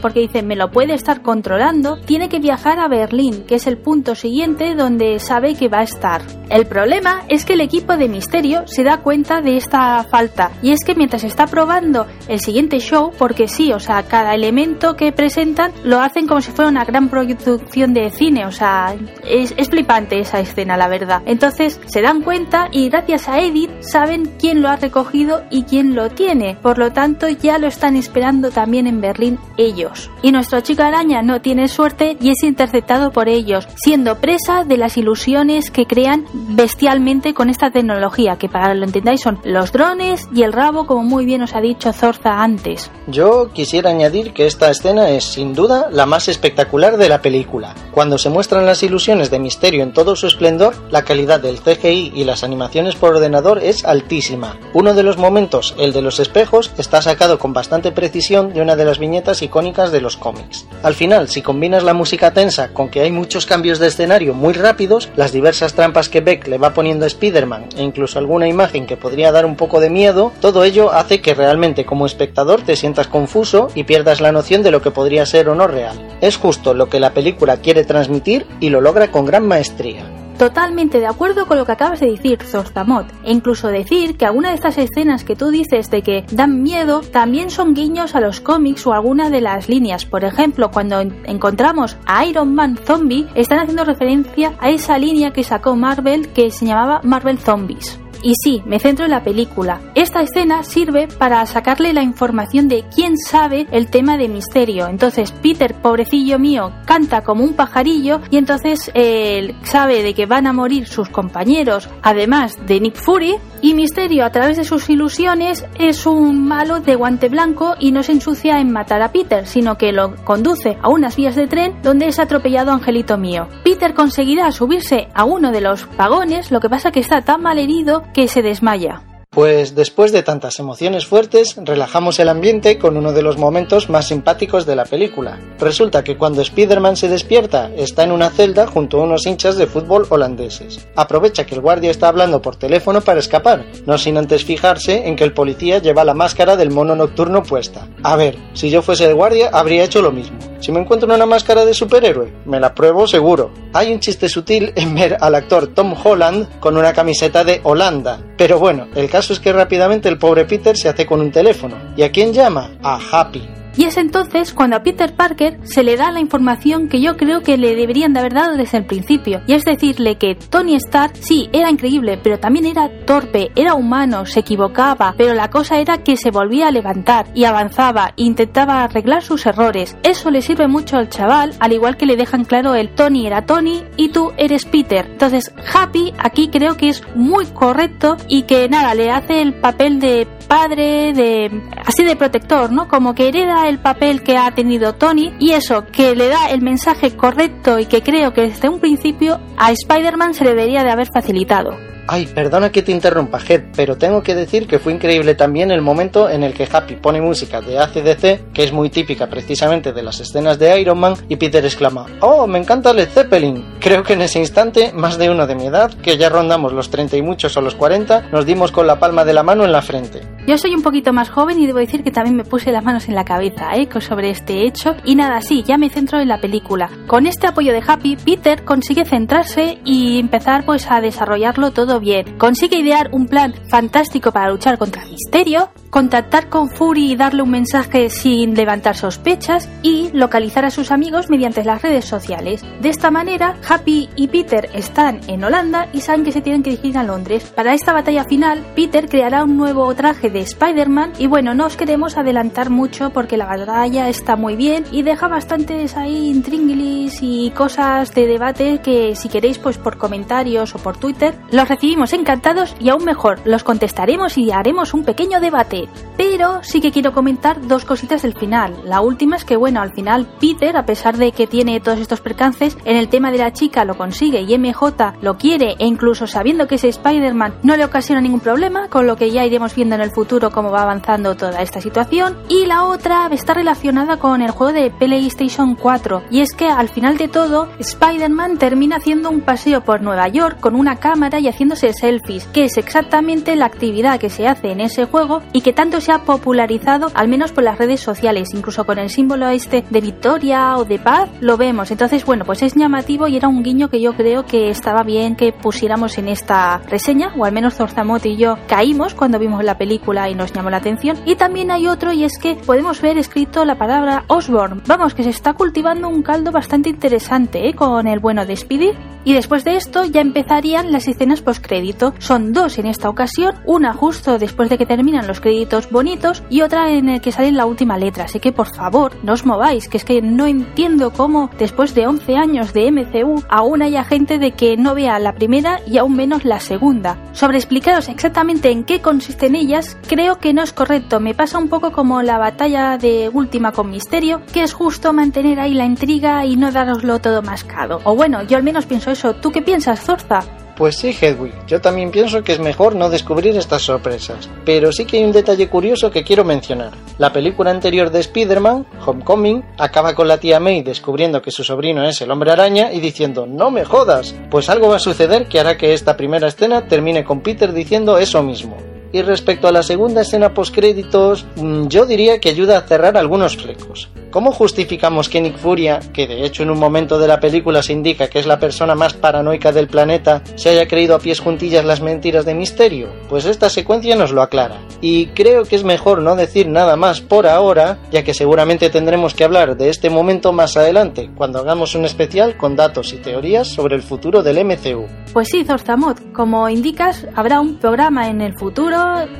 porque 0.00 0.20
dice 0.20 0.42
me 0.42 0.56
lo 0.56 0.70
puede 0.70 0.94
estar 0.94 1.22
controlando, 1.22 1.96
tiene 1.98 2.28
que 2.28 2.38
viajar 2.38 2.78
a 2.78 2.88
Berlín, 2.88 3.44
que 3.46 3.56
es 3.56 3.66
el 3.66 3.78
punto 3.78 4.14
siguiente 4.14 4.74
donde 4.74 5.18
sabe 5.18 5.54
que 5.54 5.68
va 5.68 5.80
a 5.80 5.84
estar. 5.84 6.22
El 6.48 6.66
problema 6.66 7.24
es 7.28 7.44
que 7.44 7.54
el 7.54 7.60
equipo 7.60 7.96
de 7.96 8.08
Misterio 8.08 8.62
se 8.66 8.84
da 8.84 8.98
cuenta 8.98 9.40
de 9.40 9.56
esta 9.56 10.04
falta 10.04 10.52
y 10.62 10.70
es 10.70 10.84
que 10.84 10.94
mientras 10.94 11.24
está 11.24 11.46
probando 11.46 12.06
el 12.28 12.40
siguiente 12.40 12.78
show, 12.78 13.10
porque 13.18 13.48
sí, 13.48 13.72
o 13.72 13.80
sea, 13.80 14.04
cada 14.04 14.34
elemento 14.34 14.94
que 14.94 15.12
presentan 15.12 15.72
lo 15.84 16.00
hacen 16.00 16.26
como 16.26 16.40
si 16.40 16.52
fuera 16.52 16.70
una 16.70 16.84
gran 16.84 17.08
producción 17.08 17.92
de 17.94 18.10
cine, 18.10 18.46
o 18.46 18.52
sea, 18.52 18.94
es, 19.24 19.54
flipante 19.68 20.20
esa 20.20 20.38
escena, 20.38 20.76
la 20.76 20.88
verdad. 20.88 21.22
Entonces 21.26 21.80
se 21.86 22.00
dan 22.00 22.22
cuenta 22.22 22.68
y 22.70 22.88
gracias 22.88 23.28
a 23.28 23.40
Edith 23.40 23.70
saben 23.80 24.30
quién 24.38 24.62
lo 24.62 24.68
ha 24.68 24.76
recogido 24.76 25.42
y 25.50 25.64
quién 25.64 25.94
lo 25.94 26.10
tiene. 26.10 26.56
Por 26.62 26.78
lo 26.78 26.92
tanto, 26.92 27.28
ya 27.28 27.58
lo 27.58 27.66
están 27.66 27.96
esperando 27.96 28.50
también 28.50 28.86
en 28.86 29.00
Berlín 29.00 29.25
ellos. 29.56 30.10
Y 30.22 30.32
nuestro 30.32 30.60
chico 30.60 30.82
araña 30.82 31.22
no 31.22 31.40
tiene 31.40 31.68
suerte 31.68 32.16
y 32.20 32.30
es 32.30 32.42
interceptado 32.42 33.10
por 33.10 33.28
ellos, 33.28 33.68
siendo 33.76 34.18
presa 34.18 34.64
de 34.64 34.76
las 34.76 34.96
ilusiones 34.96 35.70
que 35.70 35.86
crean 35.86 36.26
bestialmente 36.32 37.34
con 37.34 37.50
esta 37.50 37.70
tecnología, 37.70 38.36
que 38.36 38.48
para 38.48 38.68
que 38.68 38.74
lo 38.74 38.84
entendáis 38.84 39.20
son 39.20 39.38
los 39.44 39.72
drones 39.72 40.28
y 40.34 40.42
el 40.42 40.52
rabo, 40.52 40.86
como 40.86 41.02
muy 41.02 41.24
bien 41.24 41.42
os 41.42 41.54
ha 41.54 41.60
dicho 41.60 41.92
Zorza 41.92 42.42
antes. 42.42 42.90
Yo 43.06 43.50
quisiera 43.52 43.90
añadir 43.90 44.32
que 44.32 44.46
esta 44.46 44.70
escena 44.70 45.10
es 45.10 45.24
sin 45.24 45.54
duda 45.54 45.88
la 45.90 46.06
más 46.06 46.28
espectacular 46.28 46.96
de 46.96 47.08
la 47.08 47.22
película. 47.22 47.74
Cuando 47.92 48.18
se 48.18 48.30
muestran 48.30 48.66
las 48.66 48.82
ilusiones 48.82 49.30
de 49.30 49.38
misterio 49.38 49.82
en 49.82 49.92
todo 49.92 50.16
su 50.16 50.26
esplendor, 50.26 50.74
la 50.90 51.02
calidad 51.02 51.40
del 51.40 51.60
CGI 51.60 52.12
y 52.14 52.24
las 52.24 52.44
animaciones 52.44 52.96
por 52.96 53.14
ordenador 53.14 53.58
es 53.62 53.84
altísima. 53.84 54.58
Uno 54.74 54.94
de 54.94 55.02
los 55.02 55.18
momentos, 55.18 55.74
el 55.78 55.92
de 55.92 56.02
los 56.02 56.20
espejos, 56.20 56.72
está 56.78 57.00
sacado 57.02 57.38
con 57.38 57.52
bastante 57.52 57.92
precisión 57.92 58.52
de 58.52 58.60
una 58.60 58.76
de 58.76 58.84
las 58.84 58.98
viñetas 58.98 59.15
icónicas 59.42 59.92
de 59.92 60.00
los 60.00 60.16
cómics. 60.16 60.66
Al 60.82 60.94
final, 60.94 61.28
si 61.28 61.42
combinas 61.42 61.82
la 61.82 61.94
música 61.94 62.32
tensa 62.32 62.68
con 62.68 62.88
que 62.88 63.00
hay 63.00 63.12
muchos 63.12 63.46
cambios 63.46 63.78
de 63.78 63.88
escenario 63.88 64.34
muy 64.34 64.54
rápidos, 64.54 65.08
las 65.16 65.32
diversas 65.32 65.74
trampas 65.74 66.08
que 66.08 66.20
Beck 66.20 66.46
le 66.48 66.58
va 66.58 66.74
poniendo 66.74 67.04
a 67.04 67.08
Spider-Man 67.08 67.68
e 67.76 67.82
incluso 67.82 68.18
alguna 68.18 68.48
imagen 68.48 68.86
que 68.86 68.96
podría 68.96 69.32
dar 69.32 69.46
un 69.46 69.56
poco 69.56 69.80
de 69.80 69.90
miedo, 69.90 70.32
todo 70.40 70.64
ello 70.64 70.92
hace 70.92 71.20
que 71.20 71.34
realmente 71.34 71.86
como 71.86 72.06
espectador 72.06 72.62
te 72.62 72.76
sientas 72.76 73.08
confuso 73.08 73.68
y 73.74 73.84
pierdas 73.84 74.20
la 74.20 74.32
noción 74.32 74.62
de 74.62 74.70
lo 74.70 74.82
que 74.82 74.90
podría 74.90 75.26
ser 75.26 75.48
o 75.48 75.54
no 75.54 75.66
real. 75.66 75.96
Es 76.20 76.36
justo 76.36 76.74
lo 76.74 76.88
que 76.88 77.00
la 77.00 77.12
película 77.12 77.58
quiere 77.58 77.84
transmitir 77.84 78.46
y 78.60 78.70
lo 78.70 78.80
logra 78.80 79.10
con 79.10 79.26
gran 79.26 79.46
maestría. 79.46 80.04
Totalmente 80.38 81.00
de 81.00 81.06
acuerdo 81.06 81.46
con 81.46 81.56
lo 81.56 81.64
que 81.64 81.72
acabas 81.72 82.00
de 82.00 82.10
decir, 82.10 82.42
Zorzamot, 82.42 83.06
e 83.24 83.32
incluso 83.32 83.68
decir 83.68 84.18
que 84.18 84.26
alguna 84.26 84.50
de 84.50 84.56
estas 84.56 84.76
escenas 84.76 85.24
que 85.24 85.34
tú 85.34 85.48
dices 85.48 85.90
de 85.90 86.02
que 86.02 86.26
dan 86.30 86.62
miedo 86.62 87.00
también 87.00 87.50
son 87.50 87.72
guiños 87.72 88.14
a 88.14 88.20
los 88.20 88.40
cómics 88.42 88.86
o 88.86 88.92
alguna 88.92 89.30
de 89.30 89.40
las 89.40 89.70
líneas. 89.70 90.04
Por 90.04 90.24
ejemplo, 90.24 90.70
cuando 90.70 91.00
encontramos 91.00 91.96
a 92.04 92.26
Iron 92.26 92.54
Man 92.54 92.78
Zombie, 92.84 93.26
están 93.34 93.60
haciendo 93.60 93.84
referencia 93.84 94.52
a 94.60 94.68
esa 94.68 94.98
línea 94.98 95.32
que 95.32 95.42
sacó 95.42 95.74
Marvel 95.74 96.28
que 96.28 96.50
se 96.50 96.66
llamaba 96.66 97.00
Marvel 97.02 97.38
Zombies. 97.38 97.98
Y 98.26 98.34
sí, 98.42 98.60
me 98.66 98.80
centro 98.80 99.04
en 99.04 99.12
la 99.12 99.22
película. 99.22 99.80
Esta 99.94 100.20
escena 100.20 100.64
sirve 100.64 101.06
para 101.06 101.46
sacarle 101.46 101.92
la 101.92 102.02
información 102.02 102.66
de 102.66 102.84
quién 102.92 103.16
sabe 103.16 103.68
el 103.70 103.86
tema 103.86 104.18
de 104.18 104.28
misterio. 104.28 104.88
Entonces 104.88 105.30
Peter, 105.30 105.80
pobrecillo 105.80 106.36
mío, 106.36 106.72
canta 106.86 107.22
como 107.22 107.44
un 107.44 107.54
pajarillo 107.54 108.20
y 108.28 108.38
entonces 108.38 108.90
él 108.94 109.54
sabe 109.62 110.02
de 110.02 110.12
que 110.12 110.26
van 110.26 110.48
a 110.48 110.52
morir 110.52 110.88
sus 110.88 111.08
compañeros, 111.08 111.88
además 112.02 112.56
de 112.66 112.80
Nick 112.80 112.96
Fury, 112.96 113.36
y 113.62 113.74
Misterio 113.74 114.24
a 114.24 114.30
través 114.30 114.56
de 114.56 114.64
sus 114.64 114.88
ilusiones 114.90 115.64
es 115.78 116.06
un 116.06 116.46
malo 116.46 116.80
de 116.80 116.94
guante 116.94 117.28
blanco 117.28 117.74
y 117.80 117.90
no 117.90 118.02
se 118.02 118.12
ensucia 118.12 118.60
en 118.60 118.70
matar 118.70 119.02
a 119.02 119.12
Peter, 119.12 119.46
sino 119.46 119.78
que 119.78 119.92
lo 119.92 120.14
conduce 120.24 120.76
a 120.82 120.88
unas 120.88 121.16
vías 121.16 121.36
de 121.36 121.46
tren 121.46 121.74
donde 121.82 122.06
es 122.06 122.18
atropellado 122.18 122.72
Angelito 122.72 123.16
mío. 123.16 123.48
Peter 123.64 123.94
conseguirá 123.94 124.52
subirse 124.52 125.08
a 125.14 125.24
uno 125.24 125.52
de 125.52 125.60
los 125.60 125.88
vagones, 125.96 126.50
lo 126.50 126.60
que 126.60 126.68
pasa 126.68 126.90
que 126.90 127.00
está 127.00 127.22
tan 127.22 127.42
mal 127.42 127.58
herido 127.58 128.04
que 128.16 128.28
se 128.28 128.40
desmaya. 128.40 129.02
Pues 129.36 129.74
después 129.74 130.12
de 130.12 130.22
tantas 130.22 130.58
emociones 130.60 131.04
fuertes, 131.04 131.56
relajamos 131.62 132.18
el 132.20 132.30
ambiente 132.30 132.78
con 132.78 132.96
uno 132.96 133.12
de 133.12 133.20
los 133.20 133.36
momentos 133.36 133.90
más 133.90 134.08
simpáticos 134.08 134.64
de 134.64 134.74
la 134.74 134.86
película. 134.86 135.38
Resulta 135.58 136.02
que 136.02 136.16
cuando 136.16 136.40
Spider-Man 136.40 136.96
se 136.96 137.10
despierta, 137.10 137.70
está 137.76 138.04
en 138.04 138.12
una 138.12 138.30
celda 138.30 138.66
junto 138.66 138.98
a 138.98 139.04
unos 139.04 139.26
hinchas 139.26 139.58
de 139.58 139.66
fútbol 139.66 140.06
holandeses. 140.08 140.88
Aprovecha 140.96 141.44
que 141.44 141.54
el 141.54 141.60
guardia 141.60 141.90
está 141.90 142.08
hablando 142.08 142.40
por 142.40 142.56
teléfono 142.56 143.02
para 143.02 143.20
escapar, 143.20 143.66
no 143.84 143.98
sin 143.98 144.16
antes 144.16 144.42
fijarse 144.42 145.06
en 145.06 145.16
que 145.16 145.24
el 145.24 145.34
policía 145.34 145.80
lleva 145.80 146.02
la 146.02 146.14
máscara 146.14 146.56
del 146.56 146.70
mono 146.70 146.96
nocturno 146.96 147.42
puesta. 147.42 147.86
A 148.02 148.16
ver, 148.16 148.38
si 148.54 148.70
yo 148.70 148.80
fuese 148.80 149.04
el 149.04 149.16
guardia, 149.16 149.50
habría 149.52 149.84
hecho 149.84 150.00
lo 150.00 150.12
mismo. 150.12 150.38
Si 150.60 150.72
me 150.72 150.80
encuentro 150.80 151.14
una 151.14 151.26
máscara 151.26 151.66
de 151.66 151.74
superhéroe, 151.74 152.32
me 152.46 152.58
la 152.58 152.74
pruebo 152.74 153.06
seguro. 153.06 153.52
Hay 153.74 153.92
un 153.92 154.00
chiste 154.00 154.30
sutil 154.30 154.72
en 154.74 154.94
ver 154.94 155.18
al 155.20 155.34
actor 155.34 155.68
Tom 155.68 155.94
Holland 156.02 156.58
con 156.60 156.78
una 156.78 156.94
camiseta 156.94 157.44
de 157.44 157.60
Holanda. 157.62 158.18
Pero 158.38 158.58
bueno, 158.58 158.88
el 158.94 159.08
caso 159.08 159.25
es 159.32 159.40
que 159.40 159.52
rápidamente 159.52 160.08
el 160.08 160.18
pobre 160.18 160.44
Peter 160.44 160.76
se 160.76 160.88
hace 160.88 161.06
con 161.06 161.20
un 161.20 161.30
teléfono. 161.30 161.76
¿Y 161.96 162.02
a 162.02 162.10
quién 162.10 162.32
llama? 162.32 162.70
A 162.82 162.98
Happy. 163.10 163.65
Y 163.76 163.84
es 163.84 163.96
entonces 163.96 164.52
cuando 164.54 164.76
a 164.76 164.82
Peter 164.82 165.14
Parker 165.14 165.58
se 165.64 165.82
le 165.82 165.96
da 165.96 166.10
la 166.10 166.20
información 166.20 166.88
que 166.88 167.00
yo 167.00 167.16
creo 167.16 167.42
que 167.42 167.58
le 167.58 167.76
deberían 167.76 168.12
de 168.12 168.20
haber 168.20 168.32
dado 168.32 168.56
desde 168.56 168.78
el 168.78 168.86
principio. 168.86 169.42
Y 169.46 169.52
es 169.52 169.64
decirle 169.64 170.16
que 170.16 170.34
Tony 170.34 170.74
Stark 170.76 171.12
sí 171.20 171.50
era 171.52 171.70
increíble, 171.70 172.18
pero 172.22 172.38
también 172.38 172.66
era 172.66 172.90
torpe, 173.04 173.50
era 173.54 173.74
humano, 173.74 174.24
se 174.24 174.40
equivocaba, 174.40 175.14
pero 175.18 175.34
la 175.34 175.50
cosa 175.50 175.78
era 175.78 175.98
que 175.98 176.16
se 176.16 176.30
volvía 176.30 176.68
a 176.68 176.70
levantar 176.70 177.26
y 177.34 177.44
avanzaba 177.44 178.14
e 178.16 178.22
intentaba 178.22 178.82
arreglar 178.82 179.22
sus 179.22 179.46
errores. 179.46 179.96
Eso 180.02 180.30
le 180.30 180.42
sirve 180.42 180.68
mucho 180.68 180.96
al 180.96 181.10
chaval, 181.10 181.52
al 181.60 181.72
igual 181.72 181.96
que 181.96 182.06
le 182.06 182.16
dejan 182.16 182.44
claro 182.44 182.74
el 182.74 182.94
Tony 182.94 183.26
era 183.26 183.44
Tony 183.44 183.82
y 183.96 184.08
tú 184.08 184.32
eres 184.36 184.64
Peter. 184.64 185.06
Entonces, 185.10 185.52
Happy 185.72 186.12
aquí 186.18 186.48
creo 186.48 186.76
que 186.76 186.88
es 186.88 187.02
muy 187.14 187.46
correcto 187.46 188.16
y 188.28 188.42
que 188.42 188.68
nada, 188.68 188.94
le 188.94 189.10
hace 189.10 189.42
el 189.42 189.54
papel 189.54 190.00
de 190.00 190.26
padre, 190.48 191.12
de 191.12 191.62
así 191.84 192.04
de 192.04 192.16
protector, 192.16 192.70
¿no? 192.72 192.88
Como 192.88 193.14
que 193.14 193.28
hereda 193.28 193.65
el 193.66 193.78
papel 193.78 194.22
que 194.22 194.36
ha 194.36 194.50
tenido 194.52 194.94
Tony 194.94 195.34
y 195.38 195.52
eso, 195.52 195.84
que 195.92 196.14
le 196.14 196.28
da 196.28 196.50
el 196.50 196.62
mensaje 196.62 197.16
correcto 197.16 197.78
y 197.78 197.86
que 197.86 198.02
creo 198.02 198.32
que 198.32 198.42
desde 198.42 198.68
un 198.68 198.80
principio 198.80 199.40
a 199.56 199.72
Spider-Man 199.72 200.34
se 200.34 200.44
debería 200.44 200.84
de 200.84 200.90
haber 200.90 201.08
facilitado. 201.12 201.76
Ay, 202.08 202.26
perdona 202.26 202.70
que 202.70 202.82
te 202.82 202.92
interrumpa, 202.92 203.40
Head, 203.40 203.72
pero 203.74 203.96
tengo 203.96 204.22
que 204.22 204.36
decir 204.36 204.68
que 204.68 204.78
fue 204.78 204.92
increíble 204.92 205.34
también 205.34 205.72
el 205.72 205.82
momento 205.82 206.30
en 206.30 206.44
el 206.44 206.54
que 206.54 206.68
Happy 206.70 206.94
pone 206.94 207.20
música 207.20 207.60
de 207.60 207.80
ACDC, 207.80 208.52
que 208.52 208.62
es 208.62 208.72
muy 208.72 208.90
típica 208.90 209.26
precisamente 209.26 209.92
de 209.92 210.04
las 210.04 210.20
escenas 210.20 210.56
de 210.60 210.80
Iron 210.80 211.00
Man, 211.00 211.16
y 211.28 211.34
Peter 211.34 211.64
exclama, 211.64 212.06
¡Oh, 212.20 212.46
me 212.46 212.60
encanta 212.60 212.92
Led 212.92 213.08
Zeppelin! 213.08 213.78
Creo 213.80 214.04
que 214.04 214.12
en 214.12 214.22
ese 214.22 214.38
instante, 214.38 214.92
más 214.92 215.18
de 215.18 215.30
uno 215.30 215.48
de 215.48 215.56
mi 215.56 215.66
edad, 215.66 215.92
que 215.94 216.16
ya 216.16 216.28
rondamos 216.28 216.72
los 216.72 216.90
30 216.90 217.16
y 217.16 217.22
muchos 217.22 217.56
o 217.56 217.60
los 217.60 217.74
40, 217.74 218.28
nos 218.30 218.46
dimos 218.46 218.70
con 218.70 218.86
la 218.86 219.00
palma 219.00 219.24
de 219.24 219.32
la 219.32 219.42
mano 219.42 219.64
en 219.64 219.72
la 219.72 219.82
frente. 219.82 220.35
Yo 220.46 220.56
soy 220.58 220.76
un 220.76 220.82
poquito 220.82 221.12
más 221.12 221.28
joven 221.28 221.58
y 221.58 221.66
debo 221.66 221.80
decir 221.80 222.04
que 222.04 222.12
también 222.12 222.36
me 222.36 222.44
puse 222.44 222.70
las 222.70 222.84
manos 222.84 223.08
en 223.08 223.16
la 223.16 223.24
cabeza, 223.24 223.74
¿eh? 223.74 223.88
Sobre 223.98 224.30
este 224.30 224.64
hecho. 224.64 224.94
Y 225.04 225.16
nada, 225.16 225.40
sí, 225.40 225.64
ya 225.66 225.76
me 225.76 225.90
centro 225.90 226.20
en 226.20 226.28
la 226.28 226.40
película. 226.40 226.88
Con 227.08 227.26
este 227.26 227.48
apoyo 227.48 227.72
de 227.72 227.82
Happy, 227.84 228.16
Peter 228.16 228.62
consigue 228.64 229.04
centrarse 229.04 229.78
y 229.84 230.20
empezar 230.20 230.64
pues 230.64 230.88
a 230.88 231.00
desarrollarlo 231.00 231.72
todo 231.72 231.98
bien. 231.98 232.38
Consigue 232.38 232.78
idear 232.78 233.08
un 233.10 233.26
plan 233.26 233.54
fantástico 233.68 234.30
para 234.30 234.50
luchar 234.50 234.78
contra 234.78 235.04
Misterio, 235.06 235.70
contactar 235.90 236.48
con 236.48 236.68
Fury 236.68 237.12
y 237.12 237.16
darle 237.16 237.42
un 237.42 237.50
mensaje 237.50 238.10
sin 238.10 238.54
levantar 238.54 238.96
sospechas 238.96 239.68
y 239.82 240.10
localizar 240.12 240.64
a 240.64 240.70
sus 240.70 240.92
amigos 240.92 241.28
mediante 241.30 241.64
las 241.64 241.82
redes 241.82 242.04
sociales. 242.04 242.62
De 242.80 242.90
esta 242.90 243.10
manera, 243.10 243.56
Happy 243.66 244.08
y 244.14 244.28
Peter 244.28 244.68
están 244.74 245.20
en 245.26 245.42
Holanda 245.42 245.88
y 245.92 246.02
saben 246.02 246.22
que 246.22 246.32
se 246.32 246.42
tienen 246.42 246.62
que 246.62 246.70
dirigir 246.70 246.98
a 246.98 247.02
Londres. 247.02 247.52
Para 247.56 247.74
esta 247.74 247.92
batalla 247.92 248.24
final, 248.24 248.64
Peter 248.76 249.08
creará 249.08 249.42
un 249.42 249.56
nuevo 249.56 249.92
traje 249.94 250.28
de 250.28 250.35
Spider-Man 250.40 251.12
y 251.18 251.26
bueno, 251.26 251.54
no 251.54 251.66
os 251.66 251.76
queremos 251.76 252.16
adelantar 252.16 252.70
mucho 252.70 253.10
porque 253.10 253.36
la 253.36 253.46
batalla 253.46 254.08
está 254.08 254.36
muy 254.36 254.56
bien 254.56 254.84
y 254.90 255.02
deja 255.02 255.28
bastantes 255.28 255.96
ahí 255.96 256.28
intríngulis 256.28 257.18
y 257.22 257.50
cosas 257.50 258.14
de 258.14 258.26
debate 258.26 258.80
que 258.82 259.14
si 259.14 259.28
queréis 259.28 259.58
pues 259.58 259.78
por 259.78 259.96
comentarios 259.96 260.74
o 260.74 260.78
por 260.78 260.96
Twitter 260.96 261.34
los 261.50 261.68
recibimos 261.68 262.12
encantados 262.12 262.76
y 262.78 262.90
aún 262.90 263.04
mejor, 263.04 263.40
los 263.44 263.64
contestaremos 263.64 264.36
y 264.36 264.50
haremos 264.50 264.94
un 264.94 265.04
pequeño 265.04 265.40
debate. 265.40 265.88
Pero 266.16 266.62
sí 266.62 266.80
que 266.80 266.92
quiero 266.92 267.12
comentar 267.12 267.66
dos 267.66 267.84
cositas 267.84 268.22
del 268.22 268.36
final. 268.36 268.74
La 268.84 269.00
última 269.00 269.36
es 269.36 269.44
que, 269.44 269.56
bueno, 269.56 269.80
al 269.80 269.92
final 269.92 270.26
Peter, 270.40 270.76
a 270.76 270.86
pesar 270.86 271.16
de 271.16 271.32
que 271.32 271.46
tiene 271.46 271.80
todos 271.80 271.98
estos 271.98 272.20
percances, 272.20 272.76
en 272.84 272.96
el 272.96 273.08
tema 273.08 273.30
de 273.30 273.38
la 273.38 273.52
chica 273.52 273.84
lo 273.84 273.96
consigue 273.96 274.42
y 274.42 274.58
MJ 274.58 275.14
lo 275.22 275.36
quiere 275.36 275.76
e 275.78 275.86
incluso 275.86 276.26
sabiendo 276.26 276.66
que 276.66 276.76
es 276.76 276.84
Spider-Man 276.84 277.54
no 277.62 277.76
le 277.76 277.84
ocasiona 277.84 278.20
ningún 278.20 278.40
problema, 278.40 278.88
con 278.88 279.06
lo 279.06 279.16
que 279.16 279.30
ya 279.30 279.44
iremos 279.44 279.74
viendo 279.74 279.94
en 279.94 280.00
el 280.00 280.10
futuro 280.10 280.25
cómo 280.26 280.72
va 280.72 280.82
avanzando 280.82 281.36
toda 281.36 281.62
esta 281.62 281.80
situación. 281.80 282.36
Y 282.48 282.66
la 282.66 282.84
otra 282.84 283.28
está 283.30 283.54
relacionada 283.54 284.18
con 284.18 284.42
el 284.42 284.50
juego 284.50 284.72
de 284.72 284.90
PlayStation 284.90 285.76
4 285.76 286.24
y 286.30 286.40
es 286.40 286.52
que 286.52 286.68
al 286.68 286.88
final 286.88 287.16
de 287.16 287.28
todo 287.28 287.68
Spider-Man 287.78 288.58
termina 288.58 288.96
haciendo 288.96 289.30
un 289.30 289.40
paseo 289.40 289.82
por 289.82 290.02
Nueva 290.02 290.26
York 290.28 290.58
con 290.60 290.74
una 290.74 290.96
cámara 290.96 291.38
y 291.38 291.48
haciéndose 291.48 291.92
selfies, 291.92 292.46
que 292.48 292.64
es 292.64 292.76
exactamente 292.76 293.54
la 293.54 293.66
actividad 293.66 294.18
que 294.18 294.28
se 294.28 294.48
hace 294.48 294.72
en 294.72 294.80
ese 294.80 295.04
juego 295.04 295.42
y 295.52 295.60
que 295.60 295.72
tanto 295.72 296.00
se 296.00 296.12
ha 296.12 296.24
popularizado, 296.24 297.12
al 297.14 297.28
menos 297.28 297.52
por 297.52 297.62
las 297.62 297.78
redes 297.78 298.00
sociales, 298.00 298.52
incluso 298.52 298.84
con 298.84 298.98
el 298.98 299.10
símbolo 299.10 299.48
este 299.48 299.84
de 299.88 300.00
victoria 300.00 300.76
o 300.76 300.84
de 300.84 300.98
paz, 300.98 301.30
lo 301.40 301.56
vemos. 301.56 301.90
Entonces, 301.92 302.24
bueno, 302.24 302.44
pues 302.44 302.62
es 302.62 302.74
llamativo 302.74 303.28
y 303.28 303.36
era 303.36 303.48
un 303.48 303.62
guiño 303.62 303.88
que 303.88 304.00
yo 304.00 304.14
creo 304.14 304.44
que 304.44 304.70
estaba 304.70 305.04
bien 305.04 305.36
que 305.36 305.52
pusiéramos 305.52 306.18
en 306.18 306.28
esta 306.28 306.78
reseña, 306.78 307.32
o 307.38 307.44
al 307.44 307.52
menos 307.52 307.74
Zorzamot 307.74 308.26
y 308.26 308.36
yo 308.36 308.58
caímos 308.66 309.14
cuando 309.14 309.38
vimos 309.38 309.62
la 309.62 309.78
película 309.78 310.15
y 310.28 310.34
nos 310.34 310.52
llamó 310.52 310.70
la 310.70 310.78
atención. 310.78 311.18
Y 311.24 311.36
también 311.36 311.70
hay 311.70 311.86
otro 311.88 312.12
y 312.12 312.24
es 312.24 312.38
que 312.38 312.54
podemos 312.54 313.00
ver 313.00 313.18
escrito 313.18 313.64
la 313.64 313.76
palabra 313.76 314.24
Osborn. 314.28 314.82
Vamos, 314.86 315.14
que 315.14 315.22
se 315.22 315.30
está 315.30 315.52
cultivando 315.52 316.08
un 316.08 316.22
caldo 316.22 316.52
bastante 316.52 316.88
interesante 316.88 317.68
¿eh? 317.68 317.74
con 317.74 318.06
el 318.06 318.18
bueno 318.18 318.46
de 318.46 318.56
Speedy. 318.56 318.92
Y 319.24 319.32
después 319.32 319.64
de 319.64 319.74
esto 319.74 320.04
ya 320.04 320.20
empezarían 320.20 320.92
las 320.92 321.08
escenas 321.08 321.42
postcrédito. 321.42 322.14
Son 322.18 322.52
dos 322.52 322.78
en 322.78 322.86
esta 322.86 323.08
ocasión, 323.08 323.56
una 323.64 323.92
justo 323.92 324.38
después 324.38 324.70
de 324.70 324.78
que 324.78 324.86
terminan 324.86 325.26
los 325.26 325.40
créditos 325.40 325.90
bonitos 325.90 326.44
y 326.48 326.62
otra 326.62 326.92
en 326.92 327.08
el 327.08 327.20
que 327.20 327.32
sale 327.32 327.50
la 327.50 327.66
última 327.66 327.98
letra. 327.98 328.24
Así 328.24 328.38
que 328.38 328.52
por 328.52 328.72
favor, 328.72 329.12
no 329.24 329.32
os 329.32 329.44
mováis, 329.44 329.88
que 329.88 329.96
es 329.96 330.04
que 330.04 330.22
no 330.22 330.46
entiendo 330.46 331.12
cómo 331.12 331.50
después 331.58 331.92
de 331.96 332.06
11 332.06 332.36
años 332.36 332.72
de 332.72 332.92
MCU 332.92 333.42
aún 333.48 333.82
haya 333.82 334.04
gente 334.04 334.38
de 334.38 334.52
que 334.52 334.76
no 334.76 334.94
vea 334.94 335.18
la 335.18 335.34
primera 335.34 335.80
y 335.88 335.98
aún 335.98 336.14
menos 336.14 336.44
la 336.44 336.60
segunda. 336.60 337.18
Sobre 337.32 337.58
explicaros 337.58 338.08
exactamente 338.08 338.70
en 338.70 338.84
qué 338.84 339.00
consisten 339.00 339.56
ellas, 339.56 339.98
creo 340.06 340.38
que 340.38 340.52
no 340.52 340.62
es 340.62 340.72
correcto. 340.72 341.20
Me 341.20 341.34
pasa 341.34 341.58
un 341.58 341.68
poco 341.68 341.92
como 341.92 342.22
la 342.22 342.38
batalla 342.38 342.98
de 342.98 343.28
última 343.32 343.72
con 343.72 343.90
Misterio, 343.90 344.42
que 344.52 344.62
es 344.62 344.72
justo 344.72 345.12
mantener 345.12 345.60
ahí 345.60 345.74
la 345.74 345.84
intriga 345.84 346.44
y 346.44 346.56
no 346.56 346.72
daroslo 346.72 347.18
todo 347.20 347.42
mascado. 347.42 348.00
O 348.04 348.14
bueno, 348.14 348.42
yo 348.42 348.56
al 348.56 348.62
menos 348.62 348.86
pienso 348.86 349.10
eso. 349.10 349.34
¿Tú 349.34 349.50
qué 349.50 349.62
piensas, 349.62 350.00
Zorza? 350.00 350.40
Pues 350.76 350.96
sí, 350.96 351.16
Hedwig, 351.18 351.54
yo 351.66 351.80
también 351.80 352.10
pienso 352.10 352.42
que 352.44 352.52
es 352.52 352.60
mejor 352.60 352.96
no 352.96 353.08
descubrir 353.08 353.56
estas 353.56 353.80
sorpresas, 353.80 354.50
pero 354.66 354.92
sí 354.92 355.06
que 355.06 355.16
hay 355.16 355.24
un 355.24 355.32
detalle 355.32 355.70
curioso 355.70 356.10
que 356.10 356.22
quiero 356.22 356.44
mencionar. 356.44 356.92
La 357.16 357.32
película 357.32 357.70
anterior 357.70 358.10
de 358.10 358.20
Spider-Man, 358.20 358.84
Homecoming, 359.06 359.64
acaba 359.78 360.14
con 360.14 360.28
la 360.28 360.36
tía 360.36 360.60
May 360.60 360.82
descubriendo 360.82 361.40
que 361.40 361.50
su 361.50 361.64
sobrino 361.64 362.06
es 362.06 362.20
el 362.20 362.30
hombre 362.30 362.52
araña 362.52 362.92
y 362.92 363.00
diciendo 363.00 363.46
¡No 363.46 363.70
me 363.70 363.86
jodas! 363.86 364.34
Pues 364.50 364.68
algo 364.68 364.88
va 364.88 364.96
a 364.96 364.98
suceder 364.98 365.48
que 365.48 365.60
hará 365.60 365.78
que 365.78 365.94
esta 365.94 366.14
primera 366.14 366.48
escena 366.48 366.86
termine 366.86 367.24
con 367.24 367.40
Peter 367.40 367.72
diciendo 367.72 368.18
eso 368.18 368.42
mismo. 368.42 368.76
Y 369.12 369.22
respecto 369.22 369.68
a 369.68 369.72
la 369.72 369.82
segunda 369.82 370.22
escena 370.22 370.54
postcréditos, 370.54 371.46
mm, 371.56 371.88
yo 371.88 372.06
diría 372.06 372.40
que 372.40 372.50
ayuda 372.50 372.78
a 372.78 372.82
cerrar 372.82 373.16
algunos 373.16 373.56
flecos. 373.56 374.08
¿Cómo 374.30 374.52
justificamos 374.52 375.30
que 375.30 375.40
Nick 375.40 375.56
Furia, 375.56 375.98
que 376.12 376.26
de 376.26 376.44
hecho 376.44 376.62
en 376.62 376.70
un 376.70 376.78
momento 376.78 377.18
de 377.18 377.28
la 377.28 377.40
película 377.40 377.82
se 377.82 377.94
indica 377.94 378.28
que 378.28 378.38
es 378.38 378.46
la 378.46 378.58
persona 378.58 378.94
más 378.94 379.14
paranoica 379.14 379.72
del 379.72 379.88
planeta, 379.88 380.42
se 380.56 380.68
haya 380.68 380.86
creído 380.86 381.14
a 381.14 381.20
pies 381.20 381.40
juntillas 381.40 381.86
las 381.86 382.02
mentiras 382.02 382.44
de 382.44 382.54
Misterio? 382.54 383.08
Pues 383.30 383.46
esta 383.46 383.70
secuencia 383.70 384.14
nos 384.14 384.32
lo 384.32 384.42
aclara. 384.42 384.78
Y 385.00 385.28
creo 385.28 385.64
que 385.64 385.76
es 385.76 385.84
mejor 385.84 386.20
no 386.20 386.36
decir 386.36 386.68
nada 386.68 386.96
más 386.96 387.22
por 387.22 387.46
ahora, 387.46 387.98
ya 388.10 388.24
que 388.24 388.34
seguramente 388.34 388.90
tendremos 388.90 389.32
que 389.32 389.44
hablar 389.44 389.76
de 389.76 389.88
este 389.88 390.10
momento 390.10 390.52
más 390.52 390.76
adelante, 390.76 391.30
cuando 391.34 391.60
hagamos 391.60 391.94
un 391.94 392.04
especial 392.04 392.58
con 392.58 392.76
datos 392.76 393.14
y 393.14 393.16
teorías 393.16 393.68
sobre 393.68 393.96
el 393.96 394.02
futuro 394.02 394.42
del 394.42 394.62
MCU. 394.62 395.06
Pues 395.32 395.48
sí, 395.48 395.64
Zorzamot, 395.64 396.32
como 396.32 396.68
indicas, 396.68 397.26
habrá 397.34 397.60
un 397.60 397.78
programa 397.78 398.28
en 398.28 398.42
el 398.42 398.52
futuro 398.58 398.95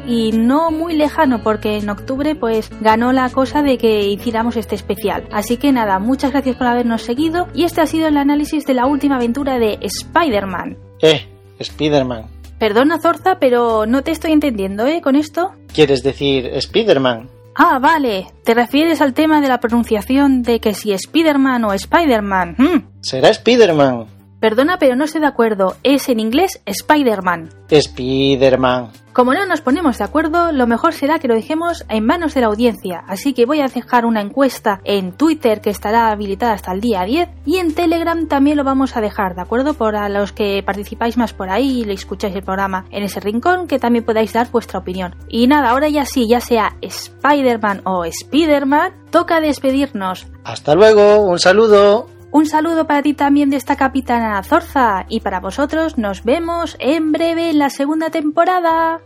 y 0.06 0.32
no 0.32 0.70
muy 0.70 0.94
lejano 0.94 1.42
porque 1.42 1.78
en 1.78 1.88
octubre 1.90 2.34
pues 2.34 2.70
ganó 2.80 3.12
la 3.12 3.28
cosa 3.30 3.62
de 3.62 3.78
que 3.78 4.08
hiciéramos 4.08 4.56
este 4.56 4.74
especial. 4.74 5.28
Así 5.32 5.56
que 5.56 5.72
nada, 5.72 5.98
muchas 5.98 6.32
gracias 6.32 6.56
por 6.56 6.66
habernos 6.66 7.02
seguido 7.02 7.48
y 7.54 7.64
este 7.64 7.80
ha 7.80 7.86
sido 7.86 8.08
el 8.08 8.16
análisis 8.16 8.66
de 8.66 8.74
la 8.74 8.86
última 8.86 9.16
aventura 9.16 9.58
de 9.58 9.78
Spider-Man. 9.80 10.76
Eh, 11.02 11.26
Spider-Man. 11.58 12.26
Perdona 12.58 12.98
Zorza, 12.98 13.38
pero 13.38 13.86
no 13.86 14.02
te 14.02 14.12
estoy 14.12 14.32
entendiendo, 14.32 14.86
¿eh? 14.86 15.00
Con 15.02 15.14
esto. 15.14 15.52
¿Quieres 15.74 16.02
decir 16.02 16.46
Spider-Man? 16.46 17.28
Ah, 17.54 17.78
vale. 17.78 18.26
Te 18.44 18.54
refieres 18.54 19.00
al 19.00 19.14
tema 19.14 19.40
de 19.40 19.48
la 19.48 19.60
pronunciación 19.60 20.42
de 20.42 20.60
que 20.60 20.74
si 20.74 20.92
Spider-Man 20.92 21.64
o 21.64 21.72
Spider-Man. 21.72 22.56
Hmm. 22.58 22.88
Será 23.00 23.30
Spider-Man. 23.30 24.06
Perdona, 24.40 24.78
pero 24.78 24.96
no 24.96 25.04
estoy 25.04 25.22
de 25.22 25.26
acuerdo. 25.26 25.76
Es 25.82 26.08
en 26.08 26.20
inglés 26.20 26.60
Spider-Man. 26.66 27.48
Spider-Man. 27.70 28.90
Como 29.16 29.32
no 29.32 29.46
nos 29.46 29.62
ponemos 29.62 29.96
de 29.96 30.04
acuerdo, 30.04 30.52
lo 30.52 30.66
mejor 30.66 30.92
será 30.92 31.18
que 31.18 31.26
lo 31.26 31.34
dejemos 31.34 31.86
en 31.88 32.04
manos 32.04 32.34
de 32.34 32.42
la 32.42 32.48
audiencia, 32.48 33.02
así 33.08 33.32
que 33.32 33.46
voy 33.46 33.62
a 33.62 33.66
dejar 33.66 34.04
una 34.04 34.20
encuesta 34.20 34.82
en 34.84 35.12
Twitter 35.12 35.62
que 35.62 35.70
estará 35.70 36.10
habilitada 36.10 36.52
hasta 36.52 36.72
el 36.72 36.82
día 36.82 37.02
10 37.02 37.30
y 37.46 37.56
en 37.56 37.74
Telegram 37.74 38.28
también 38.28 38.58
lo 38.58 38.64
vamos 38.64 38.94
a 38.94 39.00
dejar, 39.00 39.34
¿de 39.34 39.40
acuerdo? 39.40 39.72
Para 39.72 40.10
los 40.10 40.32
que 40.32 40.62
participáis 40.62 41.16
más 41.16 41.32
por 41.32 41.48
ahí 41.48 41.80
y 41.80 41.84
le 41.86 41.94
escucháis 41.94 42.36
el 42.36 42.42
programa 42.42 42.84
en 42.90 43.04
ese 43.04 43.20
rincón, 43.20 43.68
que 43.68 43.78
también 43.78 44.04
podáis 44.04 44.34
dar 44.34 44.50
vuestra 44.50 44.80
opinión. 44.80 45.16
Y 45.30 45.46
nada, 45.46 45.70
ahora 45.70 45.88
ya 45.88 46.04
sí, 46.04 46.28
ya 46.28 46.42
sea 46.42 46.76
Spider-Man 46.82 47.80
o 47.86 48.04
Spider-Man, 48.04 48.92
toca 49.10 49.40
despedirnos. 49.40 50.26
Hasta 50.44 50.74
luego, 50.74 51.20
un 51.20 51.38
saludo. 51.38 52.15
Un 52.36 52.44
saludo 52.44 52.86
para 52.86 53.00
ti 53.00 53.14
también 53.14 53.48
de 53.48 53.56
esta 53.56 53.76
capitana 53.76 54.42
Zorza 54.42 55.06
y 55.08 55.20
para 55.20 55.40
vosotros 55.40 55.96
nos 55.96 56.22
vemos 56.22 56.76
en 56.80 57.10
breve 57.10 57.48
en 57.48 57.58
la 57.58 57.70
segunda 57.70 58.10
temporada. 58.10 59.00